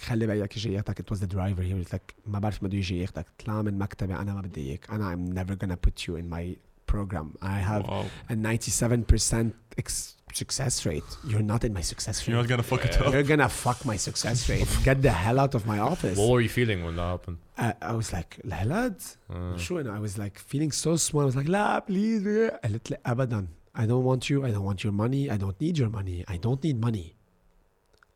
خلي 0.00 0.26
بالك 0.26 0.56
يجي 0.56 0.72
ياخدك. 0.72 1.00
It 1.00 1.14
was 1.14 1.18
the 1.20 1.26
driver. 1.26 1.62
He 1.62 1.74
was 1.74 1.92
like, 1.92 2.14
ما 2.26 2.38
بعرف 2.38 2.64
بده 2.64 2.76
يجي 2.76 3.00
ياخدك. 3.02 3.26
اطلع 3.40 3.62
من 3.62 3.78
مكتبي. 3.78 4.14
أنا 4.14 4.34
ما 4.34 4.40
بدي 4.40 4.60
إياك. 4.70 4.90
أنا 4.90 5.14
I'm 5.16 5.34
never 5.38 5.54
gonna 5.64 5.76
put 5.88 6.06
you 6.08 6.16
in 6.16 6.28
my 6.34 6.56
program. 6.92 7.26
I 7.42 7.58
have 7.70 7.82
Wow. 7.88 8.04
a 8.30 8.34
97% 8.34 9.52
ex- 9.82 10.14
success 10.42 10.74
rate. 10.86 11.10
You're 11.30 11.48
not 11.54 11.62
in 11.68 11.72
my 11.78 11.84
success 11.92 12.16
rate. 12.20 12.28
You're 12.28 12.40
not 12.42 12.48
gonna 12.52 12.68
fuck 12.72 12.82
it 12.88 12.94
Yeah. 12.94 13.04
up. 13.06 13.12
You're 13.14 13.28
gonna 13.32 13.48
fuck 13.66 13.78
my 13.92 13.98
success 14.08 14.38
rate. 14.52 14.68
Get 14.88 14.98
the 15.06 15.14
hell 15.24 15.38
out 15.44 15.54
of 15.58 15.62
my 15.72 15.78
office. 15.92 16.16
What 16.20 16.28
were 16.34 16.42
you 16.46 16.52
feeling 16.60 16.78
when 16.86 16.94
that 17.00 17.08
happened? 17.14 17.38
I, 17.66 17.68
I 17.90 17.92
was 18.00 18.08
like, 18.16 18.30
الهلاد 18.44 19.00
Uh, 19.30 19.56
شو 19.56 19.80
أنا 19.80 19.98
I 19.98 20.00
was 20.08 20.18
like 20.18 20.38
feeling 20.52 20.70
so 20.72 20.96
small 20.96 21.22
I 21.22 21.32
was 21.32 21.36
like 21.36 21.48
لا 21.48 21.78
please 21.90 22.26
قالت 22.64 22.90
لي 22.90 22.96
أبدا 23.06 23.46
I 23.76 23.80
don't 23.80 24.04
want 24.04 24.28
you 24.30 24.44
I 24.46 24.50
don't 24.50 24.66
want 24.70 24.84
your 24.84 24.92
money 24.92 25.30
I 25.30 25.36
don't 25.38 25.60
need 25.60 25.78
your 25.78 25.90
money 25.98 26.24
I 26.34 26.36
don't 26.46 26.62
need 26.64 26.80
money 26.86 27.14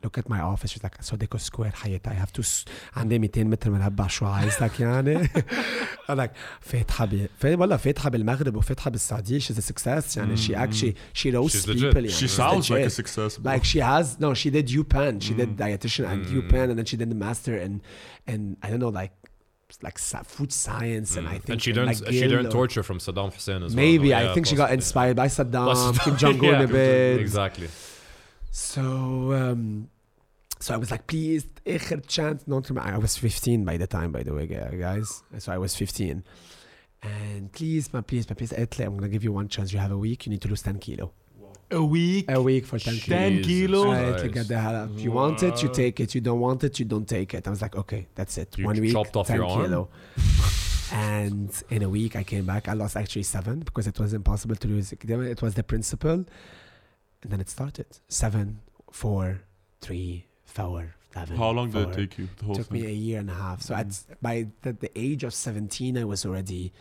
look 0.04 0.18
at 0.18 0.28
my 0.28 0.40
office 0.40 0.70
she's 0.72 0.82
like 0.84 1.00
سوديكو 1.02 1.38
سكوير 1.38 1.70
حياتي 1.72 2.10
I 2.10 2.14
have 2.26 2.32
to 2.32 2.42
s- 2.42 2.64
عندي 2.96 3.18
200 3.18 3.44
متر 3.44 3.70
مربع 3.70 4.06
شو 4.06 4.26
عايزك 4.26 4.80
يعني 4.80 5.28
I'm 6.08 6.16
like 6.16 6.30
فاتحة 6.60 7.04
ب 7.04 7.26
فا- 7.38 7.56
والله 7.56 7.76
فاتحة 7.76 8.10
بالمغرب 8.10 8.56
وفاتحة 8.56 8.90
بالسعودية 8.90 9.38
she's 9.38 9.58
a 9.58 9.62
success 9.72 10.16
يعني 10.16 10.36
she 10.36 10.50
actually 10.54 10.94
she 11.14 11.30
roasts 11.34 11.64
She's 11.64 11.68
legit. 11.68 11.94
people 11.94 11.96
يعني 11.96 12.08
She 12.08 12.26
She's 12.26 12.36
sounds 12.40 12.70
like 12.70 12.70
a 12.70 12.84
legit. 12.84 12.92
success. 12.92 13.38
bro. 13.38 13.52
Like 13.52 13.64
she 13.64 13.78
has 13.80 14.06
no, 14.20 14.34
she 14.34 14.50
did 14.50 14.66
UPenn. 14.80 15.14
She 15.26 15.32
Mm. 15.34 15.40
did 15.40 15.50
dietitian 15.62 16.04
at 16.12 16.20
UPenn, 16.38 16.66
and 16.70 16.76
then 16.78 16.86
she 16.90 16.96
did 17.02 17.08
the 17.14 17.20
master 17.26 17.54
in, 17.66 17.72
in 18.32 18.40
I 18.64 18.66
don't 18.70 18.82
know, 18.86 18.94
like, 19.02 19.14
like 19.86 19.98
sa- 20.10 20.26
food 20.34 20.50
science, 20.66 21.10
and 21.18 21.24
I 21.34 21.36
think 21.42 21.46
Mm. 21.48 21.52
and 21.54 21.60
she 21.64 21.70
in 21.72 21.76
learned 21.78 21.96
she 21.96 22.02
McGill 22.04 22.30
learned 22.34 22.48
or- 22.52 22.58
torture 22.58 22.84
from 22.88 22.98
Saddam 23.06 23.28
Hussein 23.36 23.60
as 23.66 23.70
well. 23.70 23.84
Maybe 23.84 24.08
no? 24.10 24.18
I 24.18 24.22
Yeah, 24.24 24.34
think 24.34 24.44
she 24.50 24.56
got 24.62 24.68
possibly. 24.70 24.80
inspired 24.86 25.16
by 25.22 25.28
Saddam, 25.38 25.64
Plus- 25.68 25.98
Kim 26.04 26.14
Jong 26.22 26.36
Un 26.38 26.44
Yeah, 26.52 26.68
a 26.68 26.68
bit. 26.78 27.20
Exactly. 27.26 27.68
So, 28.56 29.32
um, 29.32 29.88
so 30.60 30.74
I 30.74 30.76
was 30.76 30.90
like, 30.90 31.06
please, 31.06 31.46
آخر 31.66 32.06
chance. 32.06 32.46
Not 32.46 32.64
to 32.64 32.78
I 32.78 32.98
was 32.98 33.16
15 33.16 33.64
by 33.64 33.76
the 33.76 33.86
time, 33.86 34.12
by 34.12 34.22
the 34.22 34.34
way, 34.34 34.46
gu- 34.46 34.78
guys. 34.78 35.22
So 35.38 35.52
I 35.52 35.58
was 35.58 35.74
15. 35.74 36.22
And 37.02 37.50
please, 37.52 37.92
ma, 37.92 38.00
please, 38.02 38.28
ma, 38.28 38.34
please, 38.34 38.52
قالت 38.52 38.78
لي, 38.78 38.84
I'm 38.86 38.94
gonna 38.94 39.08
give 39.08 39.24
you 39.24 39.32
one 39.32 39.48
chance. 39.48 39.72
You 39.72 39.78
have 39.80 39.90
a 39.90 39.98
week. 39.98 40.26
You 40.26 40.30
need 40.30 40.42
to 40.42 40.48
lose 40.48 40.62
10 40.62 40.78
kilo. 40.78 41.12
A 41.70 41.82
week. 41.82 42.30
A 42.30 42.40
week 42.40 42.66
for 42.66 42.78
10 42.78 42.98
kilo. 42.98 43.18
10 43.18 43.42
Jesus 43.42 43.46
kilos. 43.46 43.86
I 43.86 43.96
had 43.98 44.06
to 44.18 44.20
Christ. 44.20 44.34
get 44.34 44.48
the 44.48 44.58
hell 44.60 44.76
out. 44.76 44.90
You 44.90 45.10
want 45.10 45.42
it, 45.42 45.62
you 45.62 45.68
take 45.70 45.98
it. 46.00 46.14
You 46.14 46.20
don't 46.20 46.38
want 46.40 46.62
it, 46.62 46.78
you 46.78 46.84
don't 46.84 47.08
take 47.08 47.32
it. 47.34 47.46
I 47.46 47.50
was 47.50 47.62
like, 47.62 47.74
okay, 47.74 48.06
that's 48.14 48.36
it. 48.38 48.56
You 48.58 48.66
One 48.66 48.78
week, 48.78 48.92
chopped 48.92 49.16
off 49.16 49.26
10 49.28 49.36
your 49.36 49.46
arm? 49.46 49.64
kilo. 49.64 49.88
and 50.92 51.50
in 51.70 51.82
a 51.82 51.88
week, 51.88 52.14
I 52.16 52.22
came 52.22 52.44
back. 52.44 52.68
I 52.68 52.74
lost 52.74 52.96
actually 52.96 53.22
seven 53.22 53.60
because 53.60 53.86
it 53.86 53.98
was 53.98 54.12
impossible 54.12 54.56
to 54.56 54.68
lose. 54.68 54.92
It 54.92 55.40
was 55.42 55.54
the 55.54 55.62
principle. 55.62 56.24
And 57.23 57.31
then 57.31 57.41
it 57.41 57.49
started. 57.49 57.99
Seven, 58.07 58.59
four, 58.91 59.41
three, 59.81 60.25
four, 60.45 60.95
seven. 61.13 61.37
How 61.37 61.51
long 61.51 61.71
did 61.71 61.89
it 61.89 61.93
take 61.93 62.17
you? 62.17 62.29
The 62.37 62.45
whole 62.45 62.55
took 62.55 62.67
thing? 62.67 62.81
me 62.81 62.87
a 62.87 62.91
year 62.91 63.19
and 63.19 63.29
a 63.29 63.33
half. 63.33 63.61
So 63.61 63.73
at 63.75 63.87
by 64.21 64.47
the, 64.61 64.73
the 64.73 64.91
age 64.95 65.23
of 65.23 65.33
17, 65.33 65.97
I 65.97 66.03
was 66.03 66.25
already 66.25 66.73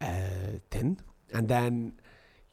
uh, 0.00 0.58
10. 0.70 0.98
And 1.32 1.48
then, 1.48 1.92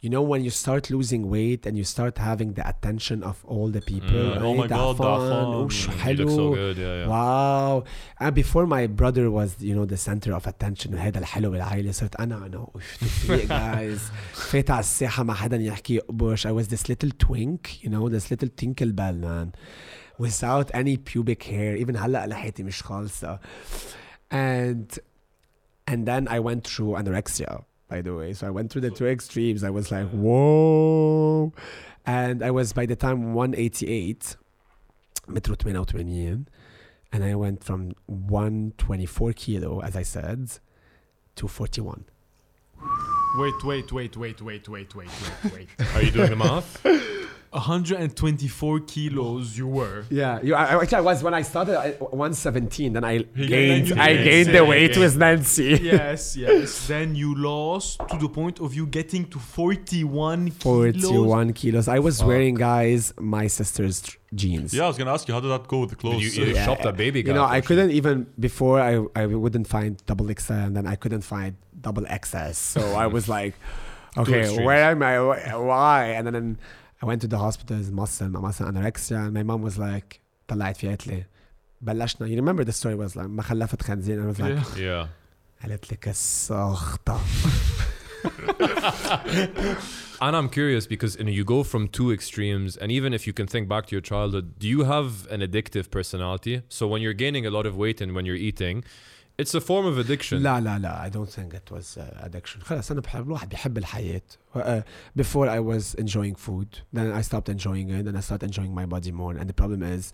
you 0.07 0.11
know, 0.11 0.21
when 0.21 0.43
you 0.43 0.51
start 0.51 0.91
losing 0.91 1.31
weight 1.31 1.65
and 1.65 1.79
you 1.79 1.85
start 1.85 2.19
having 2.19 2.55
the 2.55 2.69
attention 2.69 3.23
of 3.23 3.37
all 3.45 3.69
the 3.69 3.81
people. 3.81 4.25
Mm. 4.35 4.41
Oh 4.47 4.55
my 4.55 4.63
"Hey, 4.63 4.69
God, 4.69 4.97
Dafan, 4.97 5.31
Dafan, 5.31 5.55
oh, 5.55 5.69
شو 5.69 5.93
You 5.93 6.15
look 6.15 6.31
so 6.31 6.37
حلو." 6.37 6.55
good. 6.55 6.77
Yeah, 6.77 6.97
yeah. 7.01 7.07
Wow. 7.07 7.85
And 8.19 8.35
before 8.35 8.67
my 8.67 8.89
brother 8.89 9.31
was, 9.31 9.51
you 9.61 9.75
know, 9.77 9.85
the 9.85 9.97
center 9.97 10.33
of 10.35 10.47
attention 10.47 10.95
هذا 10.95 11.19
الحلو 11.19 11.51
بالعائلة 11.51 11.93
صرت 11.93 12.17
أنا 12.17 12.47
أنا 12.47 12.57
أوف 12.57 12.97
تفريق 13.01 13.49
guys 13.49 14.01
فات 14.33 14.71
على 14.71 14.81
الساحة 14.81 15.23
ما 15.23 15.35
حدا 15.35 15.57
يحكي 15.57 15.99
قبش 15.99 16.47
I 16.47 16.51
was 16.51 16.67
this 16.69 16.89
little 16.89 17.11
twink 17.19 17.85
you 17.85 17.89
know 17.89 18.09
this 18.09 18.31
little 18.31 18.49
tinkle 18.49 18.93
bell 18.93 19.15
man 19.15 19.53
without 20.19 20.71
any 20.75 20.97
pubic 20.97 21.43
hair 21.45 21.77
even 21.77 21.97
هلا 21.97 22.27
لحيتي 22.27 22.63
مش 22.63 22.83
خالصة 22.83 23.39
and 24.33 24.99
and 25.91 26.07
then 26.07 26.29
I 26.29 26.39
went 26.41 26.65
through 26.65 26.97
anorexia 27.01 27.63
by 27.88 28.02
the 28.02 28.14
way. 28.14 28.34
So 28.34 28.48
I 28.48 28.50
went 28.50 28.72
through 28.72 28.82
the 28.82 28.92
two 28.92 29.08
extremes. 29.08 29.64
I 29.64 29.70
was 29.70 29.92
like, 29.92 30.10
whoa. 30.10 31.54
And 32.06 32.44
I 32.44 32.52
was 32.52 32.74
by 32.74 32.86
the 32.86 32.96
time 32.96 33.34
188, 33.34 34.38
metro 35.28 35.56
88, 35.66 36.48
and 37.12 37.24
I 37.24 37.36
went 37.36 37.64
from 37.64 37.94
124 38.06 39.34
kilo, 39.34 39.82
as 39.82 39.96
I 39.96 40.04
said, 40.04 40.52
to 41.36 41.48
41. 41.48 42.06
Wait, 43.38 43.64
wait, 43.64 43.92
wait, 43.92 44.18
wait, 44.18 44.42
wait, 44.42 44.68
wait, 44.70 44.96
wait, 44.96 44.96
wait, 44.96 45.54
wait. 45.54 45.70
Are 45.96 46.02
you 46.02 46.12
doing 46.12 46.30
the 46.30 46.36
math? 46.36 46.86
124 47.52 48.80
kilos 48.82 49.58
you 49.58 49.68
were. 49.68 50.04
Yeah, 50.10 50.40
you, 50.42 50.54
I, 50.56 50.66
I- 50.66 50.82
actually, 50.82 50.98
I 50.98 51.02
was 51.02 51.24
when 51.24 51.34
I 51.34 51.42
started 51.42 51.78
I, 51.80 51.92
117. 51.92 52.94
Then 52.94 53.04
I 53.04 53.18
He 53.36 53.48
gained, 53.48 53.88
gained- 53.88 54.00
I 54.02 54.10
you 54.10 54.24
gained 54.24 54.50
the 54.56 54.66
weight 54.66 54.92
gained. 54.94 55.04
with 55.04 55.18
Nancy. 55.18 55.80
yes, 55.82 56.36
yes. 56.38 56.88
Then 56.88 57.16
you 57.16 57.36
lost 57.36 58.00
to 58.10 58.18
the 58.18 58.30
point 58.30 58.60
of 58.60 58.74
you 58.74 58.86
getting 58.88 59.26
to 59.30 59.40
41 59.40 60.52
kilos. 60.52 61.04
41 61.04 61.54
kilos. 61.54 61.88
I 61.88 62.00
was 62.00 62.24
wearing, 62.24 62.56
guys, 62.56 63.14
my 63.20 63.48
sister's 63.48 64.04
jeans. 64.34 64.74
Yeah, 64.74 64.84
I 64.86 64.88
was 64.88 64.98
gonna 64.98 65.14
ask 65.14 65.28
you, 65.28 65.34
how 65.34 65.40
did 65.40 65.50
that 65.50 65.68
go 65.68 65.80
with 65.82 65.90
the 65.92 65.96
Did 65.96 66.02
clothes? 66.02 66.38
you, 66.38 66.46
you 66.46 66.54
Yeah. 66.54 66.66
shopped 66.66 66.86
a 66.86 66.92
baby 66.94 67.22
You 67.22 67.34
know, 67.34 67.46
I 67.46 67.62
couldn't 67.62 67.92
even 67.92 68.28
before 68.40 68.80
I 68.82 69.06
I 69.16 69.26
wouldn't 69.26 69.68
find 69.68 70.02
double 70.06 70.28
XL 70.38 70.54
and 70.54 70.76
then 70.76 70.86
I 70.88 70.96
couldn't 70.96 71.22
find 71.22 71.56
double 71.80 72.04
XS. 72.04 72.56
So 72.56 72.82
I 72.96 73.08
was 73.08 73.30
like, 73.30 73.54
okay, 74.18 74.64
where 74.66 74.92
am 74.92 75.02
I? 75.04 75.56
Why? 75.56 76.00
And 76.18 76.28
then 76.28 76.58
I 77.03 77.07
went 77.07 77.21
to 77.23 77.29
the 77.29 77.39
hospital 77.39 77.79
muscle 77.93 78.29
muscle 78.29 78.67
anorexia 78.67 79.27
and 79.27 79.33
my 79.35 79.43
mom 79.43 79.63
was 79.63 79.79
like 79.79 80.21
طلعت 80.49 80.77
فيها 80.77 80.91
قالت 80.91 81.07
لي 81.07 81.25
بلشنا 81.81 82.29
you 82.29 82.37
remember 82.41 82.65
the 82.65 82.73
story 82.73 82.95
was 82.95 83.17
like 83.17 83.27
ما 83.27 83.43
خلفت 83.43 83.83
خنزير 83.83 84.23
I 84.23 84.27
was 84.35 84.39
like 84.41 84.77
Yeah. 84.77 84.81
Yeah. 84.81 85.07
قالت 85.63 85.93
لك 85.93 86.09
السخطة 86.09 87.21
And 90.21 90.37
I'm 90.37 90.49
curious 90.49 90.87
because 90.87 91.17
you, 91.17 91.25
know, 91.25 91.31
you 91.33 91.45
go 91.45 91.65
from 91.65 91.89
two 91.89 92.13
extremes, 92.13 92.77
and 92.77 92.93
even 92.93 93.13
if 93.13 93.27
you 93.27 93.33
can 93.33 93.47
think 93.49 93.69
back 93.69 93.87
to 93.87 93.93
your 93.97 94.01
childhood, 94.01 94.59
do 94.59 94.69
you 94.69 94.85
have 94.85 95.27
an 95.35 95.41
addictive 95.41 95.91
personality? 95.91 96.63
So 96.69 96.87
when 96.87 97.03
you're 97.03 97.13
gaining 97.25 97.45
a 97.45 97.51
lot 97.51 97.67
of 97.67 97.77
weight 97.77 98.01
and 98.01 98.15
when 98.15 98.25
you're 98.25 98.37
eating, 98.37 98.85
it's 99.39 99.55
a 99.55 99.61
form 99.61 99.87
of 99.87 99.99
addiction. 99.99 100.39
لا 100.43 100.61
لا 100.61 100.79
لا 100.79 101.03
I 101.07 101.11
don't 101.11 101.31
think 101.31 101.55
it 101.55 101.71
was 101.75 101.99
uh, 101.99 102.27
addiction 102.27 102.63
خلاص 102.65 102.91
أنا 102.91 103.01
بحب 103.01 103.27
الواحد 103.27 103.49
بيحب 103.49 103.79
الحياة 103.79 104.23
uh, 104.57 104.61
before 105.19 105.49
I 105.49 105.61
was 105.61 105.95
enjoying 105.99 106.35
food 106.35 106.69
then 106.97 107.13
I 107.13 107.23
stopped 107.23 107.49
enjoying 107.49 107.91
it 107.91 108.05
then 108.05 108.17
I 108.17 108.21
started 108.21 108.43
enjoying 108.51 108.75
my 108.75 108.87
body 108.87 109.13
more 109.13 109.33
and 109.41 109.47
the 109.51 109.55
problem 109.63 109.83
is 109.83 110.13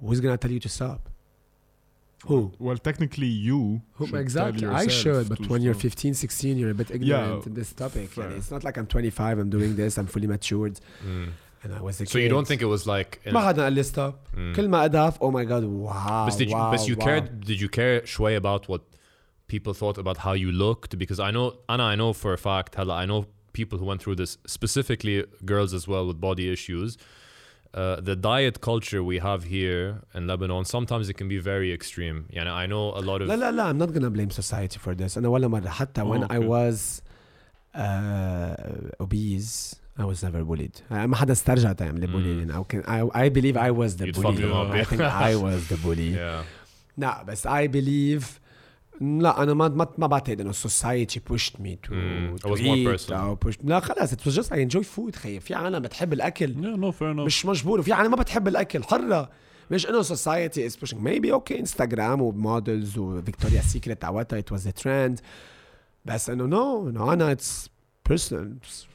who's 0.00 0.20
gonna 0.20 0.36
tell 0.36 0.50
you 0.52 0.60
to 0.60 0.68
stop 0.68 1.00
who 2.28 2.38
Well, 2.58 2.78
technically, 2.88 3.26
you. 3.48 3.80
Who, 3.96 4.06
should 4.08 4.16
exactly, 4.26 4.60
tell 4.62 4.74
I 4.74 4.82
yourself 4.82 5.02
should, 5.02 5.28
but 5.28 5.38
to 5.44 5.48
when 5.52 5.62
you're 5.62 5.74
stop. 5.74 5.82
15, 5.82 6.14
16, 6.14 6.58
you're 6.58 6.70
a 6.70 6.74
bit 6.74 6.90
ignorant 6.90 7.46
in 7.46 7.54
this 7.54 7.72
topic. 7.72 8.08
fair. 8.10 8.24
يعني 8.24 8.36
it's 8.38 8.50
not 8.50 8.64
like 8.64 8.76
I'm 8.76 8.86
25, 8.86 9.38
I'm 9.38 9.50
doing 9.50 9.76
this, 9.76 9.98
I'm 9.98 10.06
fully 10.06 10.26
matured, 10.26 10.80
Mm. 11.06 11.28
and 11.64 11.74
I 11.74 11.80
was 11.80 12.00
a 12.00 12.06
So 12.06 12.18
you 12.18 12.28
kid. 12.28 12.34
don't 12.34 12.46
think 12.46 12.60
it 12.62 12.66
was 12.66 12.86
like. 12.86 13.20
ما 13.26 13.40
حدا 13.40 13.62
قال 13.64 13.72
لي 13.72 13.82
stop. 13.84 14.14
Mm. 14.34 14.56
كل 14.56 14.68
ما 14.68 14.84
أضاف, 14.84 15.18
oh 15.22 15.30
my 15.30 15.44
god, 15.44 15.64
wow, 15.64 16.26
But 16.28 16.38
did 16.38 16.48
you, 16.50 16.56
wow, 16.56 16.70
but 16.70 16.88
you 16.88 16.96
wow. 16.96 17.04
cared? 17.06 17.40
Did 17.40 17.60
you 17.60 17.68
care 17.68 18.04
شوي 18.06 18.36
about 18.36 18.68
what 18.68 18.80
people 19.48 19.72
thought 19.74 19.98
about 19.98 20.18
how 20.18 20.32
you 20.32 20.50
looked? 20.52 20.98
Because 20.98 21.18
I 21.20 21.30
know, 21.30 21.46
Anna, 21.68 21.84
I 21.84 21.96
know 21.96 22.12
for 22.12 22.32
a 22.32 22.38
fact, 22.38 22.74
Hella, 22.76 22.94
I 22.94 23.06
know 23.06 23.26
people 23.52 23.76
who 23.80 23.86
went 23.86 24.00
through 24.02 24.16
this, 24.22 24.38
specifically 24.46 25.24
girls 25.52 25.72
as 25.78 25.84
well 25.88 26.04
with 26.08 26.18
body 26.20 26.46
issues. 26.56 26.90
Uh, 27.74 28.00
the 28.10 28.16
diet 28.30 28.56
culture 28.70 29.02
we 29.12 29.18
have 29.28 29.40
here 29.56 29.84
in 30.14 30.22
Lebanon, 30.26 30.64
sometimes 30.64 31.04
it 31.12 31.14
can 31.20 31.28
be 31.28 31.38
very 31.38 31.70
extreme. 31.78 32.18
Yeah, 32.36 32.52
I 32.62 32.66
know 32.72 32.84
a 33.00 33.02
lot 33.08 33.20
of. 33.22 33.28
لا 33.28 33.36
لا 33.36 33.50
لا 33.50 33.64
I'm 33.70 33.78
not 33.78 33.92
gonna 33.94 34.10
blame 34.10 34.30
society 34.30 34.78
for 34.78 34.94
this 34.94 35.16
أنا 35.18 35.28
ولا 35.28 35.48
مرة 35.48 35.68
حتى 35.68 36.00
Oh, 36.02 36.06
when 36.06 36.24
I 36.24 36.36
okay. 36.38 36.46
was 36.46 37.02
uh, 37.74 38.54
obese 39.00 39.76
I 39.99 40.03
was 40.05 40.23
never 40.23 40.43
bullied 40.43 40.81
ما 40.91 41.15
حدا 41.15 41.33
استرجع 41.33 41.71
تعمل 41.73 42.07
bullying 42.07 42.51
I, 42.55 42.73
can, 42.73 42.83
I, 42.87 43.17
I 43.25 43.29
believe 43.29 43.57
I 43.57 43.71
was 43.71 43.95
the 43.97 44.05
You'd 44.07 44.15
bully 44.15 44.81
I 44.81 44.83
think 44.83 45.01
I 45.01 45.35
was 45.35 45.69
the 45.73 45.77
bully 45.85 46.15
Yeah. 46.15 46.43
لا 46.97 47.23
بس 47.23 47.47
I 47.47 47.67
believe 47.67 48.23
لا 49.01 49.43
أنا 49.43 49.53
ما 49.53 49.67
ما 49.67 49.87
ما 49.97 50.07
بعتقد 50.07 50.41
انه 50.41 50.51
society 50.51 51.19
pushed 51.31 51.53
me 51.59 51.75
to, 51.87 51.89
Mm, 51.91 52.39
to 52.41 52.47
it 52.47 52.51
was 52.51 52.61
more 52.61 52.77
eat 52.77 52.87
personal. 52.87 53.11
أو 53.13 53.37
push 53.45 53.55
لا 53.63 53.79
خلاص 53.79 54.13
it 54.13 54.17
was 54.17 54.35
just 54.35 54.49
I 54.51 54.55
enjoy 54.55 54.83
food 54.83 55.15
خيي 55.15 55.39
في 55.39 55.53
عالم 55.53 55.79
بتحب 55.79 56.13
الاكل 56.13 56.53
Yeah, 56.53 56.79
no, 56.79 56.91
fair 56.91 57.15
enough. 57.15 57.25
مش 57.25 57.45
مجبور 57.45 57.79
وفي 57.79 57.93
عالم 57.93 58.11
ما 58.11 58.17
بتحب 58.17 58.47
الاكل 58.47 58.83
حرة 58.83 59.29
مش 59.71 59.87
انه 59.87 60.03
society 60.03 60.69
is 60.69 60.73
pushing 60.75 60.97
maybe 60.97 61.31
okay 61.39 61.59
انستغرام 61.59 62.21
ومودلز 62.21 62.97
وفيكتوريا 62.97 63.61
سيكريت 63.61 64.05
عواتها 64.05 64.41
it 64.41 64.55
was 64.57 64.61
a 64.61 64.83
trend 64.83 65.21
بس 66.05 66.29
انه 66.29 66.47
no 66.49 66.95
no 66.97 67.01
أنا 67.01 67.35
it's 67.35 67.67
personal 68.04 68.46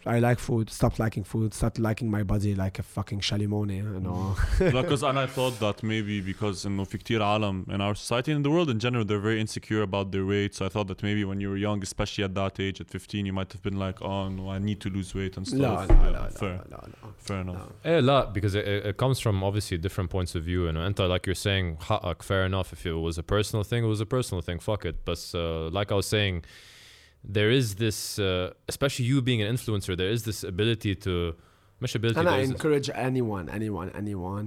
I 0.08 0.18
like 0.28 0.40
food 0.40 0.72
stopped 0.72 0.98
liking 0.98 1.24
food 1.24 1.54
started 1.54 1.80
liking 1.90 2.10
my 2.10 2.24
body 2.24 2.56
like 2.56 2.80
a 2.80 2.84
fucking 2.96 3.20
shalimone 3.20 3.72
you 3.94 4.00
know 4.00 4.36
because 4.58 5.04
and 5.04 5.20
I 5.20 5.28
thought 5.28 5.60
that 5.60 5.84
maybe 5.84 6.20
because 6.20 6.66
انه 6.66 6.84
في 6.84 6.98
كتير 6.98 7.22
عالم 7.24 7.66
in 7.70 7.80
our 7.82 7.94
society 7.94 8.32
and 8.32 8.38
in 8.38 8.44
the 8.44 8.50
world 8.50 8.70
in 8.72 8.80
general 8.80 9.06
they're 9.06 9.20
very 9.30 9.40
insecure 9.40 9.84
about 9.84 10.12
their 10.12 10.26
weight 10.26 10.56
so 10.56 10.66
I 10.66 10.70
thought 10.70 10.88
that 10.88 11.04
maybe 11.04 11.24
when 11.26 11.40
you 11.40 11.50
were 11.52 11.58
young 11.58 11.84
especially 11.84 12.24
at 12.24 12.34
that 12.34 12.60
age 12.60 12.82
at 12.82 12.90
15 12.90 13.26
you 13.28 13.34
might 13.34 13.54
have 13.54 13.62
been 13.62 13.78
like 13.78 14.02
oh 14.02 14.30
no 14.30 14.50
I 14.50 14.58
need 14.58 14.80
to 14.82 14.90
lose 14.90 15.14
weight 15.14 15.38
and 15.38 15.48
stuff 15.48 15.60
لا 15.60 15.86
لا 15.88 15.96
Yeah, 15.96 16.12
لا 16.12 16.30
fair 16.40 16.68
لا 16.72 16.88
لا 16.88 17.10
fair 17.28 17.42
enough 17.46 17.86
Eh, 17.86 18.00
لا 18.02 18.34
because 18.34 18.56
it, 18.56 18.66
it- 18.68 18.86
it 18.88 18.98
comes 18.98 19.20
from 19.20 19.44
obviously 19.44 19.78
different 19.78 20.10
points 20.10 20.34
of 20.34 20.42
view. 20.44 20.68
And 20.68 20.78
انت 20.78 21.02
like 21.02 21.28
you're 21.28 21.44
saying, 21.48 21.78
حقك, 21.80 22.24
fair 22.24 22.46
enough. 22.46 22.74
If 22.74 22.86
it 22.88 22.94
was 23.08 23.20
a 23.20 23.24
personal 23.36 23.64
thing, 23.64 23.84
it 23.84 23.92
was 23.96 24.02
a 24.02 24.08
personal 24.18 24.42
thing. 24.48 24.58
Fuck 24.70 24.86
it. 24.86 24.96
But 25.06 25.20
uh, 25.36 25.70
like 25.78 25.90
I 25.92 25.96
was 26.02 26.08
saying, 26.08 26.36
there 27.38 27.52
is 27.60 27.76
this, 27.76 27.98
uh, 28.20 28.52
especially 28.68 29.06
you 29.12 29.22
being 29.22 29.42
an 29.46 29.50
influencer, 29.56 29.96
there 30.02 30.10
is 30.16 30.22
this 30.30 30.44
ability 30.44 30.94
to, 31.06 31.34
مش 31.82 31.96
ability. 31.96 32.20
And 32.20 32.28
I 32.28 32.32
there 32.32 32.42
is 32.42 32.50
this- 32.50 32.56
encourage 32.56 32.90
anyone, 33.10 33.46
anyone, 33.60 33.90
anyone 34.04 34.46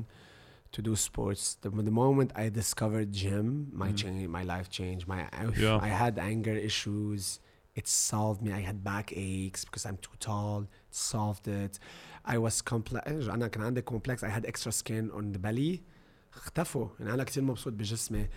to 0.72 0.82
do 0.82 0.94
sports. 1.08 1.42
The, 1.62 1.70
the 1.70 1.96
moment 2.04 2.28
I 2.42 2.48
discovered 2.62 3.08
gym, 3.22 3.46
my 3.82 3.90
change, 3.92 4.28
my 4.38 4.44
life 4.54 4.68
changed. 4.78 5.04
My 5.12 5.20
I, 5.40 5.42
Yeah. 5.64 5.78
I 5.88 5.90
had 6.02 6.14
anger 6.32 6.56
issues. 6.70 7.22
It 7.80 7.86
solved 8.10 8.40
me. 8.44 8.50
I 8.60 8.62
had 8.70 8.78
back 8.92 9.06
aches 9.30 9.60
because 9.66 9.84
I'm 9.88 9.98
too 10.06 10.16
tall. 10.28 10.58
It 10.90 10.94
solved 11.12 11.46
it. 11.62 11.74
I 12.34 12.36
was 12.44 12.56
complex. 12.72 13.04
أنا 13.28 13.48
كان 13.48 13.62
عندي 13.62 13.82
complex. 13.82 14.16
I 14.24 14.30
had 14.38 14.44
extra 14.52 14.72
skin 14.72 15.10
on 15.18 15.24
the 15.34 15.38
belly. 15.38 15.80
اختفوا. 16.36 16.88
يعني 17.00 17.14
أنا 17.14 17.24
كتير 17.24 17.42
مبسوط 17.42 17.72
بجسمي. 17.72 18.28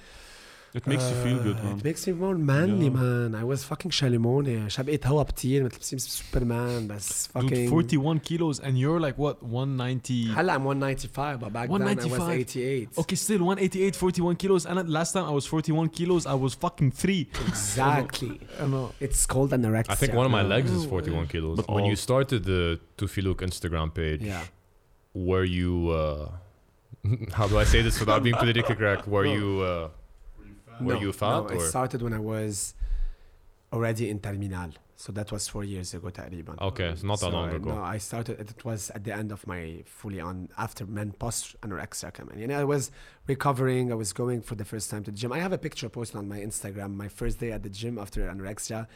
it 0.80 0.86
makes 0.88 1.04
you 1.10 1.16
feel 1.26 1.38
good 1.48 1.58
Uh, 1.60 1.64
man 1.64 1.78
It 1.80 1.84
makes 1.90 2.02
me 2.08 2.14
more 2.24 2.38
manly, 2.38 2.86
Yeah. 2.90 3.00
man. 3.02 3.36
I 3.36 3.44
was 3.44 3.64
fucking 3.64 3.92
شاليموني. 3.92 4.70
شبقت 4.70 5.08
هوا 5.08 5.24
بطير 5.24 5.64
مثل 5.64 5.78
بسيم 5.80 6.00
سوبرمان 6.00 6.88
بس 6.88 7.28
Dude, 7.28 7.42
fucking 7.42 7.70
41 7.70 8.20
kilos 8.20 8.60
and 8.60 8.74
you're 8.78 9.00
like 9.00 9.18
what 9.18 9.44
190 9.44 10.34
هلا 10.36 10.58
I'm 10.58 10.64
195 10.64 11.40
but 11.40 11.54
back 11.54 11.70
then 11.70 11.82
I 11.82 11.96
was 11.96 12.12
195. 12.12 12.40
88 12.40 13.00
okay 13.00 13.16
still 13.16 13.42
188 13.42 13.96
41 13.96 14.36
kilos 14.36 14.66
and 14.66 14.90
last 14.90 15.14
time 15.14 15.26
I 15.26 15.34
was 15.40 15.46
41 15.48 15.90
kilos 15.90 16.26
I 16.28 16.36
was 16.46 16.54
fucking 16.54 16.92
3 16.92 17.28
exactly 17.48 18.40
it's 19.08 19.26
called 19.26 19.52
anorexia 19.58 19.92
I 19.92 19.96
think 20.02 20.14
one 20.22 20.26
of 20.30 20.32
my 20.40 20.44
Yeah. 20.44 20.54
legs 20.56 20.70
is 20.78 20.86
41 20.86 21.26
kilos. 21.34 21.56
But 21.60 21.68
when 21.76 21.86
you 21.90 21.96
all- 21.98 22.06
started 22.08 22.40
the 22.54 22.62
Tufiluk 23.00 23.40
Instagram 23.50 23.88
page, 24.00 24.22
yeah 24.34 24.44
were 25.30 25.48
you, 25.60 25.74
uh, 26.02 26.26
how 27.38 27.46
do 27.52 27.56
I 27.64 27.66
say 27.74 27.80
this 27.88 27.96
without 28.04 28.22
being 28.26 28.38
politically 28.44 28.76
correct? 28.82 29.04
Were 29.16 29.28
you, 29.38 29.48
uh, 29.72 29.90
were 30.82 30.94
no, 30.94 31.02
you 31.02 31.12
fat 31.12 31.30
no, 31.30 31.48
it 31.48 31.62
or? 31.62 31.68
started 31.68 32.02
when 32.02 32.14
I 32.14 32.20
was 32.20 32.74
already 33.72 34.10
in 34.10 34.20
terminal 34.20 34.72
so 35.00 35.14
that 35.14 35.32
was 35.32 35.48
four 35.48 35.64
years 35.64 35.94
ago 35.94 36.10
تقريبا 36.10 36.62
Okay, 36.62 36.90
it's 36.90 37.04
not 37.04 37.22
that 37.22 37.28
So, 37.28 37.30
long 37.30 37.50
uh, 37.52 37.56
ago. 37.56 37.76
No, 37.76 37.82
I 37.82 37.98
started. 38.00 38.38
It 38.38 38.66
was 38.66 38.90
at 38.90 39.06
the 39.06 39.14
end 39.14 39.32
of 39.32 39.48
my 39.48 39.82
fully 39.86 40.20
on 40.20 40.50
after 40.58 40.86
men 40.86 41.14
post 41.14 41.56
anorexia 41.62 42.14
coming. 42.14 42.38
You 42.38 42.48
know, 42.48 42.60
I 42.60 42.66
was 42.66 42.92
recovering. 43.26 43.94
I 43.94 43.96
was 43.96 44.12
going 44.12 44.42
for 44.42 44.56
the 44.56 44.66
first 44.66 44.90
time 44.92 45.04
to 45.06 45.12
the 45.12 45.18
gym. 45.22 45.32
I 45.32 45.40
have 45.40 45.54
a 45.54 45.58
picture 45.58 45.88
posted 45.88 46.18
on 46.18 46.28
my 46.28 46.40
Instagram. 46.50 46.90
My 47.06 47.08
first 47.08 47.40
day 47.40 47.52
at 47.54 47.64
the 47.64 47.70
gym 47.70 47.98
after 47.98 48.20
anorexia, 48.34 48.88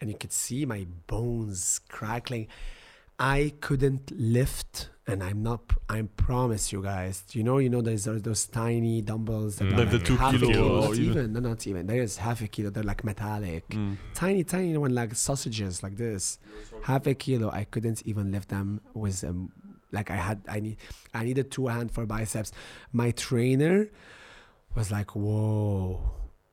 and 0.00 0.08
you 0.10 0.16
could 0.22 0.32
see 0.32 0.64
my 0.64 0.86
bones 1.06 1.80
crackling. 1.96 2.46
I 3.18 3.52
couldn't 3.66 4.04
lift, 4.38 4.88
and 5.06 5.22
I'm 5.22 5.42
not. 5.42 5.60
I 5.88 6.02
promise 6.26 6.72
you 6.72 6.80
guys. 6.82 7.24
You 7.32 7.42
know, 7.44 7.58
you 7.58 7.68
know, 7.68 7.80
there's 7.82 8.04
those, 8.04 8.22
those 8.22 8.46
tiny 8.46 9.02
dumbbells 9.02 9.56
that 9.56 9.64
Mm. 9.68 9.72
are 9.74 9.78
Like 9.78 9.90
the 9.90 9.98
two 9.98 10.16
half 10.16 10.34
a 10.34 10.38
kilo 10.38 10.52
kilo. 10.52 10.76
or 10.78 10.80
Not 10.88 10.94
even- 10.98 11.10
even. 11.10 11.32
No, 11.34 11.40
not 11.40 11.66
even. 11.66 11.86
There's 11.86 12.16
half 12.26 12.40
a 12.40 12.48
kilo. 12.54 12.70
They're 12.70 12.82
like 12.92 13.02
metallic 13.04 13.68
Mm. 13.70 13.96
tiny, 14.14 14.42
tiny 14.44 14.76
one 14.76 14.94
like 14.94 15.14
sausages 15.14 15.82
like 15.82 15.96
this. 15.96 16.38
Half 16.90 17.06
a 17.06 17.14
kilo. 17.14 17.50
I 17.50 17.64
couldn't 17.72 18.00
even 18.10 18.30
lift 18.34 18.48
them 18.56 18.80
with 18.94 19.22
um, 19.24 19.50
like 19.90 20.08
I 20.10 20.16
had. 20.28 20.38
I 20.48 20.58
need. 20.60 20.76
I 21.14 21.24
needed 21.24 21.50
two 21.50 21.66
hand 21.74 21.88
for 21.96 22.06
biceps. 22.06 22.50
My 22.92 23.10
trainer 23.12 23.88
was 24.74 24.90
like, 24.90 25.10
whoa. 25.14 26.00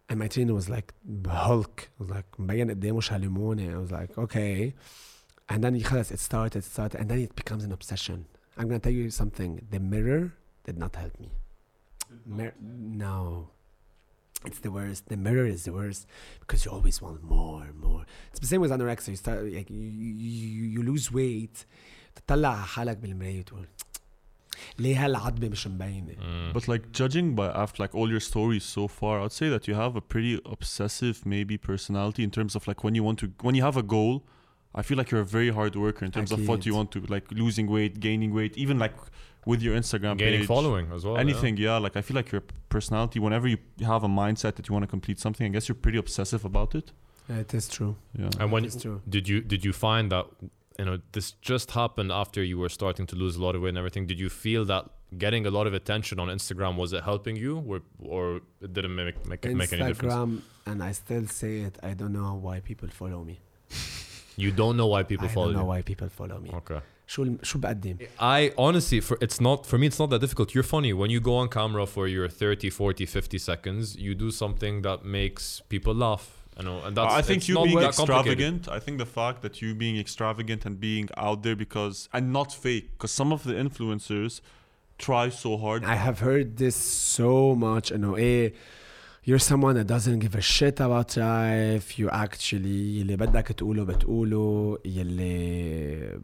And 0.09 0.17
my 0.19 0.27
trainer 0.27 0.53
was 0.55 0.67
like 0.69 0.93
Hulk. 1.27 1.89
I 1.99 2.03
was 2.03 2.09
like 2.09 2.25
مبين 2.39 2.69
قدامه 2.71 3.01
شاليموني. 3.01 3.73
I 3.73 3.77
was 3.77 3.91
like, 3.91 4.17
okay. 4.17 4.73
And 5.51 5.63
then 5.63 5.79
خلاص 5.79 6.11
it 6.11 6.19
started, 6.19 6.59
it 6.59 6.63
started, 6.65 6.99
and 6.99 7.09
then 7.09 7.19
it 7.19 7.35
becomes 7.35 7.63
an 7.63 7.71
obsession. 7.71 8.25
I'm 8.57 8.67
gonna 8.67 8.79
tell 8.79 8.91
you 8.93 9.09
something. 9.09 9.51
The 9.71 9.79
mirror 9.79 10.33
did 10.65 10.77
not 10.77 10.95
help 10.95 11.19
me. 11.19 11.31
Mir- 12.25 12.55
no. 12.61 13.49
It's 14.45 14.59
the 14.59 14.71
worst. 14.71 15.09
The 15.09 15.17
mirror 15.17 15.45
is 15.45 15.63
the 15.65 15.73
worst 15.73 16.07
because 16.39 16.63
you 16.63 16.71
always 16.71 17.01
want 17.01 17.23
more, 17.23 17.67
more. 17.85 18.05
It's 18.31 18.39
the 18.39 18.47
same 18.47 18.61
with 18.61 18.71
anorexia. 18.71 19.09
You 19.09 19.15
start 19.15 19.43
like 19.43 19.69
you, 19.69 19.77
you, 19.77 20.63
you 20.75 20.83
lose 20.83 21.11
weight. 21.11 21.65
تطلع 22.15 22.49
على 22.49 22.65
حالك 22.65 22.97
بالمراية 22.97 23.39
وتقول 23.39 23.67
ليه 24.79 25.05
هالعظمة 25.05 25.49
مش 25.49 25.67
مبينة؟ 25.67 26.13
Mm. 26.13 26.53
But 26.53 26.67
like 26.67 26.91
judging 26.91 27.35
by 27.35 27.47
after 27.47 27.83
like 27.83 27.95
all 27.95 28.09
your 28.09 28.19
stories 28.19 28.63
so 28.63 28.87
far, 28.87 29.21
I'd 29.21 29.31
say 29.31 29.49
that 29.49 29.67
you 29.67 29.75
have 29.75 29.95
a 29.95 30.01
pretty 30.01 30.39
obsessive 30.45 31.25
maybe 31.25 31.57
personality 31.57 32.23
in 32.23 32.31
terms 32.31 32.55
of 32.55 32.67
like 32.67 32.83
when 32.83 32.95
you 32.95 33.03
want 33.03 33.19
to 33.19 33.27
when 33.41 33.55
you 33.55 33.63
have 33.63 33.77
a 33.77 33.83
goal, 33.83 34.23
I 34.74 34.82
feel 34.82 34.98
like 34.98 35.10
you're 35.10 35.20
a 35.20 35.24
very 35.24 35.50
hard 35.50 35.76
worker 35.76 36.04
in 36.04 36.10
terms 36.10 36.32
of 36.32 36.48
what 36.48 36.66
you 36.66 36.74
want 36.74 36.90
to 36.92 37.00
like 37.08 37.30
losing 37.30 37.66
weight, 37.68 38.00
gaining 38.00 38.34
weight, 38.34 38.56
even 38.56 38.78
like 38.78 38.94
with 39.46 39.62
your 39.62 39.76
Instagram 39.76 40.18
gaining 40.18 40.40
page, 40.40 40.48
following 40.48 40.90
as 40.92 41.04
well. 41.04 41.16
Anything, 41.16 41.56
yeah. 41.56 41.70
yeah. 41.70 41.76
Like 41.78 41.96
I 41.96 42.02
feel 42.02 42.14
like 42.16 42.32
your 42.32 42.42
personality, 42.68 43.20
whenever 43.20 43.46
you 43.46 43.58
have 43.80 44.02
a 44.02 44.08
mindset 44.08 44.56
that 44.56 44.68
you 44.68 44.72
want 44.72 44.82
to 44.82 44.88
complete 44.88 45.20
something, 45.20 45.46
I 45.46 45.50
guess 45.50 45.68
you're 45.68 45.76
pretty 45.76 45.98
obsessive 45.98 46.44
about 46.44 46.74
it. 46.74 46.92
Yeah, 47.28 47.36
it 47.36 47.54
is 47.54 47.68
true. 47.68 47.96
Yeah. 48.18 48.30
And 48.40 48.50
when 48.52 48.64
it's 48.64 48.80
true. 48.80 49.00
did 49.08 49.28
you 49.28 49.40
did 49.40 49.64
you 49.64 49.72
find 49.72 50.10
that 50.12 50.26
you 50.78 50.84
know 50.84 50.98
this 51.12 51.32
just 51.40 51.70
happened 51.70 52.10
after 52.10 52.42
you 52.42 52.58
were 52.58 52.68
starting 52.68 53.06
to 53.06 53.16
lose 53.16 53.36
a 53.36 53.42
lot 53.42 53.54
of 53.54 53.62
weight 53.62 53.70
and 53.70 53.78
everything? 53.78 54.06
Did 54.06 54.18
you 54.18 54.28
feel 54.28 54.64
that 54.66 54.90
getting 55.16 55.46
a 55.46 55.50
lot 55.50 55.66
of 55.68 55.74
attention 55.74 56.18
on 56.18 56.28
Instagram 56.28 56.76
was 56.76 56.92
it 56.92 57.04
helping 57.04 57.36
you 57.36 57.58
or 57.66 57.82
or 58.00 58.40
it 58.60 58.72
didn't 58.72 58.94
make 58.94 59.24
make, 59.26 59.44
make 59.44 59.72
any 59.72 59.84
difference? 59.84 60.14
Instagram 60.14 60.40
and 60.66 60.82
I 60.82 60.92
still 60.92 61.26
say 61.26 61.60
it. 61.60 61.78
I 61.82 61.94
don't 61.94 62.12
know 62.12 62.34
why 62.34 62.60
people 62.60 62.88
follow 62.88 63.22
me. 63.24 63.40
You 64.43 64.51
don't 64.61 64.75
know 64.77 64.87
why 64.93 65.01
people 65.11 65.27
I 65.27 65.33
follow 65.37 65.47
don't 65.47 65.55
know 65.61 65.67
you. 65.67 65.73
why 65.73 65.81
people 65.81 66.09
follow 66.19 66.39
me. 66.39 66.49
Okay. 66.61 66.81
شو 67.07 67.23
الم- 67.23 67.39
شو 67.43 67.59
بقدم؟ 67.59 67.97
I 68.19 68.51
honestly, 68.57 68.99
for 69.01 69.17
it's 69.21 69.39
not 69.41 69.65
for 69.65 69.77
me. 69.79 69.85
It's 69.87 69.99
not 69.99 70.09
that 70.11 70.21
difficult. 70.25 70.53
You're 70.55 70.69
funny 70.77 70.93
when 70.93 71.09
you 71.09 71.19
go 71.19 71.35
on 71.41 71.47
camera 71.49 71.85
for 71.87 72.07
your 72.07 72.27
30, 72.29 72.69
40, 72.69 73.05
50 73.05 73.37
seconds. 73.39 73.95
You 73.95 74.13
do 74.15 74.29
something 74.31 74.83
that 74.83 74.99
makes 75.05 75.61
people 75.69 75.93
laugh. 75.95 76.25
You 76.59 76.65
know, 76.65 76.77
and 76.85 76.95
that's. 76.97 77.13
I 77.19 77.21
think 77.27 77.37
it's 77.39 77.49
you 77.49 77.55
not 77.55 77.65
being 77.69 77.79
that 77.79 77.95
complicated. 77.95 78.39
extravagant. 78.39 78.61
I 78.77 78.79
think 78.85 78.95
the 79.05 79.11
fact 79.19 79.37
that 79.45 79.53
you 79.61 79.69
being 79.85 79.97
extravagant 80.05 80.61
and 80.67 80.73
being 80.89 81.07
out 81.27 81.39
there 81.45 81.55
because 81.65 81.97
and 82.15 82.25
not 82.39 82.49
fake, 82.65 82.85
because 82.93 83.11
some 83.21 83.29
of 83.37 83.41
the 83.49 83.55
influencers 83.65 84.33
try 85.07 85.25
so 85.43 85.51
hard. 85.63 85.79
I 85.95 85.97
have 86.07 86.19
heard 86.29 86.47
this 86.63 86.75
so 86.75 87.55
much 87.67 87.91
انه 87.91 88.15
ايه 88.17 88.53
you're 89.27 89.45
someone 89.51 89.75
that 89.79 89.87
doesn't 89.95 90.19
give 90.25 90.35
a 90.35 90.41
shit 90.55 90.77
about 90.87 91.09
life 91.17 91.87
you 91.99 92.07
actually 92.09 92.99
يلي 92.99 93.15
بدك 93.15 93.47
تقوله 93.47 93.83
بتقوله 93.83 94.77
يلي 94.85 96.19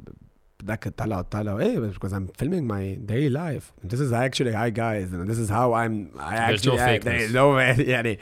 بدك 0.59 0.83
تطلع 0.83 1.21
تطلع 1.21 1.59
ايه 1.59 1.91
because 1.91 2.11
I'm 2.13 2.27
filming 2.41 2.65
my 2.67 2.83
daily 3.11 3.29
life 3.29 3.65
this 3.91 3.99
is 3.99 4.11
actually 4.13 4.53
hi 4.53 4.69
guys 4.69 5.07
and 5.13 5.29
this 5.31 5.39
is 5.45 5.49
how 5.49 5.73
I'm 5.73 5.95
I 6.19 6.47
There's 6.47 6.65
no 6.65 6.77
actually 6.77 6.79
I, 6.79 6.97
there 6.97 7.15
is 7.15 7.31
fakeness. 7.31 7.33
no 7.33 7.59
يعني 7.89 8.19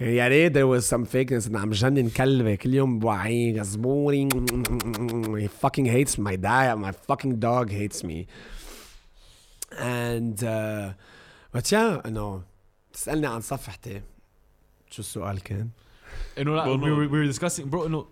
يا 0.00 0.28
ريت 0.28 0.52
there 0.58 0.66
was 0.66 0.84
some 0.86 1.04
fakeness 1.06 1.46
انه 1.46 1.58
عم 1.60 1.70
جنن 1.70 2.08
كلبه 2.08 2.54
كل 2.54 2.74
يوم 2.74 2.98
بوعيه 2.98 3.60
غزبوري 3.60 4.28
he 5.42 5.48
fucking 5.66 5.86
hates 5.86 6.18
my 6.18 6.36
dad 6.36 6.74
my 6.78 6.92
fucking 7.08 7.34
dog 7.38 7.70
hates 7.70 8.04
me 8.04 8.26
and 9.78 10.42
uh, 10.44 10.92
but 11.56 11.72
yeah 11.72 12.06
انه 12.06 12.42
تسألني 12.92 13.26
عن 13.26 13.40
صفحتي 13.40 14.00
شو 14.90 15.00
السؤال 15.02 15.42
كان؟ 15.42 15.68
You 16.36 16.44
know, 16.44 16.54
like, 16.54 16.64
Bro, 16.64 16.76
we, 16.76 16.88
no. 16.90 16.96
were, 16.96 17.08
we 17.08 17.18
were 17.20 17.24
discussing, 17.34 17.68
bro. 17.68 17.86
No, 17.88 18.06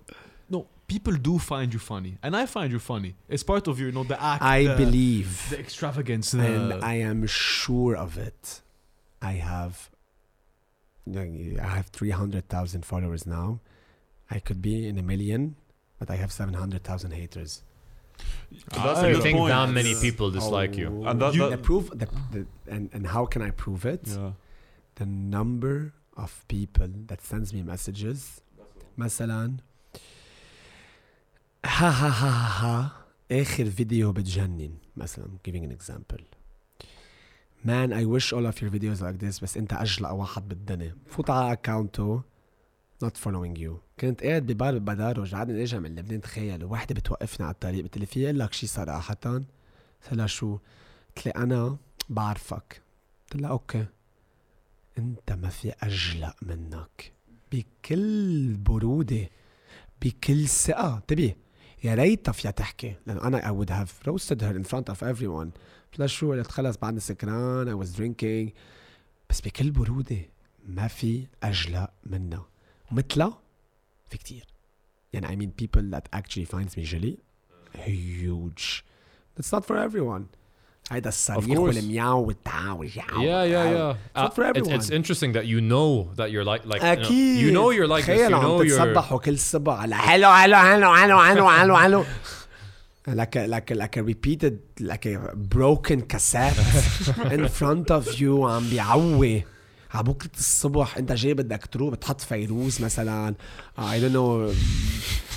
no, 0.50 0.66
people 0.88 1.14
do 1.28 1.38
find 1.38 1.68
you 1.72 1.78
funny, 1.78 2.12
and 2.22 2.36
I 2.36 2.44
find 2.46 2.68
you 2.72 2.80
funny. 2.92 3.14
It's 3.28 3.44
part 3.52 3.64
of 3.68 3.78
your, 3.78 3.88
you 3.90 3.94
know, 3.94 4.04
the 4.04 4.20
act. 4.32 4.42
I 4.42 4.64
the, 4.66 4.76
believe 4.84 5.30
the 5.50 5.58
extravagance. 5.66 6.26
The, 6.32 6.44
and 6.54 6.84
I 6.92 6.94
am 7.10 7.20
sure 7.26 7.94
of 8.06 8.12
it. 8.28 8.60
I 9.32 9.34
have 9.52 9.74
I 11.64 11.68
have 11.78 11.86
300,000 11.86 12.84
followers 12.84 13.26
now. 13.26 13.60
I 14.30 14.38
could 14.38 14.60
be 14.62 14.86
in 14.88 14.98
a 14.98 15.02
million, 15.02 15.56
but 15.98 16.10
I 16.10 16.16
have 16.16 16.30
700,000 16.32 17.10
haters. 17.12 17.62
That's 18.70 19.00
I 19.00 19.08
a 19.08 19.12
good 19.14 19.22
think 19.22 19.38
point. 19.38 19.50
that 19.50 19.68
many 19.70 19.94
people 20.00 20.30
dislike 20.30 20.76
you. 20.76 20.88
Oh, 21.04 21.08
And 21.10 21.20
that- 21.20 21.34
you- 21.34 21.40
that- 21.42 21.50
the 21.50 21.58
proof, 21.58 21.90
the, 21.90 22.06
the, 22.34 22.46
and, 22.74 22.88
and 22.92 23.02
how 23.08 23.26
can 23.26 23.42
I 23.42 23.50
prove 23.50 23.84
it? 23.84 24.02
Yeah. 24.06 24.32
the 24.96 25.06
number 25.06 25.92
of 26.17 26.31
people 26.47 26.91
that 27.09 27.21
sends 27.21 27.53
me 27.53 27.61
messages. 27.71 28.17
مثلا 28.97 29.53
ها 31.65 31.89
ها 31.89 32.09
ها 32.09 32.29
ها 32.29 32.65
ها 32.65 32.91
آخر 33.31 33.69
فيديو 33.69 34.11
بتجنن. 34.11 34.71
مثلا 34.97 35.27
giving 35.47 35.63
an 35.63 35.71
example. 35.71 36.21
Man 37.65 37.93
I 37.93 38.05
wish 38.05 38.33
all 38.33 38.45
of 38.45 38.61
your 38.61 38.69
videos 38.69 39.01
like 39.01 39.19
this 39.19 39.41
بس 39.43 39.57
أنت 39.57 39.73
اجلق 39.73 40.09
واحد 40.11 40.47
بالدنيا. 40.47 40.97
فوت 41.07 41.29
على 41.29 41.51
اكاونته 41.51 42.21
not 43.03 43.17
following 43.17 43.57
you. 43.59 43.71
كنت 43.99 44.23
قاعد 44.23 44.45
ببال 44.45 44.79
بدارج 44.79 45.35
قعدنا 45.35 45.57
نرجع 45.59 45.79
من 45.79 45.95
لبنان 45.95 46.21
تخيل 46.21 46.65
وحدة 46.65 46.95
بتوقفني 46.95 47.45
على 47.45 47.53
الطريق 47.53 47.83
قلت 47.83 47.97
لي 47.97 48.05
في 48.05 48.25
أقول 48.25 48.39
لك 48.39 48.53
شيء 48.53 48.69
صراحة؟ 48.69 49.13
قلت 49.13 49.43
لها 50.11 50.27
شو؟ 50.27 50.57
قلت 51.15 51.25
لي 51.25 51.31
أنا 51.31 51.77
بعرفك. 52.09 52.81
قلت 53.31 53.41
لها 53.41 53.49
أوكي. 53.49 53.85
أنت 54.97 55.31
ما 55.31 55.49
في 55.49 55.73
اجلق 55.83 56.35
منك. 56.41 57.13
بكل 57.51 58.53
برودة 58.53 59.29
بكل 60.01 60.47
ثقة. 60.47 60.97
انتبه 60.97 61.35
يا 61.83 61.95
ريتها 61.95 62.31
فيها 62.31 62.51
تحكي. 62.51 62.95
لأنه 63.05 63.23
أنا 63.23 63.41
I 63.41 63.51
would 63.51 63.69
have 63.69 63.91
roasted 64.07 64.41
her 64.41 64.55
in 64.59 64.63
front 64.63 64.93
of 64.93 65.15
everyone. 65.15 65.49
لها 65.99 66.07
شو 66.07 66.31
قلت 66.31 66.47
خلص 66.47 66.77
بعدني 66.77 66.99
سكران 66.99 67.67
I 67.67 67.85
was 67.85 67.89
drinking. 67.89 68.57
بس 69.29 69.41
بكل 69.41 69.71
برودة 69.71 70.21
ما 70.65 70.87
في 70.87 71.27
اجلق 71.43 71.89
منها. 72.03 72.45
ومثلها 72.91 73.41
في 74.09 74.17
كتير. 74.17 74.45
يعني 75.13 75.27
I 75.27 75.31
mean 75.31 75.51
people 75.63 75.81
that 75.81 76.19
actually 76.19 76.45
finds 76.45 76.77
me 76.77 76.83
jelly 76.83 77.17
huge. 77.85 78.83
That's 79.35 79.51
not 79.51 79.65
for 79.65 79.77
everyone. 79.77 80.25
هيدا 80.90 81.08
الصريخ 81.08 81.44
course. 81.58 81.58
والمياو 81.58 82.22
والتعاو 82.24 82.84
Yeah, 82.84 82.88
yeah, 82.88 82.96
yeah. 82.96 84.22
not 84.22 84.34
for 84.34 84.42
Uh, 84.44 84.48
it's, 84.50 84.58
it's 84.58 84.68
everyone. 84.68 84.92
interesting 84.92 85.32
that 85.32 85.46
you 85.46 85.60
know 85.60 86.08
that 86.16 86.30
you're 86.32 86.44
like 86.44 86.62
like 86.66 86.82
you 86.82 86.86
know, 86.86 87.06
اكيد 87.06 87.46
you 87.46 87.54
know 87.56 87.70
you're 87.70 87.86
like 87.96 88.04
this. 88.06 88.06
تخيل 88.06 88.30
You 88.30 88.34
عم 88.34 88.42
know 88.58 88.62
you're 88.62 88.78
تتصبحوا 88.78 89.18
كل 89.18 89.38
صبح 89.38 89.72
على 89.72 89.94
هلو 89.94 90.28
هلو 90.28 90.56
هلو 90.56 90.90
هلو 90.90 91.18
هلو 91.18 91.48
هلو 91.48 91.74
هلو 91.76 92.04
like 93.08 93.36
a, 93.36 93.46
like 93.48 93.70
a, 93.70 93.74
like 93.74 93.96
a 93.96 94.02
repeated 94.02 94.54
like 94.80 95.06
a 95.06 95.34
broken 95.54 96.00
cassette 96.12 96.58
in 97.34 97.48
front 97.48 97.90
of 97.90 98.20
you 98.20 98.44
عم 98.44 98.68
بيعوي 98.70 99.44
على 99.94 100.02
بكرة 100.04 100.30
الصبح 100.38 100.96
انت 100.96 101.12
جاي 101.12 101.34
بدك 101.34 101.66
تروح 101.66 101.90
بتحط 101.94 102.20
فيروز 102.20 102.82
مثلا 102.82 103.34
I 103.78 103.80
don't 103.82 104.14
know 104.14 104.54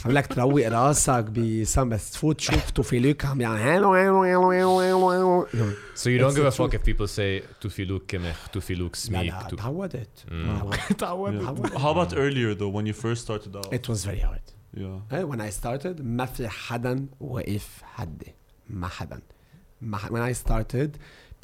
عم 0.05 0.11
لك 0.11 0.27
تروق 0.27 0.67
راسك 0.67 1.23
بسم 1.23 1.89
بس 1.89 2.11
تفوت 2.11 2.37
تشوف 2.37 2.69
توفيلوك 2.71 3.25
عم 3.25 3.41
يعمل 3.41 3.59
هلو 3.61 3.93
هلو 3.95 4.23
هلو 4.23 4.51
هلو 4.51 4.79
هلو 4.81 5.11
هلو 5.11 5.71
So 5.95 6.09
you 6.09 6.19
don't 6.19 6.31
It's 6.31 6.35
give 6.35 6.45
a 6.45 6.49
the 6.49 6.57
fuck 6.57 6.71
truth. 6.71 6.81
if 6.81 6.83
people 6.85 7.07
say 7.07 7.41
tufiluk 7.61 8.01
kemech, 8.07 8.51
tufiluk 8.53 9.11
لا 9.11 9.21
smik. 9.21 9.33
لا 9.33 9.47
tu- 9.49 9.55
تعودت 9.55 10.25
Mm. 10.27 10.93
تعودت. 10.97 11.41
Yeah. 11.41 11.79
How 11.79 11.91
about 11.91 12.13
earlier 12.13 12.53
though, 12.55 12.69
when 12.77 12.85
you 12.85 12.93
first 13.05 13.21
started 13.27 13.55
out? 13.55 13.73
It 13.73 13.89
was 13.89 14.05
very 14.05 14.19
hard 14.29 14.45
yeah. 14.77 14.99
Hey, 15.11 15.23
when 15.23 15.41
I 15.41 15.49
started 15.49 16.01
ما 16.01 16.25
في 16.25 16.47
حدا 16.47 17.05
وقف 17.19 17.81
حدي 17.83 18.33
ما 18.69 18.87
حدا 18.87 19.19
ما 19.81 19.97
ح- 19.97 20.09
when 20.11 20.21
I 20.31 20.33
started 20.47 20.89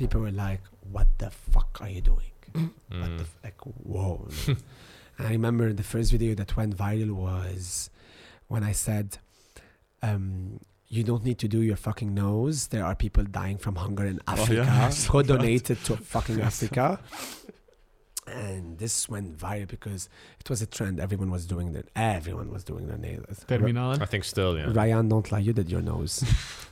people 0.02 0.20
were 0.20 0.32
like 0.48 0.62
what 0.96 1.08
the 1.24 1.30
fuck 1.54 1.82
are 1.82 1.90
you 1.90 2.02
doing 2.02 2.34
what 2.54 3.10
Mm. 3.12 3.18
the 3.20 3.24
f- 3.32 3.38
like 3.46 3.60
whoa 3.94 4.28
I 5.20 5.30
remember 5.38 5.66
the 5.82 5.88
first 5.94 6.10
video 6.16 6.32
that 6.42 6.52
went 6.60 6.74
viral 6.86 7.12
was 7.28 7.66
when 8.49 8.63
I 8.63 8.73
said 8.73 9.19
um 10.03 10.61
you 10.89 11.03
don't 11.03 11.25
need 11.25 11.39
to 11.39 11.49
do 11.49 11.61
your 11.63 11.77
fucking 11.77 12.15
nose 12.15 12.69
there 12.69 12.85
are 12.85 12.95
people 12.95 13.25
dying 13.25 13.59
from 13.59 13.75
hunger 13.77 14.05
in 14.07 14.21
Africa 14.27 14.55
yeah. 14.67 14.93
go 15.09 15.23
donate 15.23 15.71
it 15.71 15.83
to 15.85 15.97
fucking 15.97 16.41
Africa 16.41 17.01
and 18.29 18.77
this 18.79 19.09
went 19.09 19.37
viral 19.39 19.69
because 19.69 20.09
it 20.41 20.51
was 20.51 20.61
a 20.61 20.67
trend 20.67 20.99
everyone 20.99 21.31
was 21.31 21.47
doing 21.47 21.73
their 21.73 21.85
everyone 21.95 22.51
was 22.51 22.65
doing 22.65 22.89
their 22.89 22.99
nails 22.99 23.45
Terminal. 23.47 24.03
I 24.03 24.07
think 24.07 24.25
still, 24.25 24.57
yeah. 24.59 24.67
Ryan, 24.73 25.09
don't 25.09 25.31
lie. 25.31 25.39
You 25.39 25.53
did 25.53 25.71
your 25.71 25.81
nose. 25.83 26.25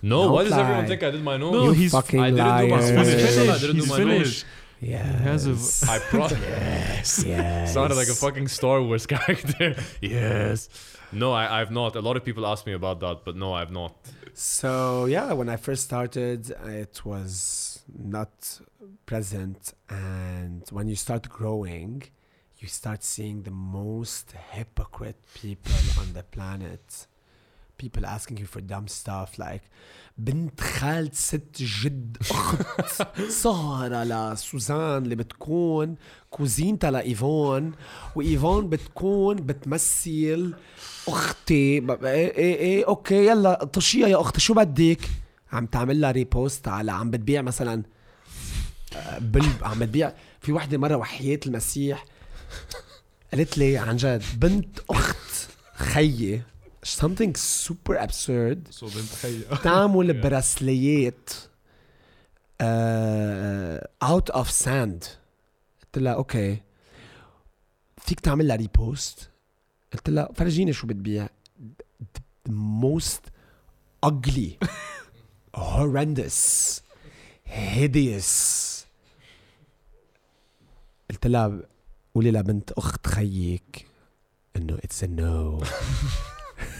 No, 0.03 0.22
Don't 0.25 0.33
why 0.33 0.45
does 0.45 0.53
everyone 0.53 0.87
think 0.87 1.03
I 1.05 1.11
did 1.12 1.22
my 1.22 1.37
nose? 1.37 1.53
No, 1.53 1.64
you 1.66 1.72
he's- 1.72 1.93
fucking 1.93 2.20
I 2.20 2.31
didn't 2.31 2.37
do 2.37 2.43
my 2.43 2.62
liar. 2.62 2.68
nose. 2.68 3.09
He's 3.09 3.22
I 3.22 3.31
finished. 3.45 3.61
didn't 3.61 3.77
do 3.77 3.83
He's 3.83 3.91
my 3.91 3.97
finished. 3.97 4.47
Yes. 4.85 5.18
He 5.18 5.24
has 5.24 5.82
a- 5.82 5.91
I 5.93 5.99
pro- 5.99 6.28
yes. 6.28 7.24
yes. 7.26 7.72
sounded 7.74 7.97
like 7.97 8.09
a 8.09 8.14
fucking 8.14 8.49
Star 8.49 8.82
Wars 8.82 9.07
character. 9.14 9.74
yes. 10.01 10.68
No, 11.12 11.32
I, 11.32 11.61
I've 11.61 11.70
not. 11.70 11.95
A 11.97 12.01
lot 12.01 12.16
of 12.16 12.24
people 12.24 12.47
ask 12.47 12.66
me 12.66 12.72
about 12.72 13.01
that, 13.01 13.24
but 13.24 13.37
no, 13.37 13.53
I've 13.55 13.70
not. 13.70 13.95
So 14.35 15.05
yeah, 15.07 15.32
when 15.32 15.49
I 15.49 15.57
first 15.57 15.85
started, 15.85 16.51
it 16.66 17.05
was 17.05 17.82
not 17.97 18.59
present, 19.07 19.74
and 19.89 20.62
when 20.70 20.89
you 20.89 20.97
start 20.97 21.28
growing, 21.28 22.03
you 22.59 22.66
start 22.68 23.05
seeing 23.05 23.43
the 23.43 23.53
most 23.53 24.32
hypocrite 24.51 25.20
people 25.35 25.72
on 26.01 26.12
the 26.14 26.24
planet. 26.24 27.07
People 27.83 28.05
asking 28.07 28.37
you 28.39 28.47
for 28.47 28.61
dumb 28.61 28.89
stuff 28.89 29.39
like 29.39 29.62
بنت 30.18 30.61
خالة 30.61 31.11
ست 31.12 31.51
جد 31.62 32.16
أخت. 32.31 32.62
سهرة 33.43 34.05
لسوزان 34.05 35.03
اللي 35.03 35.14
بتكون 35.14 35.97
كوزينتها 36.31 36.91
لإيفون 36.91 37.72
وإيفون 38.14 38.68
بتكون 38.68 39.37
بتمثل 39.37 40.55
ب- 41.81 42.05
إيه 42.05 42.37
إيه 42.37 42.55
إيه 42.57 42.87
أوكي 42.87 43.27
يلا 43.27 43.64
طشيها 43.64 44.09
يا 44.09 44.20
أختي. 44.20 44.41
شو 44.41 44.55
بدك؟ 44.55 45.01
عم 45.53 45.66
تعمل 45.66 46.01
لها 46.01 46.11
ريبوست 46.11 46.68
على 46.68 46.93
عم 46.93 47.11
بتبيع 47.11 47.43
مثلا 47.43 47.83
آه، 48.97 49.18
بل 49.18 49.47
عم 49.62 49.79
بتبيع. 49.79 50.12
في 50.41 50.53
وحدة 50.53 50.79
مرة 50.79 50.97
وحياة 50.97 51.41
المسيح 51.47 52.05
قالت 53.33 53.59
لي 53.59 53.79
عن 53.79 53.97
جد 53.97 54.22
بنت 54.37 54.79
أخت 54.91 55.49
خيي. 55.75 56.43
Something 56.85 57.35
super 57.37 57.97
absurd. 57.97 58.59
تعمل 59.62 60.20
براسليات 60.20 61.30
uh, 62.62 64.07
out 64.09 64.35
of 64.35 64.49
sand. 64.64 65.05
قلت 65.82 65.99
لها 65.99 66.12
أوكي 66.14 66.61
فيك 67.99 68.20
تعمل 68.20 68.49
لها 68.49 68.57
ريبوست 68.57 69.30
قلت 69.93 70.11
لها 70.11 70.28
فرجيني 70.35 70.72
شو 70.72 70.87
بتبيع 70.87 71.28
the 72.49 72.53
most 72.82 73.20
ugly 74.07 74.66
horrendous 75.57 76.80
hideous. 77.47 78.85
قلت 81.11 81.26
لها 81.26 81.61
قولي 82.14 82.30
لبنت 82.30 82.72
اخت 82.72 83.07
خيك 83.07 83.87
انه 84.57 84.78
a 84.78 85.07
no. 85.07 85.64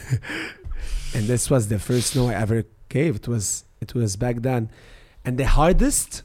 and 1.16 1.28
this 1.28 1.50
was 1.50 1.68
the 1.68 1.80
first 1.80 2.16
no 2.16 2.28
I 2.30 2.34
ever 2.34 2.64
gave. 2.90 3.16
It 3.18 3.28
was 3.28 3.66
it 3.82 3.94
was 3.94 4.16
back 4.16 4.42
then, 4.42 4.70
and 5.26 5.38
the 5.38 5.46
hardest 5.48 6.24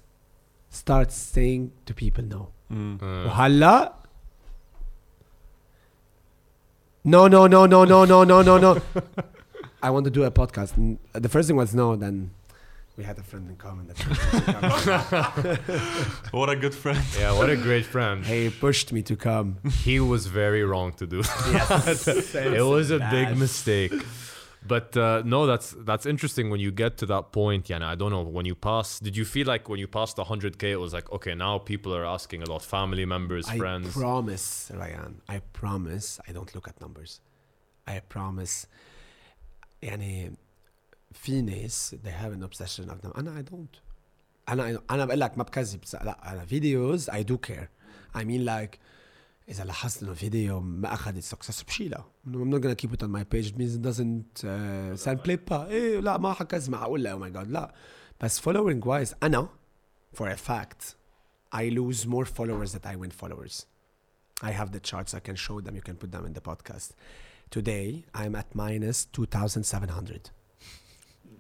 starts 0.71 1.15
saying 1.15 1.73
to 1.87 1.95
people 1.95 2.25
no. 2.25 2.49
Mm. 2.73 3.03
Uh, 3.03 3.29
وهلا 3.29 3.93
no 7.05 7.29
no 7.29 7.47
no 7.47 7.67
no 7.67 7.85
no 7.85 8.05
no 8.05 8.25
no 8.25 8.43
no 8.43 8.59
no. 8.59 8.83
I 9.83 9.91
want 9.91 10.05
to 10.05 10.11
do 10.11 10.25
a 10.25 10.31
podcast. 10.31 10.77
And 10.79 10.99
The 11.13 11.29
first 11.29 11.49
thing 11.49 11.57
was 11.57 11.75
no. 11.75 11.95
Then 11.97 12.31
we 13.00 13.06
had 13.06 13.18
a 13.18 13.24
friend 13.24 13.50
in 13.50 13.56
common. 13.56 13.88
That 13.88 13.98
what 16.32 16.50
a 16.50 16.56
good 16.58 16.76
friend. 16.76 17.02
Yeah, 17.18 17.32
what 17.32 17.50
a 17.50 17.56
great 17.56 17.86
friend. 17.86 18.26
He 18.26 18.50
pushed 18.50 18.92
me 18.92 19.02
to 19.04 19.16
come. 19.16 19.60
He 19.86 20.02
was 20.02 20.28
very 20.28 20.66
wrong 20.66 20.92
to 21.02 21.08
do. 21.08 21.22
Yes, 21.50 22.08
it 22.36 22.62
was 22.62 22.92
a 22.92 23.00
big 23.00 23.38
mistake. 23.38 23.94
But 24.68 24.98
uh, 24.98 25.22
no, 25.26 25.46
that's 25.46 25.74
that's 25.90 26.06
interesting. 26.06 26.50
When 26.50 26.60
you 26.60 26.72
get 26.72 26.98
to 26.98 27.06
that 27.06 27.32
point, 27.32 27.68
Yana, 27.70 27.86
I 27.86 27.96
don't 27.96 28.12
know. 28.12 28.24
When 28.24 28.46
you 28.46 28.56
pass, 28.56 29.00
did 29.00 29.16
you 29.16 29.24
feel 29.24 29.48
like 29.48 29.70
when 29.70 29.80
you 29.80 29.88
passed 29.88 30.18
the 30.18 30.26
100k, 30.26 30.64
it 30.64 30.82
was 30.86 30.92
like, 30.92 31.10
okay, 31.10 31.34
now 31.36 31.58
people 31.58 31.96
are 31.96 32.06
asking 32.06 32.44
a 32.44 32.50
lot, 32.50 32.62
family 32.64 33.06
members, 33.06 33.48
I 33.48 33.58
friends. 33.58 33.96
I 33.96 34.02
promise, 34.02 34.72
Ryan. 34.76 35.22
I 35.30 35.40
promise. 35.54 36.20
I 36.28 36.34
don't 36.34 36.54
look 36.54 36.68
at 36.68 36.82
numbers. 36.82 37.22
I 37.88 38.02
promise. 38.02 38.68
Yani, 39.82 40.36
في 41.13 41.43
ناس 41.43 41.97
they 42.05 42.11
have 42.11 42.33
an 42.33 42.43
obsession 42.43 42.91
of 42.91 43.01
them. 43.03 43.19
أنا 43.19 43.43
I 43.43 43.51
don't. 43.51 43.79
أنا 44.49 44.83
أنا 44.91 45.05
بقول 45.05 45.21
لك 45.21 45.39
ما 45.39 45.45
بكذب 45.45 45.81
لا 45.93 46.33
أنا 46.33 46.47
videos 46.47 47.09
I 47.11 47.23
do 47.23 47.37
care. 47.49 47.69
I 48.15 48.25
mean 48.25 48.45
like 48.45 48.79
إذا 49.49 49.65
لاحظت 49.65 50.03
إنه 50.03 50.15
فيديو 50.15 50.61
ما 50.61 50.95
أخذت 50.95 51.25
success 51.35 51.65
بشيلها. 51.65 52.05
I'm 52.27 52.51
not 52.51 52.61
gonna 52.61 52.75
keep 52.75 52.93
it 52.93 53.03
on 53.03 53.11
my 53.11 53.25
page. 53.25 53.47
It 53.51 53.59
means 53.59 53.75
it 53.75 53.83
doesn't 53.83 54.45
uh, 54.45 54.97
ça 54.97 55.15
ne 55.15 55.21
plaît 55.21 55.51
pas. 55.51 55.67
إيه 55.69 56.01
لا 56.01 56.19
ما 56.19 56.33
حكذب 56.33 56.71
معقول 56.71 57.03
لا 57.03 57.19
oh 57.19 57.23
my 57.23 57.37
god 57.37 57.49
لا. 57.49 57.75
بس 58.21 58.41
following 58.41 58.81
wise 58.85 59.15
أنا 59.23 59.49
for 60.15 60.29
a 60.29 60.37
fact 60.37 60.95
I 61.53 61.69
lose 61.69 62.07
more 62.07 62.25
followers 62.25 62.73
than 62.73 62.85
I 62.85 62.97
win 62.97 63.11
followers. 63.11 63.67
I 64.43 64.51
have 64.51 64.73
the 64.73 64.81
charts. 64.81 65.15
I 65.15 65.21
can 65.21 65.37
show 65.37 65.61
them. 65.61 65.77
You 65.77 65.83
can 65.83 65.97
put 65.97 66.11
them 66.11 66.27
in 66.27 66.33
the 66.33 66.41
podcast. 66.41 66.89
Today, 67.51 68.05
I'm 68.15 68.35
at 68.35 68.55
minus 68.55 69.05
2,700. 69.05 70.31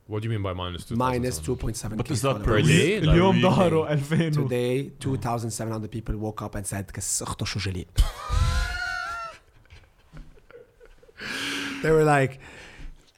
What 0.08 0.20
do 0.22 0.28
you 0.28 0.32
mean 0.38 0.42
by 0.42 0.52
minus 0.52 0.84
two? 0.84 0.96
Minus 0.96 1.36
2.7 1.40 1.96
But 1.96 2.06
K 2.08 2.14
is 2.14 2.22
that 2.22 2.42
per 2.42 2.44
followers. 2.44 2.66
day? 2.68 3.00
Like 3.00 3.08
اليوم 3.08 3.34
weekly? 3.36 3.42
ظهروا 3.42 3.92
2000 3.92 4.38
و- 4.38 4.48
Today, 4.48 4.90
2,700 5.00 5.88
people 5.90 6.14
woke 6.16 6.42
up 6.46 6.54
and 6.56 6.66
said, 6.66 6.90
كس 6.92 7.22
اخته 7.22 7.44
شو 7.46 7.60
جليل. 7.60 7.86
They 11.82 11.90
were 11.90 12.04
like, 12.04 12.38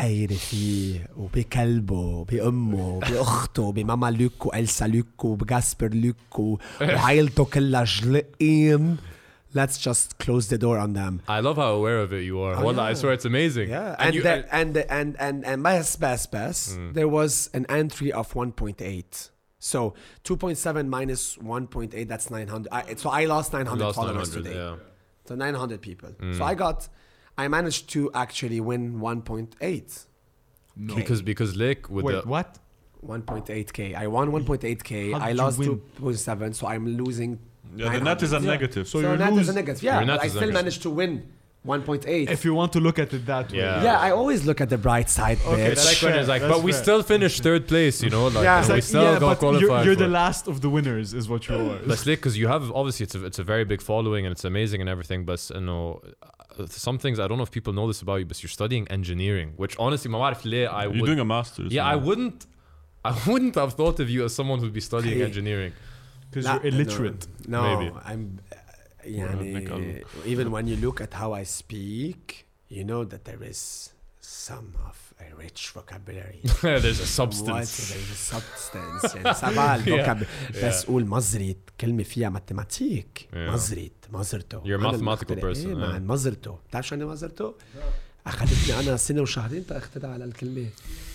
قايرة 0.00 0.34
فيه 0.34 1.09
وبكلبه 1.16 1.94
وبأمه 1.94 2.88
وبأخته 2.88 3.62
وبماما 3.62 4.11
لوك 4.11 4.46
وإلسا 4.46 4.84
لوك 4.86 5.24
وبجاسبر 5.24 5.94
لوك 5.94 6.38
و- 6.38 6.59
وعائلته 6.80 7.44
كلها 7.44 7.84
جلقين. 7.84 8.96
Let's 9.53 9.77
just 9.77 10.17
close 10.17 10.47
the 10.47 10.57
door 10.57 10.77
on 10.77 10.93
them. 10.93 11.21
I 11.27 11.41
love 11.41 11.57
how 11.57 11.73
aware 11.73 11.99
of 11.99 12.13
it 12.13 12.21
you 12.21 12.39
are. 12.41 12.55
Oh, 12.55 12.63
Wallah, 12.63 12.83
I 12.83 12.93
swear 12.93 13.11
it's 13.13 13.25
amazing. 13.25 13.69
Yeah, 13.69 13.95
and, 13.99 14.07
and 14.07 14.15
you, 14.15 14.21
the, 14.23 14.55
and 14.55 14.73
the, 14.73 14.93
and 14.93 15.15
and 15.19 15.45
and 15.45 15.61
best 15.61 15.99
best 15.99 16.31
best. 16.31 16.77
There 16.93 17.07
was 17.07 17.49
an 17.53 17.65
entry 17.67 18.11
of 18.13 18.33
1.8. 18.33 19.29
So 19.63 19.93
2.7 20.23 20.87
minus 20.87 21.37
1.8, 21.37 22.07
that's 22.07 22.31
900. 22.31 22.67
I, 22.71 22.95
so 22.95 23.11
I 23.11 23.25
lost 23.25 23.53
900 23.53 23.83
lost 23.83 23.95
followers 23.95 24.35
900, 24.35 24.43
today. 24.43 24.55
yeah. 24.55 24.75
So 25.25 25.35
900 25.35 25.81
people. 25.81 26.09
Hmm. 26.09 26.33
So 26.33 26.43
I 26.43 26.55
got, 26.55 26.89
I 27.37 27.47
managed 27.47 27.87
to 27.91 28.09
actually 28.15 28.59
win 28.59 28.99
1.8. 28.99 30.05
No. 30.75 30.95
Because 30.95 31.21
because 31.21 31.55
Lake 31.55 31.89
with 31.91 32.05
Wait, 32.05 32.23
the 32.23 32.45
1.8k. 33.05 33.95
I 33.95 34.07
won 34.07 34.31
1.8k. 34.31 35.13
How 35.13 35.19
I 35.19 35.27
did 35.27 35.37
you 35.37 35.43
lost 35.43 35.59
2.7, 35.59 36.55
so 36.55 36.67
I'm 36.67 36.87
losing. 36.97 37.39
Yeah, 37.76 37.92
the 37.92 38.00
net 38.00 38.22
is 38.22 38.32
a 38.32 38.40
900. 38.40 38.44
Yeah. 38.46 38.50
negative. 38.54 38.88
So 38.88 39.00
So, 39.02 39.11
you 39.12 39.16
net 39.18 39.32
lose- 39.32 39.42
is 39.42 39.48
a 39.48 39.59
negative. 39.62 39.82
Yeah, 39.82 39.96
Your 39.98 40.07
net 40.07 40.16
but 40.18 40.22
I 40.22 40.26
is 40.26 40.32
still 40.32 40.40
negative. 40.42 40.61
managed 40.62 40.82
to 40.82 40.90
win 40.90 41.12
1.8. 41.66 42.30
if 42.30 42.44
you 42.44 42.54
want 42.54 42.72
to 42.72 42.80
look 42.80 42.98
at 42.98 43.12
it 43.12 43.26
that 43.26 43.50
way. 43.50 43.59
Yeah. 43.59 43.82
yeah, 43.82 43.98
I 43.98 44.11
always 44.12 44.46
look 44.46 44.61
at 44.61 44.68
the 44.68 44.78
bright 44.78 45.11
side, 45.11 45.38
Okay, 45.44 45.70
bitch. 45.72 45.74
the 45.74 45.80
second 45.80 46.09
fair, 46.12 46.20
is 46.20 46.28
like, 46.28 46.42
that's 46.42 46.54
but 46.54 46.62
we 46.62 46.72
fair. 46.72 46.82
still 46.82 47.02
finished 47.02 47.42
third 47.42 47.66
place, 47.66 47.96
you 48.04 48.11
know, 48.11 48.28
like 48.28 48.44
Yeah. 48.44 48.54
you 48.54 48.61
It's 48.61 48.68
know, 48.68 48.74
we 48.74 48.76
Like, 48.76 48.82
still 48.84 49.02
yeah, 49.02 49.18
got 49.18 49.28
but 49.32 49.38
qualified. 49.40 49.61
you're, 49.62 49.84
you're 49.84 49.94
for 49.94 49.98
the 49.98 50.04
it. 50.04 50.22
last 50.22 50.46
of 50.46 50.61
the 50.61 50.70
winners, 50.70 51.12
is 51.12 51.28
what 51.28 51.48
you 51.48 51.57
are. 51.57 51.78
But 51.90 51.98
Slick, 51.98 52.20
because 52.20 52.38
you 52.38 52.46
have 52.54 52.70
obviously 52.80 53.04
it's 53.04 53.16
a, 53.16 53.24
it's 53.26 53.40
a 53.40 53.44
very 53.44 53.64
big 53.64 53.80
following 53.82 54.24
and 54.26 54.32
it's 54.32 54.44
amazing 54.44 54.80
and 54.80 54.88
everything. 54.88 55.24
But 55.24 55.40
you 55.54 55.61
know, 55.61 56.00
uh, 56.59 56.66
some 56.68 56.98
things 56.98 57.18
I 57.18 57.26
don't 57.26 57.36
know 57.40 57.42
if 57.50 57.50
people 57.50 57.72
know 57.72 57.86
this 57.88 58.00
about 58.00 58.16
you, 58.20 58.26
but 58.26 58.40
you're 58.42 58.48
studying 58.61 58.86
engineering, 58.88 59.48
which 59.57 59.74
honestly, 59.78 60.09
ما 60.11 60.18
بعرف 60.18 60.46
ليه 60.46 60.68
I 60.68 60.82
You're 60.84 60.92
would. 61.00 61.07
doing 61.07 61.18
a 61.20 61.24
master's. 61.24 61.72
yeah, 61.72 61.84
I 61.84 61.96
now. 61.96 61.98
wouldn't. 62.07 62.46
I 63.04 63.12
wouldn't 63.26 63.54
have 63.57 63.72
thought 63.74 63.98
of 64.00 64.09
you 64.09 64.24
as 64.24 64.32
someone 64.34 64.59
who'd 64.61 64.72
be 64.72 64.80
studying 64.80 65.18
Hey. 65.18 65.24
engineering. 65.24 65.72
Because 66.32 66.45
you're 66.45 66.65
illiterate. 66.71 67.27
No, 67.47 67.61
Maybe. 67.61 67.91
I'm 68.05 68.39
يعني 69.03 70.03
even 70.25 70.51
when 70.51 70.67
you 70.67 70.75
look 70.86 71.01
at 71.01 71.13
how 71.13 71.34
I 71.34 71.43
speak, 71.43 72.45
you 72.69 72.84
know 72.84 73.03
that 73.03 73.25
there 73.25 73.43
is 73.51 73.89
some 74.21 74.67
of 74.89 74.97
a 75.19 75.36
rich 75.43 75.61
vocabulary. 75.75 76.39
There's 76.61 76.99
a 76.99 77.03
What? 77.03 77.19
substance. 77.19 77.71
There 77.89 77.99
is 78.05 78.11
a 78.11 78.21
substance 78.36 79.15
يعني 79.15 79.34
سبع 79.34 79.75
الفوكاب 79.75 80.23
بس 80.63 80.86
قول 80.86 81.05
مزريت 81.05 81.57
كلمة 81.82 82.03
فيها 82.03 82.29
ماتيماتيك. 82.29 83.29
مزريت 83.34 84.05
مزرته 84.11 84.61
You're 84.63 84.82
a 84.82 84.91
mathematical 84.91 85.36
person, 85.36 85.45
إيه 85.67 85.73
yeah. 85.73 85.77
مان 85.77 86.07
مزرته 86.07 86.59
بتعرف 86.69 86.88
شو 86.88 86.95
يعني 86.95 87.07
مزرته؟ 87.07 87.53
أخذتني 88.27 88.79
أنا 88.79 88.97
سنة 88.97 89.21
وشهرين 89.21 89.65
تأخترع 89.65 90.09
على 90.09 90.23
الكلمة 90.25 90.65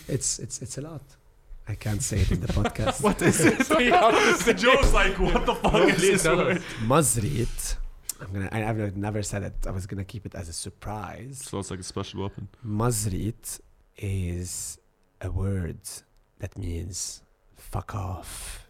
It's 0.08 0.38
it's 0.40 0.62
it's 0.62 0.78
a 0.78 0.82
lot 0.82 1.16
I 1.68 1.74
can't 1.74 2.02
say 2.02 2.20
it 2.20 2.30
in 2.30 2.40
the 2.40 2.48
podcast. 2.48 3.02
what 3.06 3.20
is 3.22 3.40
it? 3.44 3.58
joke? 4.56 4.56
Joe's 4.56 4.92
like, 4.92 5.18
what 5.18 5.44
the 5.46 5.54
fuck 5.54 5.88
is 5.88 6.00
this? 6.00 6.24
Mazrit. 6.84 7.76
I'm 8.20 8.32
gonna. 8.32 8.48
I, 8.52 8.64
I've 8.64 8.96
never 8.96 9.22
said 9.22 9.42
it. 9.42 9.54
I 9.66 9.70
was 9.70 9.86
gonna 9.86 10.04
keep 10.04 10.24
it 10.26 10.34
as 10.34 10.48
a 10.48 10.52
surprise. 10.52 11.42
So 11.44 11.58
it's 11.58 11.70
like 11.70 11.80
a 11.80 11.84
special 11.84 12.22
weapon. 12.22 12.48
Mazrit 12.64 13.60
is 13.98 14.78
a 15.20 15.30
word 15.30 15.80
that 16.38 16.56
means 16.56 17.22
fuck 17.56 17.94
off. 17.94 18.65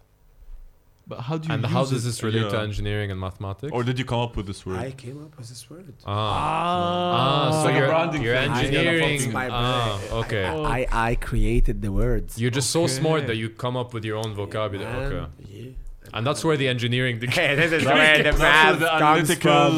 But 1.12 1.18
how 1.26 1.36
do 1.36 1.44
you 1.48 1.54
And 1.54 1.62
use 1.64 1.72
how 1.74 1.82
it? 1.86 1.90
does 1.92 2.04
this 2.08 2.18
relate 2.22 2.48
to 2.54 2.56
Yeah. 2.58 2.62
engineering 2.68 3.08
and 3.12 3.18
mathematics? 3.28 3.72
Or 3.76 3.82
did 3.88 3.96
you 4.00 4.06
come 4.12 4.20
up 4.26 4.34
with 4.38 4.46
this 4.50 4.60
word? 4.66 4.78
I 4.78 4.92
came 5.04 5.18
up 5.24 5.32
with 5.38 5.48
this 5.52 5.62
word. 5.70 5.86
ah, 6.06 6.12
Ah. 6.12 7.18
ah, 7.18 7.48
It's 7.48 7.56
so 7.56 7.64
like 7.64 7.74
a 7.74 7.78
you're, 7.78 7.88
branding 7.88 8.22
you're 8.26 8.36
thing. 8.36 8.52
engineering. 8.52 9.14
It's 9.16 9.26
my 9.40 9.48
Ah, 9.50 9.98
brain. 9.98 10.12
okay. 10.22 10.44
I, 10.46 10.78
I, 10.78 11.10
I 11.10 11.10
created 11.30 11.76
the 11.86 11.92
words. 12.02 12.30
You're 12.40 12.56
just 12.60 12.70
so 12.78 12.82
smart 12.98 13.18
Okay. 13.20 13.26
that 13.28 13.36
you 13.42 13.48
come 13.64 13.76
up 13.82 13.90
with 13.94 14.04
your 14.08 14.16
own 14.22 14.30
vocabulary. 14.42 14.92
Man, 14.92 15.12
Okay. 15.12 15.24
yeah. 15.52 15.70
And 16.14 16.22
that's 16.28 16.42
where 16.46 16.58
the 16.62 16.68
engineering 16.68 17.16
degree. 17.24 17.54
this 17.62 17.72
is 17.78 17.84
where 17.84 18.18
the 18.18 18.22
That's 18.30 18.40
where 18.40 18.76
the 18.84 18.90
analytical. 19.00 19.70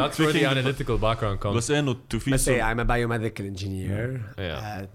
that's 0.00 0.18
where 0.18 0.32
the 0.38 0.44
analytical 0.52 0.96
background 1.06 1.38
comes. 1.44 1.56
بس 1.56 1.70
انه 1.70 1.92
to 2.10 2.16
feel 2.24 2.32
Let's 2.34 2.44
say 2.50 2.58
so 2.58 2.64
I'm 2.68 2.80
a 2.84 2.86
biomedical 2.92 3.44
engineer 3.54 4.04
Yeah. 4.38 4.76
at 4.78 4.90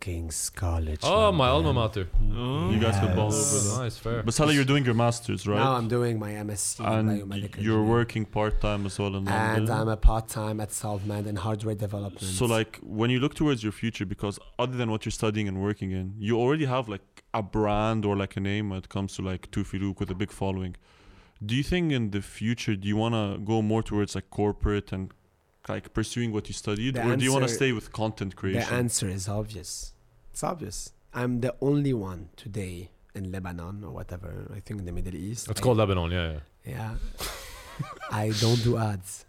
King's 0.00 0.50
College. 0.50 1.00
Oh, 1.02 1.32
my 1.32 1.48
alma 1.48 1.72
mater. 1.72 2.08
you 2.20 2.78
guys 2.80 2.98
could 3.00 3.14
ball 3.16 3.32
over 3.32 3.58
that. 3.58 3.76
Nice, 3.78 3.96
fair. 3.98 4.22
But 4.22 4.34
Salah, 4.34 4.52
you're 4.52 4.64
doing 4.64 4.84
your 4.84 4.94
masters, 4.94 5.46
right? 5.46 5.58
Now 5.58 5.74
I'm 5.74 5.88
doing 5.88 6.18
my 6.18 6.30
MSc 6.32 6.80
in 6.80 6.86
and 6.86 7.08
biomedical 7.08 7.30
you're 7.30 7.78
engineering. 7.78 7.88
working 7.88 8.24
part 8.24 8.60
time 8.60 8.86
as 8.86 8.98
well 8.98 9.14
in 9.16 9.28
And 9.28 9.68
I'm 9.70 9.88
a 9.88 9.96
part 9.96 10.28
time 10.28 10.60
at 10.60 10.70
Solvmed 10.70 11.26
in 11.26 11.36
hardware 11.36 11.74
development. 11.74 12.22
So 12.22 12.46
like 12.46 12.78
when 12.82 13.10
you 13.10 13.20
look 13.20 13.34
towards 13.34 13.62
your 13.62 13.72
future, 13.72 14.06
because 14.06 14.38
other 14.58 14.76
than 14.76 14.90
what 14.90 15.04
you're 15.04 15.18
studying 15.22 15.48
and 15.48 15.60
working 15.62 15.90
in, 15.90 16.14
you 16.18 16.38
already 16.38 16.66
have 16.66 16.88
like 16.88 17.24
a 17.34 17.42
brand 17.42 18.04
or 18.04 18.16
like 18.16 18.36
a 18.36 18.40
name 18.40 18.70
when 18.70 18.78
it 18.78 18.88
comes 18.88 19.16
to 19.16 19.22
like 19.22 19.50
Tufiluk 19.50 20.00
with 20.00 20.10
a 20.10 20.14
big 20.14 20.30
following. 20.30 20.76
Do 21.44 21.54
you 21.54 21.62
think 21.62 21.92
in 21.92 22.10
the 22.10 22.20
future 22.20 22.74
do 22.74 22.88
you 22.88 22.96
wanna 22.96 23.38
go 23.38 23.62
more 23.62 23.82
towards 23.82 24.14
like 24.14 24.28
corporate 24.30 24.92
and 24.92 25.12
like 25.68 25.92
pursuing 25.92 26.32
what 26.32 26.48
you 26.48 26.54
studied, 26.54 26.94
The 26.94 27.08
or 27.10 27.16
do 27.16 27.24
you 27.24 27.32
wanna 27.32 27.48
stay 27.48 27.72
with 27.72 27.92
content 27.92 28.36
creation? 28.36 28.68
The 28.68 28.74
answer 28.74 29.08
is 29.08 29.28
obvious. 29.28 29.92
It's 30.32 30.42
obvious. 30.42 30.92
I'm 31.12 31.40
the 31.40 31.54
only 31.60 31.92
one 31.92 32.28
today 32.36 32.90
in 33.14 33.32
Lebanon 33.32 33.82
or 33.84 33.90
whatever. 33.90 34.50
I 34.54 34.60
think 34.60 34.80
in 34.80 34.86
the 34.86 34.92
Middle 34.92 35.14
East. 35.16 35.48
It's 35.50 35.60
I- 35.60 35.64
called 35.64 35.78
Lebanon, 35.78 36.10
yeah, 36.10 36.32
yeah. 36.32 36.40
Yeah. 36.74 36.94
I 38.10 38.30
don't 38.40 38.62
do 38.62 38.76
ads. 38.76 39.24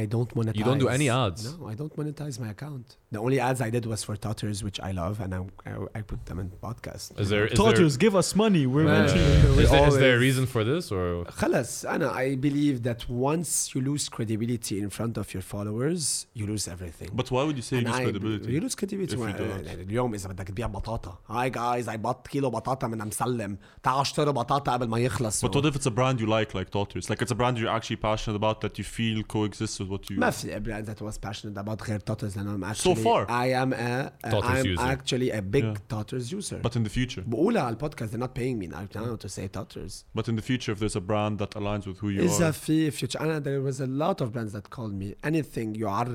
I 0.00 0.06
don't 0.14 0.30
monetize. 0.38 0.58
You 0.58 0.64
don't 0.70 0.82
do 0.86 0.90
any 0.98 1.08
ads. 1.24 1.40
No, 1.50 1.68
I 1.72 1.74
don't 1.80 1.94
monetize 2.00 2.36
my 2.44 2.50
account. 2.56 2.86
The 3.14 3.20
only 3.26 3.38
ads 3.48 3.60
I 3.68 3.70
did 3.76 3.84
was 3.92 4.00
for 4.06 4.14
Toters, 4.28 4.58
which 4.66 4.78
I 4.88 4.90
love, 5.02 5.14
and 5.24 5.30
I, 5.36 5.40
I, 5.70 5.72
I 5.98 6.00
put 6.10 6.20
them 6.28 6.38
in 6.42 6.48
podcast. 6.68 7.06
Is 7.22 7.28
there 7.34 7.46
is 7.46 7.58
Toters? 7.64 7.92
There, 7.94 8.04
give 8.06 8.14
us 8.22 8.28
money. 8.44 8.64
We're 8.66 8.86
yeah. 8.86 9.14
Yeah. 9.14 9.62
Is, 9.64 9.70
there, 9.70 9.88
is 9.92 9.96
there 10.04 10.16
a 10.16 10.22
reason 10.28 10.44
for 10.54 10.62
this 10.70 10.84
or? 10.96 11.24
خلاص, 11.24 11.84
أنا 11.86 12.12
I 12.12 12.34
believe 12.34 12.82
that 12.88 13.08
once 13.08 13.74
you 13.74 13.80
lose 13.90 14.08
credibility 14.08 14.76
in 14.84 14.90
front 14.90 15.14
of 15.22 15.26
your 15.34 15.42
followers, 15.42 16.26
you 16.34 16.46
lose 16.46 16.66
everything. 16.74 17.10
But 17.20 17.30
why 17.30 17.42
would 17.44 17.56
you 17.56 17.66
say 17.70 17.82
credibility? 17.82 18.52
you 18.54 18.60
lose 18.60 18.74
credibility 18.74 18.94
credibility? 18.94 19.16
You 19.16 19.48
lose 19.48 19.54
eh, 19.54 19.64
credibility. 19.64 19.82
اليوم 19.84 20.14
إذا 20.14 20.28
بدك 20.28 21.16
hi 21.24 21.48
guys, 21.48 21.88
I 21.88 21.96
bought 21.96 22.28
kilo 22.28 22.50
batata 22.50 22.92
and 22.92 23.02
I'm 23.02 23.12
selling. 23.12 23.58
batata 23.84 24.78
يخلص. 24.80 25.42
But 25.42 25.54
what 25.54 25.66
if 25.66 25.76
it's 25.76 25.86
a 25.86 25.90
brand 25.90 26.20
you 26.20 26.26
like, 26.26 26.54
like 26.54 26.70
Toters? 26.70 27.08
Like 27.10 27.22
it's 27.22 27.30
a 27.30 27.34
brand 27.34 27.58
you're 27.58 27.70
actually 27.70 27.96
passionate 27.96 28.36
about 28.36 28.60
that 28.60 28.78
you 28.78 28.84
feel 28.84 29.22
coexists 29.22 29.80
is 29.84 29.88
what 29.92 30.02
you. 30.10 30.16
Mostly 30.16 30.52
a 30.52 30.60
brand 30.60 30.86
that 30.90 31.00
was 31.00 31.16
passionate 31.26 31.56
about 31.64 31.78
her 31.88 31.98
Toters, 31.98 32.34
and 32.36 32.48
I'm 32.52 32.64
actually. 32.64 32.94
So 32.96 33.02
far. 33.08 33.20
I 33.44 33.46
am 33.62 33.70
a. 33.72 33.76
Eh, 33.76 34.30
a 34.30 34.40
I'm 34.52 34.66
user. 34.66 34.82
actually 34.94 35.30
a 35.30 35.42
big 35.56 35.64
yeah. 35.64 35.74
Toters 35.94 36.26
user. 36.38 36.58
But 36.66 36.74
in 36.78 36.82
the 36.88 36.94
future. 36.98 37.22
ula 37.26 37.60
على 37.60 37.76
podcast 37.76 38.10
they're 38.10 38.24
not 38.26 38.34
paying 38.34 38.58
me 38.58 38.66
now, 38.66 38.84
to 39.24 39.28
say 39.28 39.46
Toters. 39.48 40.04
But 40.14 40.28
in 40.28 40.36
the 40.36 40.42
future, 40.42 40.72
if 40.72 40.78
there's 40.80 40.96
a 40.96 41.06
brand 41.12 41.38
that 41.38 41.50
aligns 41.60 41.86
with 41.86 41.98
who 41.98 42.08
you 42.08 42.22
is 42.22 42.40
are. 42.40 42.52
fee 42.52 42.90
future. 42.90 43.18
أنا 43.20 43.36
uh, 43.36 43.40
there 43.40 43.60
was 43.60 43.80
a 43.80 43.86
lot 43.86 44.20
of 44.20 44.32
brands 44.32 44.52
that 44.52 44.70
called 44.70 44.94
me 44.94 45.14
anything 45.22 45.74
you 45.74 45.88
are 45.88 46.06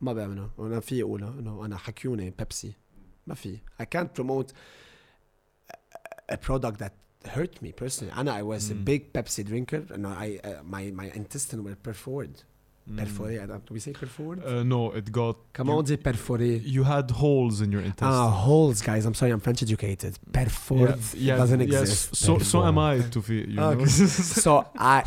ما 0.00 0.12
بعمله. 0.12 0.50
أنا 0.58 0.80
في 0.80 1.02
أقوله 1.02 1.28
إنه 1.38 1.64
أنا 1.64 1.76
حكيوني 1.76 2.32
Pepsi, 2.32 2.74
ما 3.26 3.36
I 3.80 3.84
can't 3.84 4.14
promote 4.14 4.52
a 6.28 6.36
product 6.36 6.78
that 6.78 6.94
hurt 7.26 7.60
me 7.62 7.72
personally. 7.72 8.12
Anna, 8.16 8.32
I 8.32 8.42
was 8.42 8.68
mm. 8.68 8.72
a 8.72 8.74
hmm. 8.74 8.84
big 8.84 9.12
Pepsi 9.12 9.44
drinker, 9.44 9.84
and 9.90 10.06
I 10.06 10.40
uh, 10.42 10.62
my 10.64 10.90
my 10.90 11.10
intestine 11.14 11.64
were 11.64 11.76
perforated. 11.76 12.42
perforé 13.01 13.33
I 13.43 13.45
don't- 13.49 13.65
do 13.67 13.73
we 13.77 13.81
say 13.85 13.91
perfored 14.03 14.39
Uh, 14.45 14.63
no, 14.73 14.81
it 14.99 15.07
got. 15.19 15.35
Comment 15.57 15.77
on 15.79 15.83
dit 15.83 15.97
perforé 16.09 16.51
You 16.77 16.83
had 16.95 17.07
holes 17.23 17.55
in 17.63 17.69
your 17.75 17.83
intestine. 17.89 18.27
Ah, 18.27 18.29
holes, 18.47 18.77
guys. 18.89 19.03
I'm 19.07 19.17
sorry, 19.21 19.31
I'm 19.35 19.41
French 19.47 19.61
educated. 19.67 20.13
Perfored 20.39 20.97
doesn't 21.41 21.61
yes. 21.61 21.81
exist. 21.81 22.15
So, 22.25 22.31
so 22.51 22.57
am 22.69 22.77
I, 22.77 22.93
Perfored. 22.95 23.11
Tufi. 23.13 23.37
You 23.53 23.59
Okay. 23.69 23.77
know? 23.79 23.85
so 24.45 24.51
I, 24.95 24.97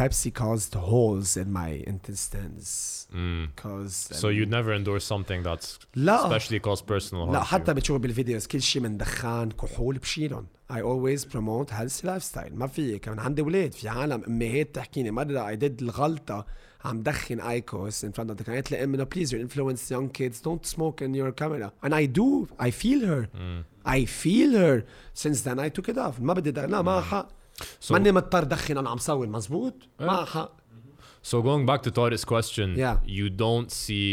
Pepsi 0.00 0.30
caused 0.42 0.72
holes 0.92 1.28
in 1.42 1.48
my 1.60 1.70
intestines. 1.92 2.68
Mm. 3.14 3.48
Cause 3.56 3.94
So 4.22 4.28
you'd 4.28 4.50
never 4.50 4.72
endorse 4.74 5.04
something 5.14 5.42
that's 5.42 5.78
لا 5.96 6.18
especially 6.28 6.60
cause 6.60 6.82
personal 6.82 7.26
harm. 7.26 7.32
لا 7.32 7.40
to 7.40 7.44
you. 7.44 7.46
حتى 7.46 7.74
بتشوف 7.74 8.00
بالفيديوز 8.00 8.46
كل 8.46 8.62
شيء 8.62 8.82
من 8.82 8.96
دخان 8.96 9.50
كحول 9.50 9.98
بشيلهم 9.98 10.46
I 10.72 10.76
always 10.76 11.24
promote 11.24 11.70
healthy 11.70 12.06
lifestyle 12.06 12.52
ما 12.52 12.66
في 12.66 12.98
كمان 12.98 13.18
عندي 13.18 13.42
ولاد 13.42 13.72
في 13.74 13.88
عالم 13.88 14.22
امهات 14.28 14.74
تحكيني 14.74 15.10
مرة 15.10 15.54
I 15.54 15.58
did 15.58 15.82
الغلطة 15.82 16.46
عم 16.84 17.02
دخن 17.02 17.40
ايكوس 17.40 18.04
in 18.04 18.08
front 18.08 18.30
of 18.30 18.38
the 18.38 18.42
كانت 18.42 18.70
لي 18.70 18.84
امي 18.84 18.98
no 18.98 19.06
please 19.06 19.28
you 19.30 19.38
influence 19.48 19.90
young 19.90 20.08
kids 20.18 20.36
don't 20.40 20.66
smoke 20.76 21.02
in 21.02 21.14
your 21.14 21.32
camera 21.42 21.70
and 21.86 21.92
I 21.94 22.06
do 22.18 22.48
I 22.66 22.70
feel 22.70 23.00
her 23.10 23.28
Mm. 23.34 23.64
I 23.86 24.04
feel 24.22 24.50
her 24.62 24.76
since 25.22 25.38
then 25.46 25.58
I 25.58 25.68
took 25.78 25.88
it 25.94 25.98
off 25.98 26.20
ما 26.20 26.32
بدي 26.34 26.50
لا 26.50 26.82
ما 26.82 27.00
حق 27.00 27.28
So- 27.80 27.92
ماني 27.92 28.12
مضطر 28.12 28.44
دخن 28.44 28.78
انا 28.78 28.90
عم 28.90 28.98
صور 28.98 29.26
مزبوط 29.26 29.74
ما 30.00 30.18
إيه. 30.20 30.24
حق 30.24 30.64
So 31.32 31.36
going 31.42 31.64
back 31.70 31.80
to 31.86 31.90
Tariq's 31.98 32.24
question, 32.34 32.68
Yeah. 32.84 32.96
you 33.18 33.26
don't 33.44 33.70
see 33.82 34.06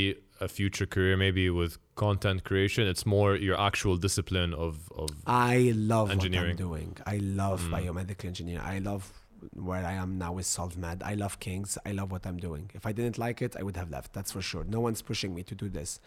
a 0.46 0.48
future 0.58 0.88
career 0.96 1.16
maybe 1.26 1.46
with 1.60 1.74
content 2.06 2.40
creation. 2.50 2.84
It's 2.92 3.06
more 3.16 3.32
your 3.48 3.58
actual 3.70 3.96
discipline 4.08 4.52
of 4.66 4.76
of 5.04 5.10
I 5.54 5.58
love 5.94 6.08
Engineering. 6.18 6.56
what 6.58 6.64
I'm 6.64 6.68
doing. 6.70 6.90
I 7.16 7.18
love 7.44 7.60
biomedical 7.76 8.26
engineering. 8.34 8.64
I 8.76 8.78
love 8.90 9.04
where 9.54 9.86
I 9.86 9.94
am 9.94 10.18
now 10.18 10.34
with 10.34 10.46
SolveMed. 10.46 11.02
I 11.04 11.16
love 11.16 11.40
Kings. 11.40 11.78
I 11.86 11.92
love 11.92 12.12
what 12.12 12.26
I'm 12.28 12.38
doing. 12.38 12.70
If 12.74 12.86
I 12.86 12.92
didn't 12.92 13.18
like 13.18 13.42
it, 13.42 13.56
I 13.60 13.64
would 13.64 13.78
have 13.78 13.90
left. 13.90 14.14
That's 14.14 14.32
for 14.32 14.42
sure. 14.42 14.64
No 14.64 14.80
one's 14.80 15.02
pushing 15.02 15.34
me 15.34 15.44
to 15.44 15.56
do 15.56 15.68
this. 15.70 16.00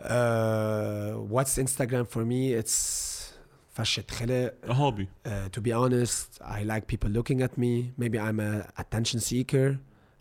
Uh, 0.00 1.12
what's 1.12 1.56
Instagram 1.58 2.08
for 2.08 2.24
me? 2.24 2.52
It's 2.54 3.32
فشة 3.76 4.04
خلق. 4.10 4.52
a 4.68 4.74
hobby. 4.74 5.08
Uh, 5.24 5.48
to 5.50 5.60
be 5.60 5.72
honest, 5.72 6.38
I 6.44 6.62
like 6.64 6.86
people 6.86 7.10
looking 7.10 7.42
at 7.42 7.56
me. 7.56 7.92
Maybe 7.96 8.18
I'm 8.18 8.40
a 8.40 8.66
attention 8.78 9.20
seeker. 9.20 9.78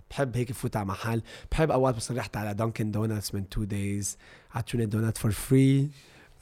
بحب 0.09 0.37
هيك 0.37 0.51
فوت 0.51 0.75
على 0.75 0.85
محل 0.85 1.21
بحب 1.51 1.71
اوقات 1.71 1.95
بصير 1.95 2.17
رحت 2.17 2.37
على 2.37 2.53
دانكن 2.53 2.91
دونتس 2.91 3.35
من 3.35 3.45
two 3.55 3.65
days 3.65 4.17
عطوني 4.55 4.87
donut 4.87 5.17
for 5.17 5.31
free 5.31 5.89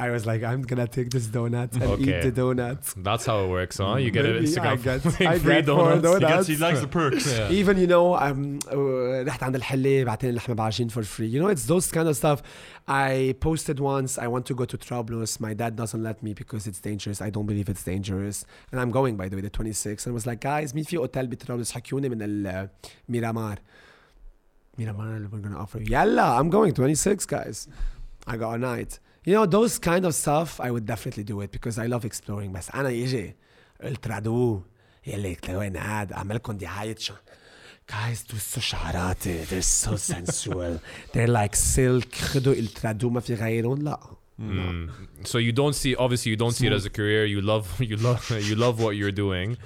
I 0.02 0.12
was 0.12 0.24
like 0.28 0.42
I'm 0.44 0.62
gonna 0.62 0.86
take 0.88 1.10
this 1.10 1.26
donut 1.36 1.72
and 1.74 1.84
eat 1.84 2.10
Okay. 2.10 2.30
the 2.30 2.34
donut 2.42 2.80
that's 3.08 3.26
how 3.26 3.38
it 3.46 3.50
works, 3.50 3.78
huh? 3.80 3.96
You 3.96 4.12
get 4.12 4.26
an 4.28 4.34
Maybe 4.34 4.46
Instagram 4.46 4.74
I 4.74 4.76
get, 4.76 5.02
thing, 5.02 5.28
I 5.28 5.40
free 5.40 5.54
get 5.56 5.66
four 5.66 5.96
donuts. 5.96 6.14
He, 6.14 6.20
gets, 6.20 6.48
he 6.48 6.56
donuts. 6.56 6.62
likes 6.66 6.82
the 6.82 6.88
perks. 7.00 7.26
Yeah. 7.38 7.60
even 7.60 7.76
you 7.84 7.88
know 7.94 8.06
um, 8.16 8.60
uh, 8.72 9.26
رحت 9.28 9.44
عند 9.44 9.56
الحلة 9.56 10.04
بعتني 10.04 10.32
لحمة 10.32 10.56
بعجين 10.56 10.90
for 10.92 11.02
free 11.04 11.26
you 11.36 11.40
know 11.42 11.48
it's 11.48 11.66
those 11.66 11.92
kind 11.92 12.08
of 12.08 12.16
stuff 12.16 12.42
I 12.88 13.36
posted 13.42 13.80
once 13.80 14.20
I 14.20 14.28
want 14.28 14.46
to 14.46 14.54
go 14.54 14.66
to 14.66 14.78
Trablus 14.78 15.40
my 15.40 15.54
dad 15.56 15.76
doesn't 15.76 16.04
let 16.04 16.22
me 16.22 16.34
because 16.34 16.68
it's 16.68 16.80
dangerous 16.80 17.20
I 17.20 17.30
don't 17.32 17.48
believe 17.48 17.68
it's 17.68 17.84
dangerous 17.84 18.46
and 18.72 18.80
I'm 18.82 18.92
going 18.92 19.16
by 19.18 19.28
the 19.30 19.36
way 19.38 19.42
the 19.42 19.50
26 19.50 20.06
and 20.06 20.14
I 20.14 20.16
was 20.20 20.28
like 20.28 20.42
guys 20.42 20.76
مين 20.76 20.84
في 20.84 20.98
اوتيل 20.98 21.28
بترابلس 21.28 21.72
حكيوني 21.72 22.10
من 22.10 22.18
الميرامار 23.10 23.60
Miramar 24.80 25.28
we're 25.32 25.42
gonna 25.42 25.58
offer 25.58 25.80
you 25.80 25.92
يلا 25.92 26.40
I'm 26.40 26.50
going 26.52 26.72
26 26.74 27.26
guys 27.26 27.68
I 28.28 28.38
got 28.38 28.54
a 28.54 28.58
night 28.60 29.00
you 29.28 29.34
know 29.34 29.46
those 29.46 29.78
kind 29.90 30.06
of 30.06 30.14
stuff 30.24 30.62
I 30.68 30.70
would 30.72 30.86
definitely 30.86 31.24
do 31.24 31.42
it 31.42 31.52
because 31.52 31.78
I 31.78 31.88
love 31.94 32.06
exploring 32.06 32.52
بس 32.54 32.70
أنا 32.70 32.90
يجي 32.90 33.36
الترادو 33.84 34.62
يلي 35.08 35.38
وين 35.50 35.78
قاعد 35.78 36.14
أعمل 36.14 36.36
لكم 36.36 36.58
دعاية 36.58 36.96
شا 37.00 37.16
guys 37.92 38.32
دوسوا 38.32 38.62
شعراتي 38.62 39.46
they're 39.46 39.88
so 39.88 39.96
sensual 39.96 40.80
they're 41.14 41.28
like 41.28 41.56
silk 41.56 42.16
خدوا 42.16 42.54
الترادو 42.54 43.10
ما 43.10 43.20
في 43.20 43.34
غيرهم 43.34 43.82
لا 43.82 44.00
Mm. 44.40 44.92
So 45.24 45.40
you 45.40 45.52
don't 45.52 45.74
see 45.74 45.96
obviously 45.96 46.30
you 46.34 46.38
don't 46.38 46.56
see 46.60 46.68
it 46.68 46.74
as 46.80 46.86
a 46.86 46.92
career. 46.92 47.26
You 47.26 47.42
love 47.42 47.68
you 47.92 47.96
love 48.08 48.24
you 48.50 48.56
love 48.66 48.76
what 48.84 48.96
you're 49.00 49.18
doing. 49.26 49.58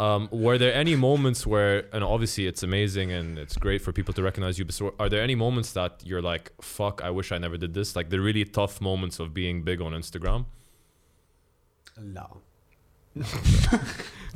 Um, 0.00 0.28
were 0.32 0.58
there 0.58 0.74
any 0.74 0.96
moments 0.96 1.46
where, 1.46 1.86
and 1.92 2.02
obviously 2.02 2.46
it's 2.46 2.62
amazing 2.64 3.12
and 3.12 3.38
it's 3.38 3.56
great 3.56 3.80
for 3.80 3.92
people 3.92 4.12
to 4.14 4.22
recognize 4.22 4.58
you, 4.58 4.64
but 4.64 4.74
so 4.74 4.94
are 4.98 5.08
there 5.08 5.22
any 5.22 5.36
moments 5.36 5.72
that 5.72 6.02
you're 6.04 6.22
like, 6.22 6.52
fuck, 6.60 7.00
I 7.02 7.10
wish 7.10 7.30
I 7.30 7.38
never 7.38 7.56
did 7.56 7.74
this? 7.74 7.94
Like 7.94 8.10
the 8.10 8.20
really 8.20 8.44
tough 8.44 8.80
moments 8.80 9.20
of 9.20 9.32
being 9.32 9.62
big 9.62 9.80
on 9.80 9.92
Instagram? 9.92 10.46
No. 11.96 12.38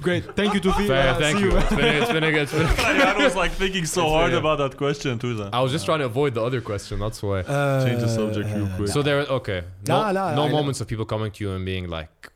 Great. 0.01 0.37
Thank 0.37 0.55
you, 0.55 0.61
Tufi. 0.61 0.87
Fair, 0.87 1.15
uh, 1.15 1.19
thank 1.19 1.41
you. 1.41 1.51
you. 1.51 1.57
It's 1.59 2.13
been, 2.13 2.23
a 2.23 2.31
good. 2.31 2.49
I 2.55 3.17
was 3.19 3.35
like 3.35 3.51
thinking 3.51 3.85
so 3.85 4.05
it's 4.05 4.13
hard 4.13 4.31
been, 4.31 4.39
about 4.39 4.59
that 4.59 4.77
question, 4.77 5.19
Tuza. 5.19 5.51
I 5.53 5.61
was 5.61 5.73
just 5.73 5.85
uh, 5.85 5.87
trying 5.87 5.99
to 5.99 6.05
avoid 6.05 6.35
the 6.35 6.45
other 6.45 6.61
question. 6.61 7.01
That's 7.01 7.21
why. 7.21 7.41
Uh, 7.41 7.85
Change 7.85 8.03
the 8.03 8.09
subject 8.09 8.49
real 8.55 8.67
uh, 8.67 8.77
quick. 8.77 8.89
So 8.89 9.03
there, 9.03 9.19
okay. 9.23 9.65
No, 9.89 10.03
nah, 10.03 10.13
nah, 10.13 10.35
no 10.37 10.49
moments 10.49 10.81
of 10.81 10.87
people 10.87 11.05
coming 11.05 11.33
to 11.33 11.45
you 11.45 11.51
and 11.51 11.65
being 11.65 11.89
like, 11.89 12.31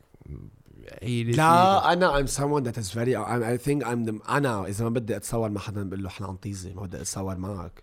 hey, 1.02 1.24
this 1.24 1.36
لا 1.36 1.92
انا 1.92 2.18
I'm 2.22 2.26
someone 2.28 2.64
that 2.64 2.76
is 2.78 2.90
very 2.92 3.14
I, 3.14 3.54
I 3.54 3.56
think 3.66 3.84
I'm 3.84 4.04
the 4.10 4.30
انا 4.30 4.66
اذا 4.66 4.84
ما 4.84 4.90
بدي 4.90 5.16
اتصور 5.16 5.50
مع 5.50 5.60
حدا 5.60 5.82
بقول 5.82 6.02
له 6.02 6.08
احنا 6.08 6.26
عم 6.26 6.36
طيزي 6.36 6.74
ما 6.74 6.82
بدي 6.82 6.96
اتصور 6.96 7.36
معك 7.36 7.82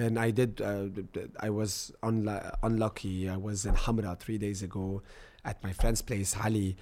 and 0.00 0.18
I 0.18 0.30
did 0.40 0.60
uh, 0.60 1.46
I 1.46 1.50
was 1.60 1.72
unlu- 2.08 2.50
unlucky 2.68 3.28
I 3.28 3.36
was 3.48 3.58
in 3.68 3.74
Hamra 3.84 4.12
three 4.24 4.38
days 4.46 4.60
ago 4.68 5.02
at 5.50 5.56
my 5.66 5.72
friend's 5.80 6.02
place 6.10 6.30
Ali 6.46 6.76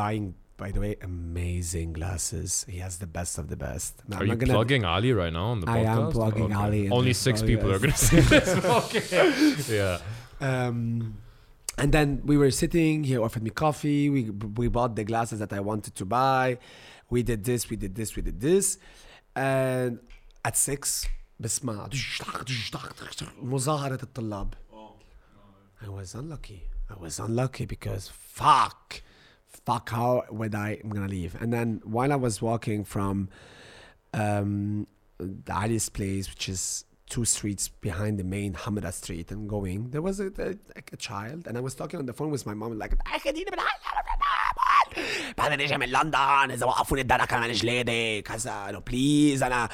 buying 0.00 0.26
by 0.62 0.70
the 0.74 0.80
way 0.84 0.92
amazing 1.12 1.88
glasses 1.98 2.50
he 2.74 2.78
has 2.86 2.94
the 3.04 3.10
best 3.18 3.32
of 3.42 3.44
the 3.52 3.58
best 3.68 3.92
Now, 4.08 4.16
Are 4.16 4.22
I'm 4.22 4.26
you 4.26 4.32
not 4.34 4.40
gonna- 4.40 4.56
plugging 4.58 4.84
Ali 4.94 5.12
right 5.22 5.34
now 5.40 5.46
on 5.54 5.58
the 5.62 5.68
I 5.70 5.78
podcast? 5.78 5.98
am 6.06 6.12
plugging 6.18 6.50
Okay. 6.52 6.62
Ali 6.64 6.80
in 6.86 6.92
Only 6.98 7.12
this 7.12 7.18
six 7.28 7.34
podcast. 7.42 7.50
people 7.50 7.68
are 7.74 7.80
going 7.84 7.96
to 8.00 8.04
see 8.10 8.20
this. 8.34 8.48
okay. 8.80 9.04
Yeah. 9.80 9.96
Um, 10.48 10.78
and 11.78 11.92
then 11.92 12.22
we 12.24 12.36
were 12.36 12.50
sitting. 12.50 13.04
He 13.04 13.16
offered 13.16 13.42
me 13.42 13.50
coffee. 13.50 14.10
We 14.10 14.30
we 14.30 14.68
bought 14.68 14.96
the 14.96 15.04
glasses 15.04 15.38
that 15.38 15.52
I 15.52 15.60
wanted 15.60 15.94
to 15.96 16.04
buy. 16.04 16.58
We 17.10 17.22
did 17.22 17.44
this. 17.44 17.70
We 17.70 17.76
did 17.76 17.94
this. 17.94 18.16
We 18.16 18.22
did 18.22 18.40
this. 18.40 18.78
And 19.34 19.98
at 20.44 20.56
six, 20.56 21.06
بسمع 21.40 21.88
مظاهرة 23.42 24.02
الطلاب. 24.02 24.54
I 25.80 25.88
was 25.88 26.14
unlucky. 26.14 26.62
I 26.88 26.94
was 26.94 27.18
unlucky 27.18 27.66
because 27.66 28.08
fuck, 28.08 29.02
fuck. 29.48 29.90
How 29.90 30.24
would 30.30 30.54
I? 30.54 30.78
I'm 30.82 30.90
gonna 30.90 31.08
leave. 31.08 31.34
And 31.40 31.52
then 31.52 31.80
while 31.84 32.12
I 32.12 32.16
was 32.16 32.40
walking 32.40 32.84
from 32.84 33.28
um, 34.14 34.86
the 35.18 35.52
Ali's 35.52 35.88
place, 35.88 36.28
which 36.28 36.48
is 36.48 36.84
two 37.13 37.25
streets 37.35 37.65
behind 37.87 38.13
the 38.21 38.27
main 38.35 38.51
Hamada 38.63 38.91
Street, 39.01 39.27
and 39.33 39.41
going, 39.55 39.79
there 39.93 40.03
was 40.07 40.17
a, 40.19 40.27
a, 40.47 40.49
like 40.75 40.89
a 40.97 40.99
child, 41.09 41.41
and 41.47 41.53
I 41.59 41.61
was 41.67 41.73
talking 41.79 41.99
on 42.01 42.05
the 42.11 42.15
phone 42.19 42.31
with 42.35 42.45
my 42.49 42.53
mom, 42.61 42.77
like, 42.77 42.93
"أخذيني 43.15 43.45
من 43.51 43.59
هاي- 43.59 43.97
بعدين 45.37 45.61
اجى 45.61 45.77
من 45.77 45.89
لندن 45.89 46.51
اذا 46.51 46.65
وقفوني 46.65 47.01
الدرك 47.01 47.33
من 47.33 47.51
جليدي 47.51 48.21
كذا 48.21 48.69
انه 48.69 48.79
بليز 48.79 49.43
أنا 49.43 49.69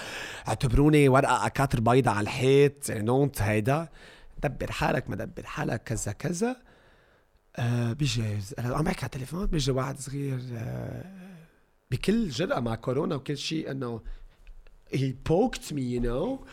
اعتبروني 0.48 1.10
ورقة 1.10 1.46
اكاتر 1.46 1.80
بيضة 1.80 2.12
على 2.12 2.24
الحيط 2.24 2.92
دونت 2.92 3.42
هيدا. 3.42 3.88
دبر 4.44 4.72
حالك 4.72 5.10
ما 5.10 5.16
دبر 5.16 5.44
حالك 5.46 5.84
كذا 5.84 6.12
كذا. 6.12 6.56
آه 7.56 7.94
بيجي 7.94 8.24
عم 8.60 8.84
بحكي 8.84 9.00
على 9.00 9.06
التليفون 9.06 9.46
بيجي 9.46 9.72
واحد 9.72 10.00
صغير 10.00 10.40
آه 10.56 11.06
بكل 11.92 12.30
جرأة 12.30 12.60
مع 12.60 12.76
كورونا 12.76 13.16
وكل 13.16 13.38
شيء 13.38 13.72
إنه 13.72 14.02
he 14.94 15.14
poked 15.30 15.72
me 15.72 15.82
you 15.82 16.02
know. 16.06 16.46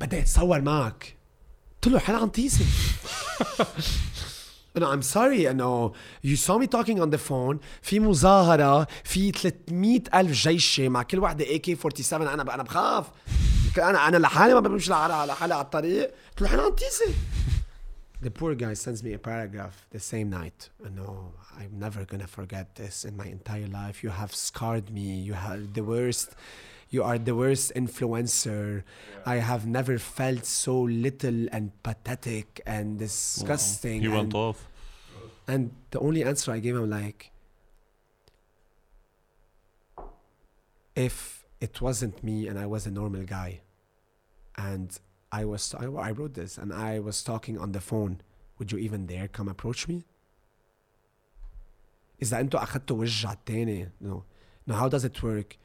بدي 0.00 0.18
اتصور 0.18 0.60
معك 0.60 1.16
قلت 1.82 1.92
له 1.92 1.98
حل 1.98 2.14
عن 2.14 2.28
طيسي 2.28 2.64
انه 4.76 4.96
I'm 4.96 5.04
sorry 5.04 5.46
انه 5.50 5.92
you 6.26 6.36
saw 6.36 6.58
me 6.58 6.66
talking 6.66 7.00
on 7.00 7.10
the 7.10 7.18
phone 7.30 7.56
في 7.82 8.00
مظاهرة 8.00 8.86
في 9.04 9.32
300 9.32 10.00
ألف 10.14 10.32
جيشة 10.32 10.88
مع 10.88 11.02
كل 11.02 11.18
وحدة 11.18 11.44
AK-47 11.44 12.12
أنا 12.12 12.54
أنا 12.54 12.62
بخاف 12.62 13.06
أنا 13.78 14.08
أنا 14.08 14.16
لحالي 14.16 14.54
ما 14.54 14.60
بمشي 14.60 14.90
لحالي 14.90 15.32
لحالي 15.32 15.54
على 15.54 15.64
الطريق 15.64 16.10
قلت 16.30 16.42
له 16.42 16.48
حل 16.48 16.60
عن 16.60 16.70
طيسي 16.70 17.14
The 18.22 18.30
poor 18.30 18.54
guy 18.54 18.74
sends 18.74 19.02
me 19.02 19.14
a 19.14 19.18
paragraph 19.18 19.86
the 19.96 19.98
same 19.98 20.28
night. 20.28 20.68
No, 21.00 21.32
I'm 21.58 21.74
never 21.86 22.04
gonna 22.10 22.26
forget 22.26 22.66
this 22.80 23.06
in 23.08 23.16
my 23.16 23.28
entire 23.38 23.66
life. 23.80 23.96
You 24.04 24.10
have 24.10 24.32
scarred 24.34 24.90
me. 24.98 25.06
You 25.28 25.34
are 25.46 25.56
the 25.78 25.84
worst. 25.92 26.28
You 26.90 27.04
are 27.04 27.18
the 27.18 27.36
worst 27.36 27.72
influencer. 27.76 28.82
I 29.24 29.36
have 29.36 29.66
never 29.66 29.98
felt 29.98 30.44
so 30.44 30.80
little 30.80 31.46
and 31.52 31.70
pathetic 31.82 32.60
and 32.66 32.98
disgusting. 32.98 34.00
He 34.00 34.08
went 34.08 34.34
and, 34.34 34.34
off. 34.34 34.68
and 35.46 35.70
the 35.92 36.00
only 36.00 36.24
answer 36.24 36.50
I 36.50 36.58
gave 36.58 36.74
him 36.74 36.90
like, 36.90 37.30
if 40.96 41.44
it 41.60 41.80
wasn't 41.80 42.24
me 42.24 42.48
and 42.48 42.58
I 42.58 42.66
was 42.66 42.86
a 42.86 42.90
normal 42.90 43.22
guy, 43.22 43.60
and 44.56 44.98
I 45.32 45.44
was 45.44 45.74
I, 45.78 45.84
I 45.84 46.10
wrote 46.10 46.34
this 46.34 46.58
and 46.58 46.72
I 46.72 46.98
was 46.98 47.22
talking 47.22 47.56
on 47.58 47.72
the 47.72 47.80
phone, 47.80 48.20
would 48.58 48.72
you 48.72 48.78
even 48.78 49.06
dare 49.06 49.28
come 49.28 49.48
approach 49.48 49.86
me? 49.88 50.04
إذا 52.22 52.40
أنتوا 52.40 52.62
أخدتوا 52.62 52.96
وجه 52.96 53.28
على 53.28 53.36
التاني 53.36 53.88
no 54.00 54.24
no 54.66 54.74
how 54.74 54.88
does 54.88 55.04
it 55.04 55.22
work؟ 55.22 55.56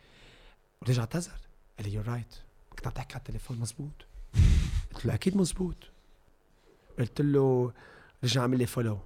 ورجع 0.83 1.01
اعتذر 1.01 1.41
قال 1.78 1.91
لي 1.91 2.03
you're 2.03 2.07
right 2.07 2.37
كنت 2.76 2.87
عم 2.87 2.93
تحكي 2.93 3.14
على 3.14 3.20
التليفون 3.20 3.59
مزبوط 3.59 4.07
قلت 4.95 5.07
له 5.07 5.14
أكيد 5.14 5.37
مزبوط 5.37 5.76
قلت 6.99 7.20
له 7.20 7.72
رجع 8.24 8.43
عمل 8.43 8.59
لي 8.59 8.66
فولو 8.66 8.99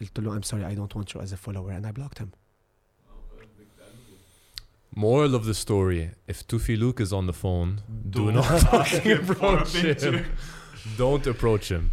قلت 0.00 0.20
له 0.20 0.40
I'm 0.40 0.44
sorry 0.44 0.64
I 0.64 0.74
don't 0.74 0.94
want 0.94 1.14
you 1.14 1.20
as 1.20 1.32
a 1.32 1.36
follower 1.36 1.70
and 1.70 1.86
I 1.86 1.92
blocked 1.92 2.18
him 2.18 2.28
Moral 4.94 5.34
of 5.34 5.46
the 5.46 5.54
story: 5.54 6.10
If 6.28 6.46
Tufi 6.46 6.78
Luke 6.78 7.00
is 7.00 7.12
on 7.14 7.24
the 7.26 7.32
phone, 7.32 7.80
do, 8.10 8.26
Do 8.26 8.32
not 8.32 8.60
fucking 8.72 9.12
approach 9.12 9.72
him. 9.76 10.26
Don't 10.98 11.26
approach 11.26 11.66
him. 11.72 11.84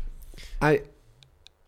I 0.61 0.81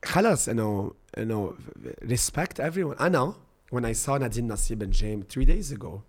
خلص 0.05 0.49
انه 0.49 0.93
انه 1.17 1.53
respect 2.01 2.59
everyone 2.59 3.01
أنا 3.01 3.33
when 3.73 3.85
I 3.85 3.93
saw 3.93 4.09
نادين 4.09 4.47
نصيب 4.47 4.83
and 4.83 4.89
جيم 4.89 5.23
3 5.29 5.45
days 5.45 5.71
ago 5.71 6.01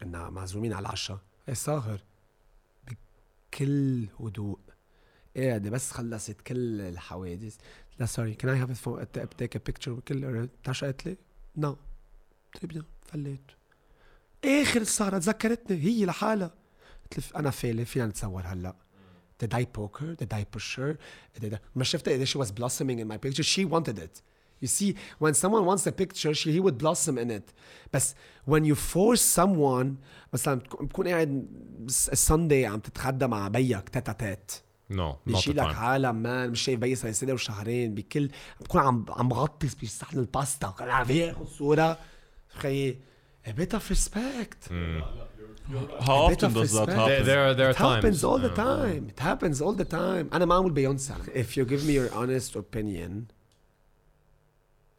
كنا 0.00 0.30
معزومين 0.30 0.72
على 0.72 0.86
العشاء 0.86 1.18
إيه 1.48 1.54
ساهر 1.54 2.00
بكل 2.86 4.06
هدوء 4.20 4.58
قاعدة 5.36 5.70
بس 5.70 5.90
خلصت 5.90 6.40
كل 6.40 6.80
الحوادث 6.80 7.56
لا 7.98 8.06
سوري 8.06 8.34
a 8.34 8.74
phone 8.74 9.04
take 9.42 9.54
a 9.56 9.60
picture 9.70 9.88
بكل 9.88 10.46
بتعرف 10.62 10.78
شو 10.78 10.86
قالت 10.86 11.06
لي؟ 11.06 11.16
نو 11.56 11.76
قلت 12.54 12.74
لها 12.74 12.84
فليت 13.02 13.40
آخر 14.44 14.80
السهرة 14.80 15.18
تذكرتني 15.18 15.82
هي 15.84 16.04
لحالها 16.04 16.54
قلت 17.16 17.32
أنا 17.36 17.50
فالي 17.50 17.84
فينا 17.84 18.06
نتصور 18.06 18.42
هلأ? 18.46 18.76
Did 19.42 19.54
I 19.54 19.64
push 20.44 20.76
her? 20.76 20.98
Did 21.40 21.54
I... 21.54 21.58
ما 21.74 21.84
شفت 21.84 22.08
قد 22.08 22.24
she 22.24 22.38
was 22.38 22.50
blossoming 22.50 22.98
in 22.98 23.08
my 23.08 23.16
picture. 23.16 23.42
She 23.42 23.64
wanted 23.64 23.98
it. 23.98 24.22
You 24.63 24.67
see, 24.67 24.95
when 25.19 25.33
someone 25.33 25.63
wants 25.65 25.85
a 25.85 25.91
picture, 25.91 26.33
she, 26.33 26.51
he 26.51 26.59
would 26.59 26.77
blossom 26.77 27.17
in 27.17 27.29
it. 27.31 27.53
بس 27.93 28.15
when 28.49 28.63
you 28.65 28.75
force 28.75 29.21
someone 29.21 29.87
مثلا 30.33 30.55
بتكون 30.59 30.85
بتكون 30.87 31.07
قاعد 31.07 31.47
السندي 31.89 32.65
عم 32.65 32.79
تتغدى 32.79 33.27
مع 33.27 33.47
بيك 33.47 33.89
تاتا 33.89 34.11
تات 34.11 34.51
No, 34.91 34.95
not 34.95 34.97
the 34.97 35.31
بيشيلك 35.31 35.63
time. 35.71 35.75
عالم 35.75 36.15
مان 36.15 36.49
مش 36.49 36.61
شايف 36.61 36.79
بي 36.79 36.95
صار 36.95 37.11
سنه 37.11 37.33
وشهرين 37.33 37.95
بكل 37.95 38.29
بكون 38.61 38.81
عم 38.81 39.05
عم 39.09 39.27
بغطس 39.29 39.73
بصحن 39.75 40.19
الباستا 40.19 40.67
وكان 40.67 40.89
عم 40.89 41.11
ياخذ 41.11 41.45
صوره 41.47 41.97
خيي 42.49 42.97
a 43.47 43.51
bit 43.51 43.73
of 43.77 43.89
respect 43.91 44.71
How 46.07 46.25
A 46.25 46.29
bit 46.29 46.43
often 46.43 46.49
of 46.49 46.53
does 46.53 46.73
that 46.73 46.87
respect. 46.87 46.87
There, 46.87 46.97
happen? 46.97 47.25
there 47.25 47.43
are 47.47 47.53
there 47.59 47.67
are 47.67 47.71
It 47.71 47.77
happens 47.77 48.21
times. 48.21 48.23
all 48.29 48.39
the 48.47 48.53
Yeah. 48.55 48.67
time. 48.67 49.03
It 49.13 49.19
happens 49.29 49.57
all 49.61 49.75
the 49.83 49.89
time. 49.99 50.29
أنا 50.33 50.45
ما 50.45 50.55
أعمل 50.55 50.71
بيونسا. 50.71 51.15
If 51.35 51.57
you 51.57 51.65
give 51.65 51.83
me 51.87 51.93
your 51.93 52.13
honest 52.13 52.55
opinion, 52.55 53.11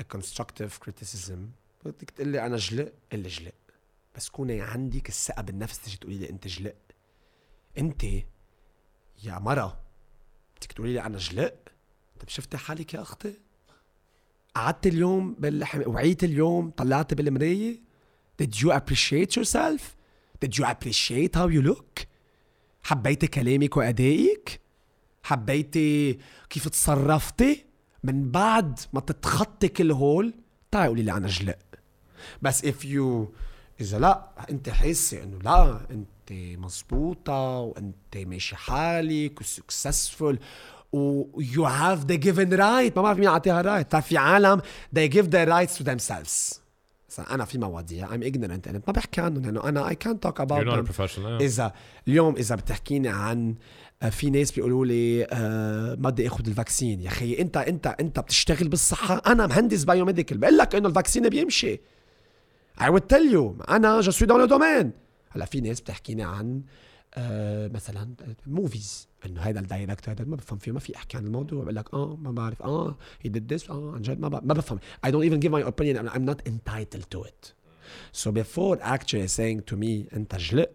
constructive 0.04 0.86
criticism, 0.86 1.40
بدك 1.86 2.10
تقول 2.10 2.28
لي 2.28 2.46
أنا 2.46 2.58
جلق، 2.58 2.94
قل 3.12 3.20
لي 3.20 3.30
جلق. 3.30 3.54
بس 4.16 4.30
كوني 4.30 4.62
عندك 4.62 5.10
الثقة 5.10 5.42
بالنفس 5.42 5.80
تجي 5.80 5.98
تقولي 5.98 6.18
لي 6.18 6.30
أنت 6.30 6.48
جلق. 6.48 6.76
أنت 7.78 8.04
يا 9.24 9.40
مرة 9.40 9.82
بدك 10.58 10.72
تقولي 10.72 10.94
لي 10.94 11.06
أنا 11.06 11.18
جلق؟ 11.18 11.56
طب 12.20 12.30
شفتي 12.30 12.58
حالك 12.58 12.94
يا 12.94 13.02
أختي؟ 13.02 13.34
قعدت 14.56 14.88
اليوم 14.88 15.34
بالحم... 15.34 15.84
وعيت 15.86 16.24
اليوم 16.24 16.72
طلعت 16.72 17.14
بالمراية؟ 17.14 17.80
Did 18.42 18.56
you 18.56 18.72
appreciate 18.72 19.36
yourself? 19.36 19.82
Did 20.46 20.58
you 20.58 20.66
appreciate 20.66 21.36
how 21.36 21.48
you 21.48 21.62
look? 21.62 22.06
حبيتي 22.84 23.28
كلامك 23.28 23.78
وأدائك؟ 23.78 24.62
حبيتي 25.24 26.20
كيف 26.50 26.68
تصرفتي؟ 26.68 27.66
من 28.04 28.32
بعد 28.32 28.80
ما 28.94 29.00
تتخطي 29.00 29.68
كل 29.68 29.92
هول 29.92 30.34
تعي 30.72 30.88
قولي 30.88 31.04
لي 31.04 31.12
أنا 31.12 31.28
جلق. 31.28 31.58
بس 32.42 32.66
if 32.66 32.86
you 32.86 33.28
إذا 33.82 34.00
لا 34.00 34.28
أنت 34.50 34.70
حاسة 34.70 35.24
إنه 35.24 35.40
لا 35.44 35.80
أنت 35.92 36.58
مزبوطة 36.60 37.60
وأنت 37.60 38.18
ماشي 38.18 38.56
حالك 38.56 39.42
وسكسسفul 39.42 40.36
و 40.94 41.42
you 41.42 41.66
have 41.66 42.08
the 42.08 42.18
given 42.18 42.52
right. 42.52 42.96
ما 42.96 43.02
بعرف 43.02 43.18
مين 43.20 43.28
عطيها 43.28 43.62
رايت 43.62 43.96
في 43.96 44.18
عالم 44.18 44.62
they 44.96 45.08
give 45.08 45.26
their 45.32 45.48
rights 45.48 45.78
to 45.78 45.84
themselves. 45.84 46.61
مثلا 47.12 47.34
أنا 47.34 47.46
في 47.46 47.58
مواضيع 47.58 48.08
ignorant 48.08 48.70
in 48.70 48.74
it. 48.76 48.82
ما 48.88 48.94
بحكي 48.94 49.22
عنهم 49.22 49.44
You're 49.44 49.62
not 49.62 49.66
a 49.66 49.96
them. 49.96 50.86
professional. 50.86 51.40
Yeah. 51.40 51.42
إذا 51.42 51.74
اليوم 52.08 52.36
إذا 52.36 52.56
بتحكيني 52.56 53.08
عن 53.10 53.56
آه، 54.02 54.10
في 54.10 54.30
ناس 54.30 54.52
بيقولوا 54.52 54.86
لي 54.86 55.26
آه، 55.26 55.96
ما 55.96 56.10
بدي 56.10 56.28
اخذ 56.28 56.48
الفاكسين. 56.48 57.02
يا 57.02 57.08
أخي 57.08 57.40
أنت 57.40 57.58
أنت 57.58 57.88
أنت 58.00 58.20
بتشتغل 58.20 58.68
بالصحة. 58.68 59.22
أنا 59.28 59.48
مهندس 59.48 59.84
بايوميديكال 59.84 60.38
بقول 60.38 60.58
لك 60.58 60.76
إنه 60.76 60.88
الفاكسين 60.88 61.30
بيمشي. 61.30 61.80
I 62.82 62.84
would 62.84 63.14
tell 63.14 63.34
you 63.34 63.70
أنا 63.70 64.02
جو 64.02 64.12
سوي 64.12 64.28
دون 64.28 64.40
لو 64.40 64.46
دومين 64.46 64.92
هلأ 65.30 65.46
في 65.46 65.62
ناس 65.62 65.82
بتحكيني 65.82 66.24
عن 66.24 66.62
آه 67.14 67.68
مثلا 67.68 68.16
موفيز 68.48 69.08
إنه 69.26 69.42
هذا 69.42 69.60
الدايركتور 69.60 70.14
هذا 70.14 70.26
ما 70.26 70.36
بفهم 70.36 70.60
فيه 70.60 70.72
ما 70.72 70.80
في 70.80 70.96
أحكي 70.96 71.18
عن 71.18 71.26
الموضوع. 71.26 71.64
بقول 71.64 71.76
لك 71.76 71.94
آه 71.94 72.16
ما 72.16 72.32
بعرف 72.32 72.62
آه 72.62 72.98
he 73.26 73.30
did 73.30 73.54
this 73.54 73.70
آه 73.70 73.92
عن 73.96 74.02
جد 74.02 74.20
ما, 74.20 74.30
ما 74.30 74.54
بفهم. 74.54 74.80
I 75.08 75.10
don't 75.10 75.26
even 75.32 75.40
give 75.40 75.52
my 75.52 75.68
opinion 75.72 76.08
I'm 76.10 76.26
not 76.26 76.48
entitled 76.48 77.06
to 77.16 77.24
it. 77.24 77.54
So 78.14 78.32
before 78.32 78.78
actually 78.82 79.28
saying 79.28 79.62
to 79.72 79.74
أنت 80.14 80.36
جلق 80.36 80.72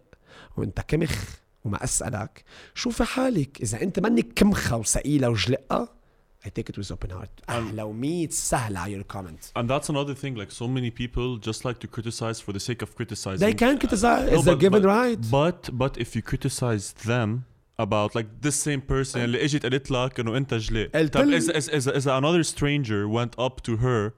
وأنت 0.57 0.81
كمخ 0.81 1.37
وما 1.65 1.85
أسألك 1.85 2.45
شوفي 2.75 3.05
حالك 3.05 3.61
إذا 3.63 3.83
أنت 3.83 4.01
منك 4.01 4.33
كمخة 4.33 4.77
وثقيله 4.77 5.29
وجلقه 5.31 5.97
I 6.46 6.50
take 6.50 6.70
it 6.70 6.78
with 6.78 6.92
open 6.92 7.10
heart 7.12 7.44
اهلا 7.50 7.84
وميت 7.84 8.34
سهله 8.34 8.80
على 8.80 8.98
your 9.04 9.04
comment 9.16 9.52
And 9.62 9.68
that's 9.70 9.90
another 9.90 10.16
thing. 10.16 10.36
Like 10.36 10.52
so 10.52 10.68
many 10.68 10.90
people 11.02 11.38
just 11.50 11.66
like 11.66 11.80
to 11.80 11.88
criticize 11.88 12.40
for 12.46 12.52
the 12.54 12.60
sake 12.60 12.82
of 12.82 12.96
criticizing. 12.96 13.40
they 13.48 13.54
can 13.54 13.78
criticize 13.78 14.32
No, 14.32 14.40
is 14.40 14.46
their 14.46 14.56
but- 14.56 14.60
given 14.66 14.82
but- 14.82 14.96
right 14.98 15.22
But 15.40 15.62
but 15.84 15.94
if 16.04 16.10
you 16.16 16.22
criticize 16.32 16.86
them 17.12 17.30
about 17.88 18.10
like 18.18 18.30
this 18.46 18.56
same 18.68 18.82
person 18.82 19.18
اللي 19.18 19.44
اجت 19.46 19.64
قالت 19.66 19.92
لك 19.92 20.20
انه 20.20 20.38
انت 20.38 20.54
جلق 20.54 20.90
قلت 20.96 21.14
طب 21.14 21.26
لي- 21.26 21.38
اذا 21.38 21.58
اذا 21.58 21.76
اذا 21.78 21.98
اذا 21.98 22.20
another 22.22 22.44
stranger 22.48 23.08
went 23.18 23.44
up 23.46 23.56
to 23.70 23.78
her 23.84 24.12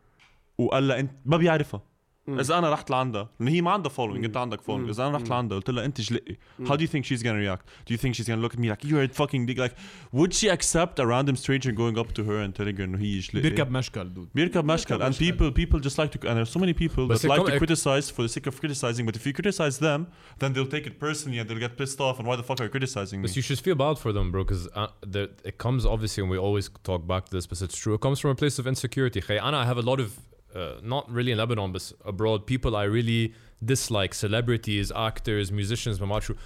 وقال 0.58 0.88
لها 0.88 0.99
انت 0.99 1.12
ما 1.26 1.38
بيعرفها 1.38 1.82
اذا 2.30 2.58
انا 2.58 2.74
رحت 2.74 2.89
لعندها 2.91 3.30
لان 3.39 3.47
هي 3.49 3.62
ما 3.62 3.72
عندها 3.72 3.89
فولوينج 3.91 4.26
انت 4.26 4.38
عندك 4.38 4.62
فولوينج 4.62 4.89
اذا 4.89 5.08
انا 5.08 5.18
رحت 5.18 5.30
لعندها 5.30 5.58
قلت 5.58 5.70
لها 5.70 5.86
انت 5.86 6.01
جلقي 6.01 6.38
how 6.66 6.72
do 6.72 6.80
you 6.80 6.88
think 6.88 7.04
she's 7.06 7.22
gonna 7.24 7.41
react 7.47 7.66
do 7.89 7.93
you 7.95 7.97
think 8.01 8.14
she's 8.16 8.28
gonna 8.28 8.41
look 8.47 8.54
at 8.54 8.60
me 8.60 8.70
like 8.74 8.88
you're 8.89 9.04
a 9.12 9.14
fucking 9.14 9.45
dick 9.49 9.58
like 9.58 9.74
would 10.14 10.34
she 10.34 10.47
accept 10.58 10.99
a 10.99 11.06
random 11.06 11.36
stranger 11.36 11.72
going 11.82 11.97
up 12.01 12.10
to 12.14 12.24
her 12.24 12.39
and 12.45 12.56
telling 12.56 12.78
her 12.78 12.84
انه 12.84 12.97
هي 12.99 13.20
جلقي 13.20 13.41
بيركب 13.41 13.72
مشكل 13.72 14.14
دود 14.14 14.30
بيركب 14.36 14.66
مشكل 14.66 15.12
and 15.12 15.16
people 15.16 15.51
people 15.60 15.80
just 15.80 15.97
like 15.97 16.12
to 16.18 16.28
and 16.30 16.36
there's 16.38 16.54
so 16.58 16.60
many 16.66 16.74
people 16.74 17.08
But 17.08 17.18
that 17.18 17.24
it 17.24 17.30
like 17.30 17.38
come- 17.39 17.47
to 17.47 17.56
it- 17.56 17.60
criticize 17.64 18.10
for 18.16 18.22
the 18.28 18.34
sake 18.38 18.47
of 18.51 18.56
criticizing 18.62 19.06
but 19.10 19.16
if 19.20 19.24
you 19.28 19.34
criticize 19.41 19.76
them 19.88 20.01
then 20.41 20.49
they'll 20.54 20.74
take 20.78 20.86
it 20.91 20.95
personally 21.08 21.38
and 21.39 21.45
they'll 21.49 21.64
get 21.68 21.74
pissed 21.82 21.99
off 22.08 22.16
and 22.20 22.26
why 22.30 22.36
the 22.41 22.45
fuck 22.49 22.58
are 22.62 22.68
you 22.70 22.74
criticizing 22.78 23.18
me 23.22 23.26
But 23.28 23.36
you 23.39 23.43
should 23.47 23.62
feel 23.68 23.78
bad 23.86 23.95
for 24.04 24.12
them, 24.18 24.26
bro, 24.34 24.41
because 24.45 24.64
uh, 24.82 24.88
the- 25.16 25.32
it 25.49 25.56
comes 25.66 25.82
obviously, 25.95 26.20
and 26.24 26.30
we 26.36 26.39
always 26.47 26.66
talk 26.89 27.01
back 27.14 27.22
to 27.28 27.32
this, 27.38 27.45
but 27.49 27.58
it's 27.66 27.78
true. 27.84 27.93
It 27.97 28.01
comes 28.08 28.18
from 28.22 28.32
a 28.36 28.39
place 28.43 28.56
of 28.62 28.66
insecurity. 28.74 29.20
Hey, 29.30 29.38
Anna, 29.47 29.58
I 29.64 29.66
have 29.72 29.80
a 29.86 29.88
lot 29.91 29.99
of, 30.06 30.10
uh, 30.55 30.74
not 30.82 31.11
really 31.11 31.32
in 31.32 31.38
Lebanon, 31.38 31.72
but 31.72 31.92
abroad, 32.05 32.46
people 32.46 32.76
I 32.76 32.84
really 32.84 33.34
dislike 33.64 34.14
celebrities, 34.14 34.92
actors, 34.94 35.51
musicians, 35.51 35.99
Mamatru. 35.99 36.36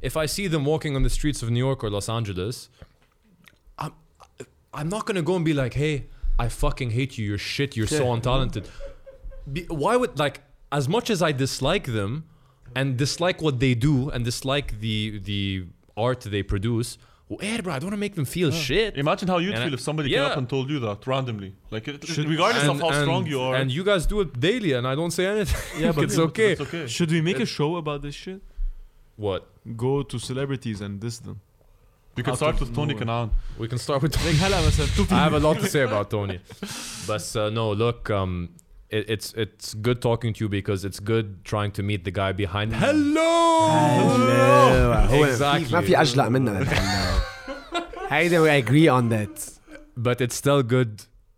If 0.00 0.16
I 0.16 0.26
see 0.26 0.46
them 0.46 0.64
walking 0.64 0.94
on 0.94 1.02
the 1.02 1.10
streets 1.10 1.42
of 1.42 1.50
New 1.50 1.58
York 1.58 1.82
or 1.82 1.90
Los 1.90 2.08
Angeles, 2.08 2.68
I'm, 3.78 3.92
I'm 4.72 4.88
not 4.88 5.06
gonna 5.06 5.22
go 5.22 5.34
and 5.36 5.44
be 5.44 5.54
like, 5.54 5.74
hey, 5.74 6.06
I 6.38 6.48
fucking 6.48 6.90
hate 6.90 7.18
you, 7.18 7.26
you're 7.26 7.38
shit, 7.38 7.76
you're 7.76 7.86
so 7.86 8.06
untalented. 8.06 8.66
Be, 9.52 9.62
why 9.68 9.96
would, 9.96 10.18
like, 10.18 10.42
as 10.70 10.88
much 10.88 11.10
as 11.10 11.20
I 11.22 11.32
dislike 11.32 11.86
them, 11.86 12.24
and 12.74 12.96
dislike 12.96 13.40
what 13.40 13.60
they 13.60 13.74
do 13.74 14.10
and 14.10 14.24
dislike 14.24 14.80
the 14.80 15.18
the 15.20 15.66
art 15.96 16.20
they 16.20 16.42
produce 16.42 16.98
where, 17.28 17.60
bro, 17.62 17.74
I 17.74 17.78
don't 17.78 17.88
want 17.88 17.94
to 17.94 17.98
make 17.98 18.14
them 18.14 18.24
feel 18.24 18.50
yeah. 18.50 18.58
shit. 18.58 18.96
Imagine 18.96 19.28
how 19.28 19.38
you'd 19.38 19.54
and 19.54 19.64
feel 19.64 19.72
I, 19.72 19.74
if 19.74 19.80
somebody 19.80 20.10
yeah. 20.10 20.18
came 20.18 20.30
up 20.32 20.38
and 20.38 20.48
told 20.48 20.70
you 20.70 20.78
that 20.80 21.06
randomly, 21.06 21.54
like 21.70 21.86
regardless 21.86 22.62
and, 22.62 22.70
of 22.70 22.80
how 22.80 22.88
and, 22.88 23.02
strong 23.02 23.26
you 23.26 23.40
are. 23.40 23.54
And 23.54 23.70
you 23.70 23.84
guys 23.84 24.06
do 24.06 24.22
it 24.22 24.40
daily, 24.40 24.72
and 24.72 24.86
I 24.86 24.94
don't 24.94 25.10
say 25.10 25.26
anything. 25.26 25.82
Yeah, 25.82 25.92
but 25.94 26.04
it's 26.04 26.18
okay. 26.18 26.54
But 26.54 26.68
okay. 26.68 26.86
Should 26.86 27.10
we 27.10 27.20
make 27.20 27.36
it, 27.36 27.42
a 27.42 27.46
show 27.46 27.76
about 27.76 28.00
this 28.00 28.14
shit? 28.14 28.40
What? 29.16 29.46
Go 29.76 30.02
to 30.02 30.18
celebrities 30.18 30.80
and 30.80 30.98
diss 30.98 31.18
them. 31.18 31.40
We 32.16 32.22
can 32.22 32.34
start 32.34 32.58
with 32.58 32.74
Tony 32.74 32.94
Kanan. 32.94 33.30
We 33.58 33.68
can 33.68 33.78
start 33.78 34.02
with 34.02 34.12
Tony. 34.12 34.30
I 34.30 35.24
have 35.24 35.34
a 35.34 35.38
lot 35.38 35.58
to 35.58 35.66
say 35.66 35.82
about 35.82 36.10
Tony. 36.10 36.40
but 37.06 37.36
uh, 37.36 37.50
no, 37.50 37.72
look, 37.72 38.10
um, 38.10 38.48
it, 38.89 39.03
it's 39.09 39.33
it's 39.43 39.73
good 39.87 39.99
talking 40.01 40.31
to 40.35 40.39
you 40.43 40.49
because 40.49 40.79
it's 40.87 40.99
good 40.99 41.27
trying 41.51 41.71
to 41.77 41.81
meet 41.89 42.01
the 42.07 42.11
guy 42.21 42.31
behind. 42.43 42.73
Hello. 42.73 43.33
هو 45.09 45.25
Exactly. 45.25 45.71
ما 45.73 45.81
في 45.81 46.01
اجلق 46.01 46.27
منها 46.27 46.65
هيدا 48.09 48.39
we 48.45 48.63
agree 48.65 48.87
on 48.89 49.09
that 49.09 49.49
But 49.97 50.21
it's 50.21 50.35
still 50.35 50.63
good 50.63 50.93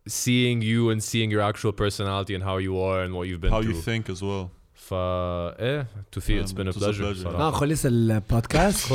seeing 0.08 0.62
you 0.62 0.90
and 0.92 1.00
seeing 1.04 1.30
your 1.32 1.42
actual 1.52 1.74
personality 1.84 2.34
and 2.36 2.44
how 2.44 2.58
you 2.68 2.74
are 2.80 3.00
and 3.06 3.12
what 3.18 3.28
you've 3.28 3.42
been 3.42 3.52
How 3.52 3.62
you 3.62 3.74
through. 3.74 3.82
think 3.90 4.10
as 4.10 4.22
well. 4.22 4.46
ف 4.74 4.94
eh, 4.94 5.84
to 6.12 6.22
feel 6.22 6.40
it's 6.44 6.52
Yeah, 6.52 6.58
been 6.60 6.68
a 6.68 6.70
it 6.70 6.76
was 6.76 6.84
a 6.84 6.86
pleasure. 6.86 7.04
pleasure. 7.04 7.24
صراحة. 7.24 7.38
ما 7.38 7.52
خلص 7.52 7.86
البودكاست 7.86 8.94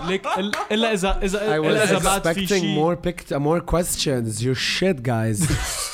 like 0.00 0.38
ال- 0.38 0.52
الا 0.72 0.92
اذا 0.92 1.18
اذا 1.22 1.38
I 1.38 1.60
was 1.60 1.66
الا 1.66 1.84
اذا 1.84 1.98
بعد 1.98 2.32
في 2.32 2.46
expecting 2.46 2.48
شيء 2.48 2.76
more 2.84 2.96
picked, 2.96 3.32
more 3.38 3.60
questions. 3.60 4.42
Your 4.42 4.54
shit, 4.54 5.02
guys. 5.02 5.40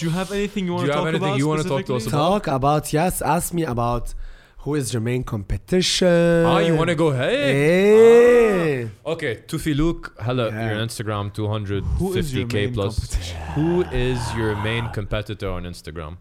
Do 0.00 0.06
you 0.06 0.12
have 0.12 0.32
anything 0.32 0.64
you 0.64 0.72
want 0.72 0.86
Do 0.86 0.92
to 0.92 0.92
you 0.92 0.96
have 0.96 1.04
talk 1.04 1.08
anything 1.08 1.28
about 1.28 1.38
you 1.38 1.46
wanna 1.46 1.62
talk 1.62 1.84
to 1.84 1.96
us 1.96 2.06
about? 2.06 2.18
Talk 2.18 2.46
about 2.46 2.90
yes. 2.90 3.20
Ask 3.20 3.52
me 3.52 3.64
about 3.64 4.14
who 4.60 4.74
is 4.74 4.94
your 4.94 5.02
main 5.02 5.24
competition. 5.24 6.46
Ah, 6.46 6.60
you 6.60 6.74
want 6.74 6.88
to 6.88 6.94
go? 6.94 7.12
Hey. 7.12 7.52
Hey. 7.52 8.90
Okay, 9.04 9.42
Tufi 9.46 9.76
Luke, 9.76 10.14
hello. 10.18 10.48
Yeah. 10.48 10.70
Your 10.70 10.86
Instagram 10.86 11.36
Who 11.36 12.14
is 12.14 12.34
your 12.34 12.46
250k 12.46 12.72
plus. 12.72 13.14
Who 13.56 13.82
is 13.92 14.20
your 14.34 14.56
main 14.56 14.88
competitor 14.88 15.50
on 15.50 15.64
Instagram? 15.64 16.16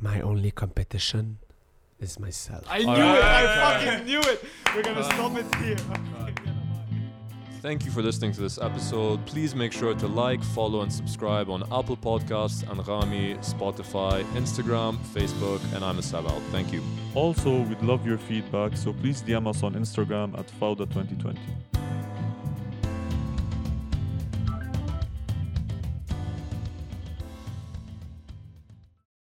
My 0.00 0.22
only 0.22 0.52
competition 0.52 1.36
is 1.98 2.18
myself. 2.18 2.64
I 2.66 2.78
knew 2.78 3.10
it. 3.18 3.24
I 3.40 3.42
fucking 3.62 4.06
knew 4.06 4.20
it. 4.20 4.42
We're 4.74 4.82
gonna 4.82 5.04
stop 5.04 5.36
it 5.36 5.54
here. 5.56 5.76
Thank 7.60 7.84
you 7.84 7.90
for 7.90 8.00
listening 8.00 8.32
to 8.32 8.40
this 8.40 8.56
episode. 8.58 9.26
Please 9.26 9.54
make 9.54 9.70
sure 9.70 9.94
to 9.94 10.06
like, 10.06 10.42
follow, 10.42 10.80
and 10.80 10.90
subscribe 10.90 11.50
on 11.50 11.62
Apple 11.64 11.94
Podcasts, 11.94 12.64
Anghami, 12.64 13.36
Spotify, 13.44 14.24
Instagram, 14.32 14.96
Facebook, 15.12 15.60
and 15.74 15.84
I'm 15.84 15.98
a 15.98 16.00
sellout. 16.00 16.40
Thank 16.52 16.72
you. 16.72 16.82
Also, 17.14 17.60
we'd 17.60 17.82
love 17.82 18.06
your 18.06 18.16
feedback, 18.16 18.78
so 18.78 18.94
please 18.94 19.20
DM 19.22 19.46
us 19.46 19.62
on 19.62 19.74
Instagram 19.74 20.38
at 20.38 20.46
Fauda2020. 20.58 21.36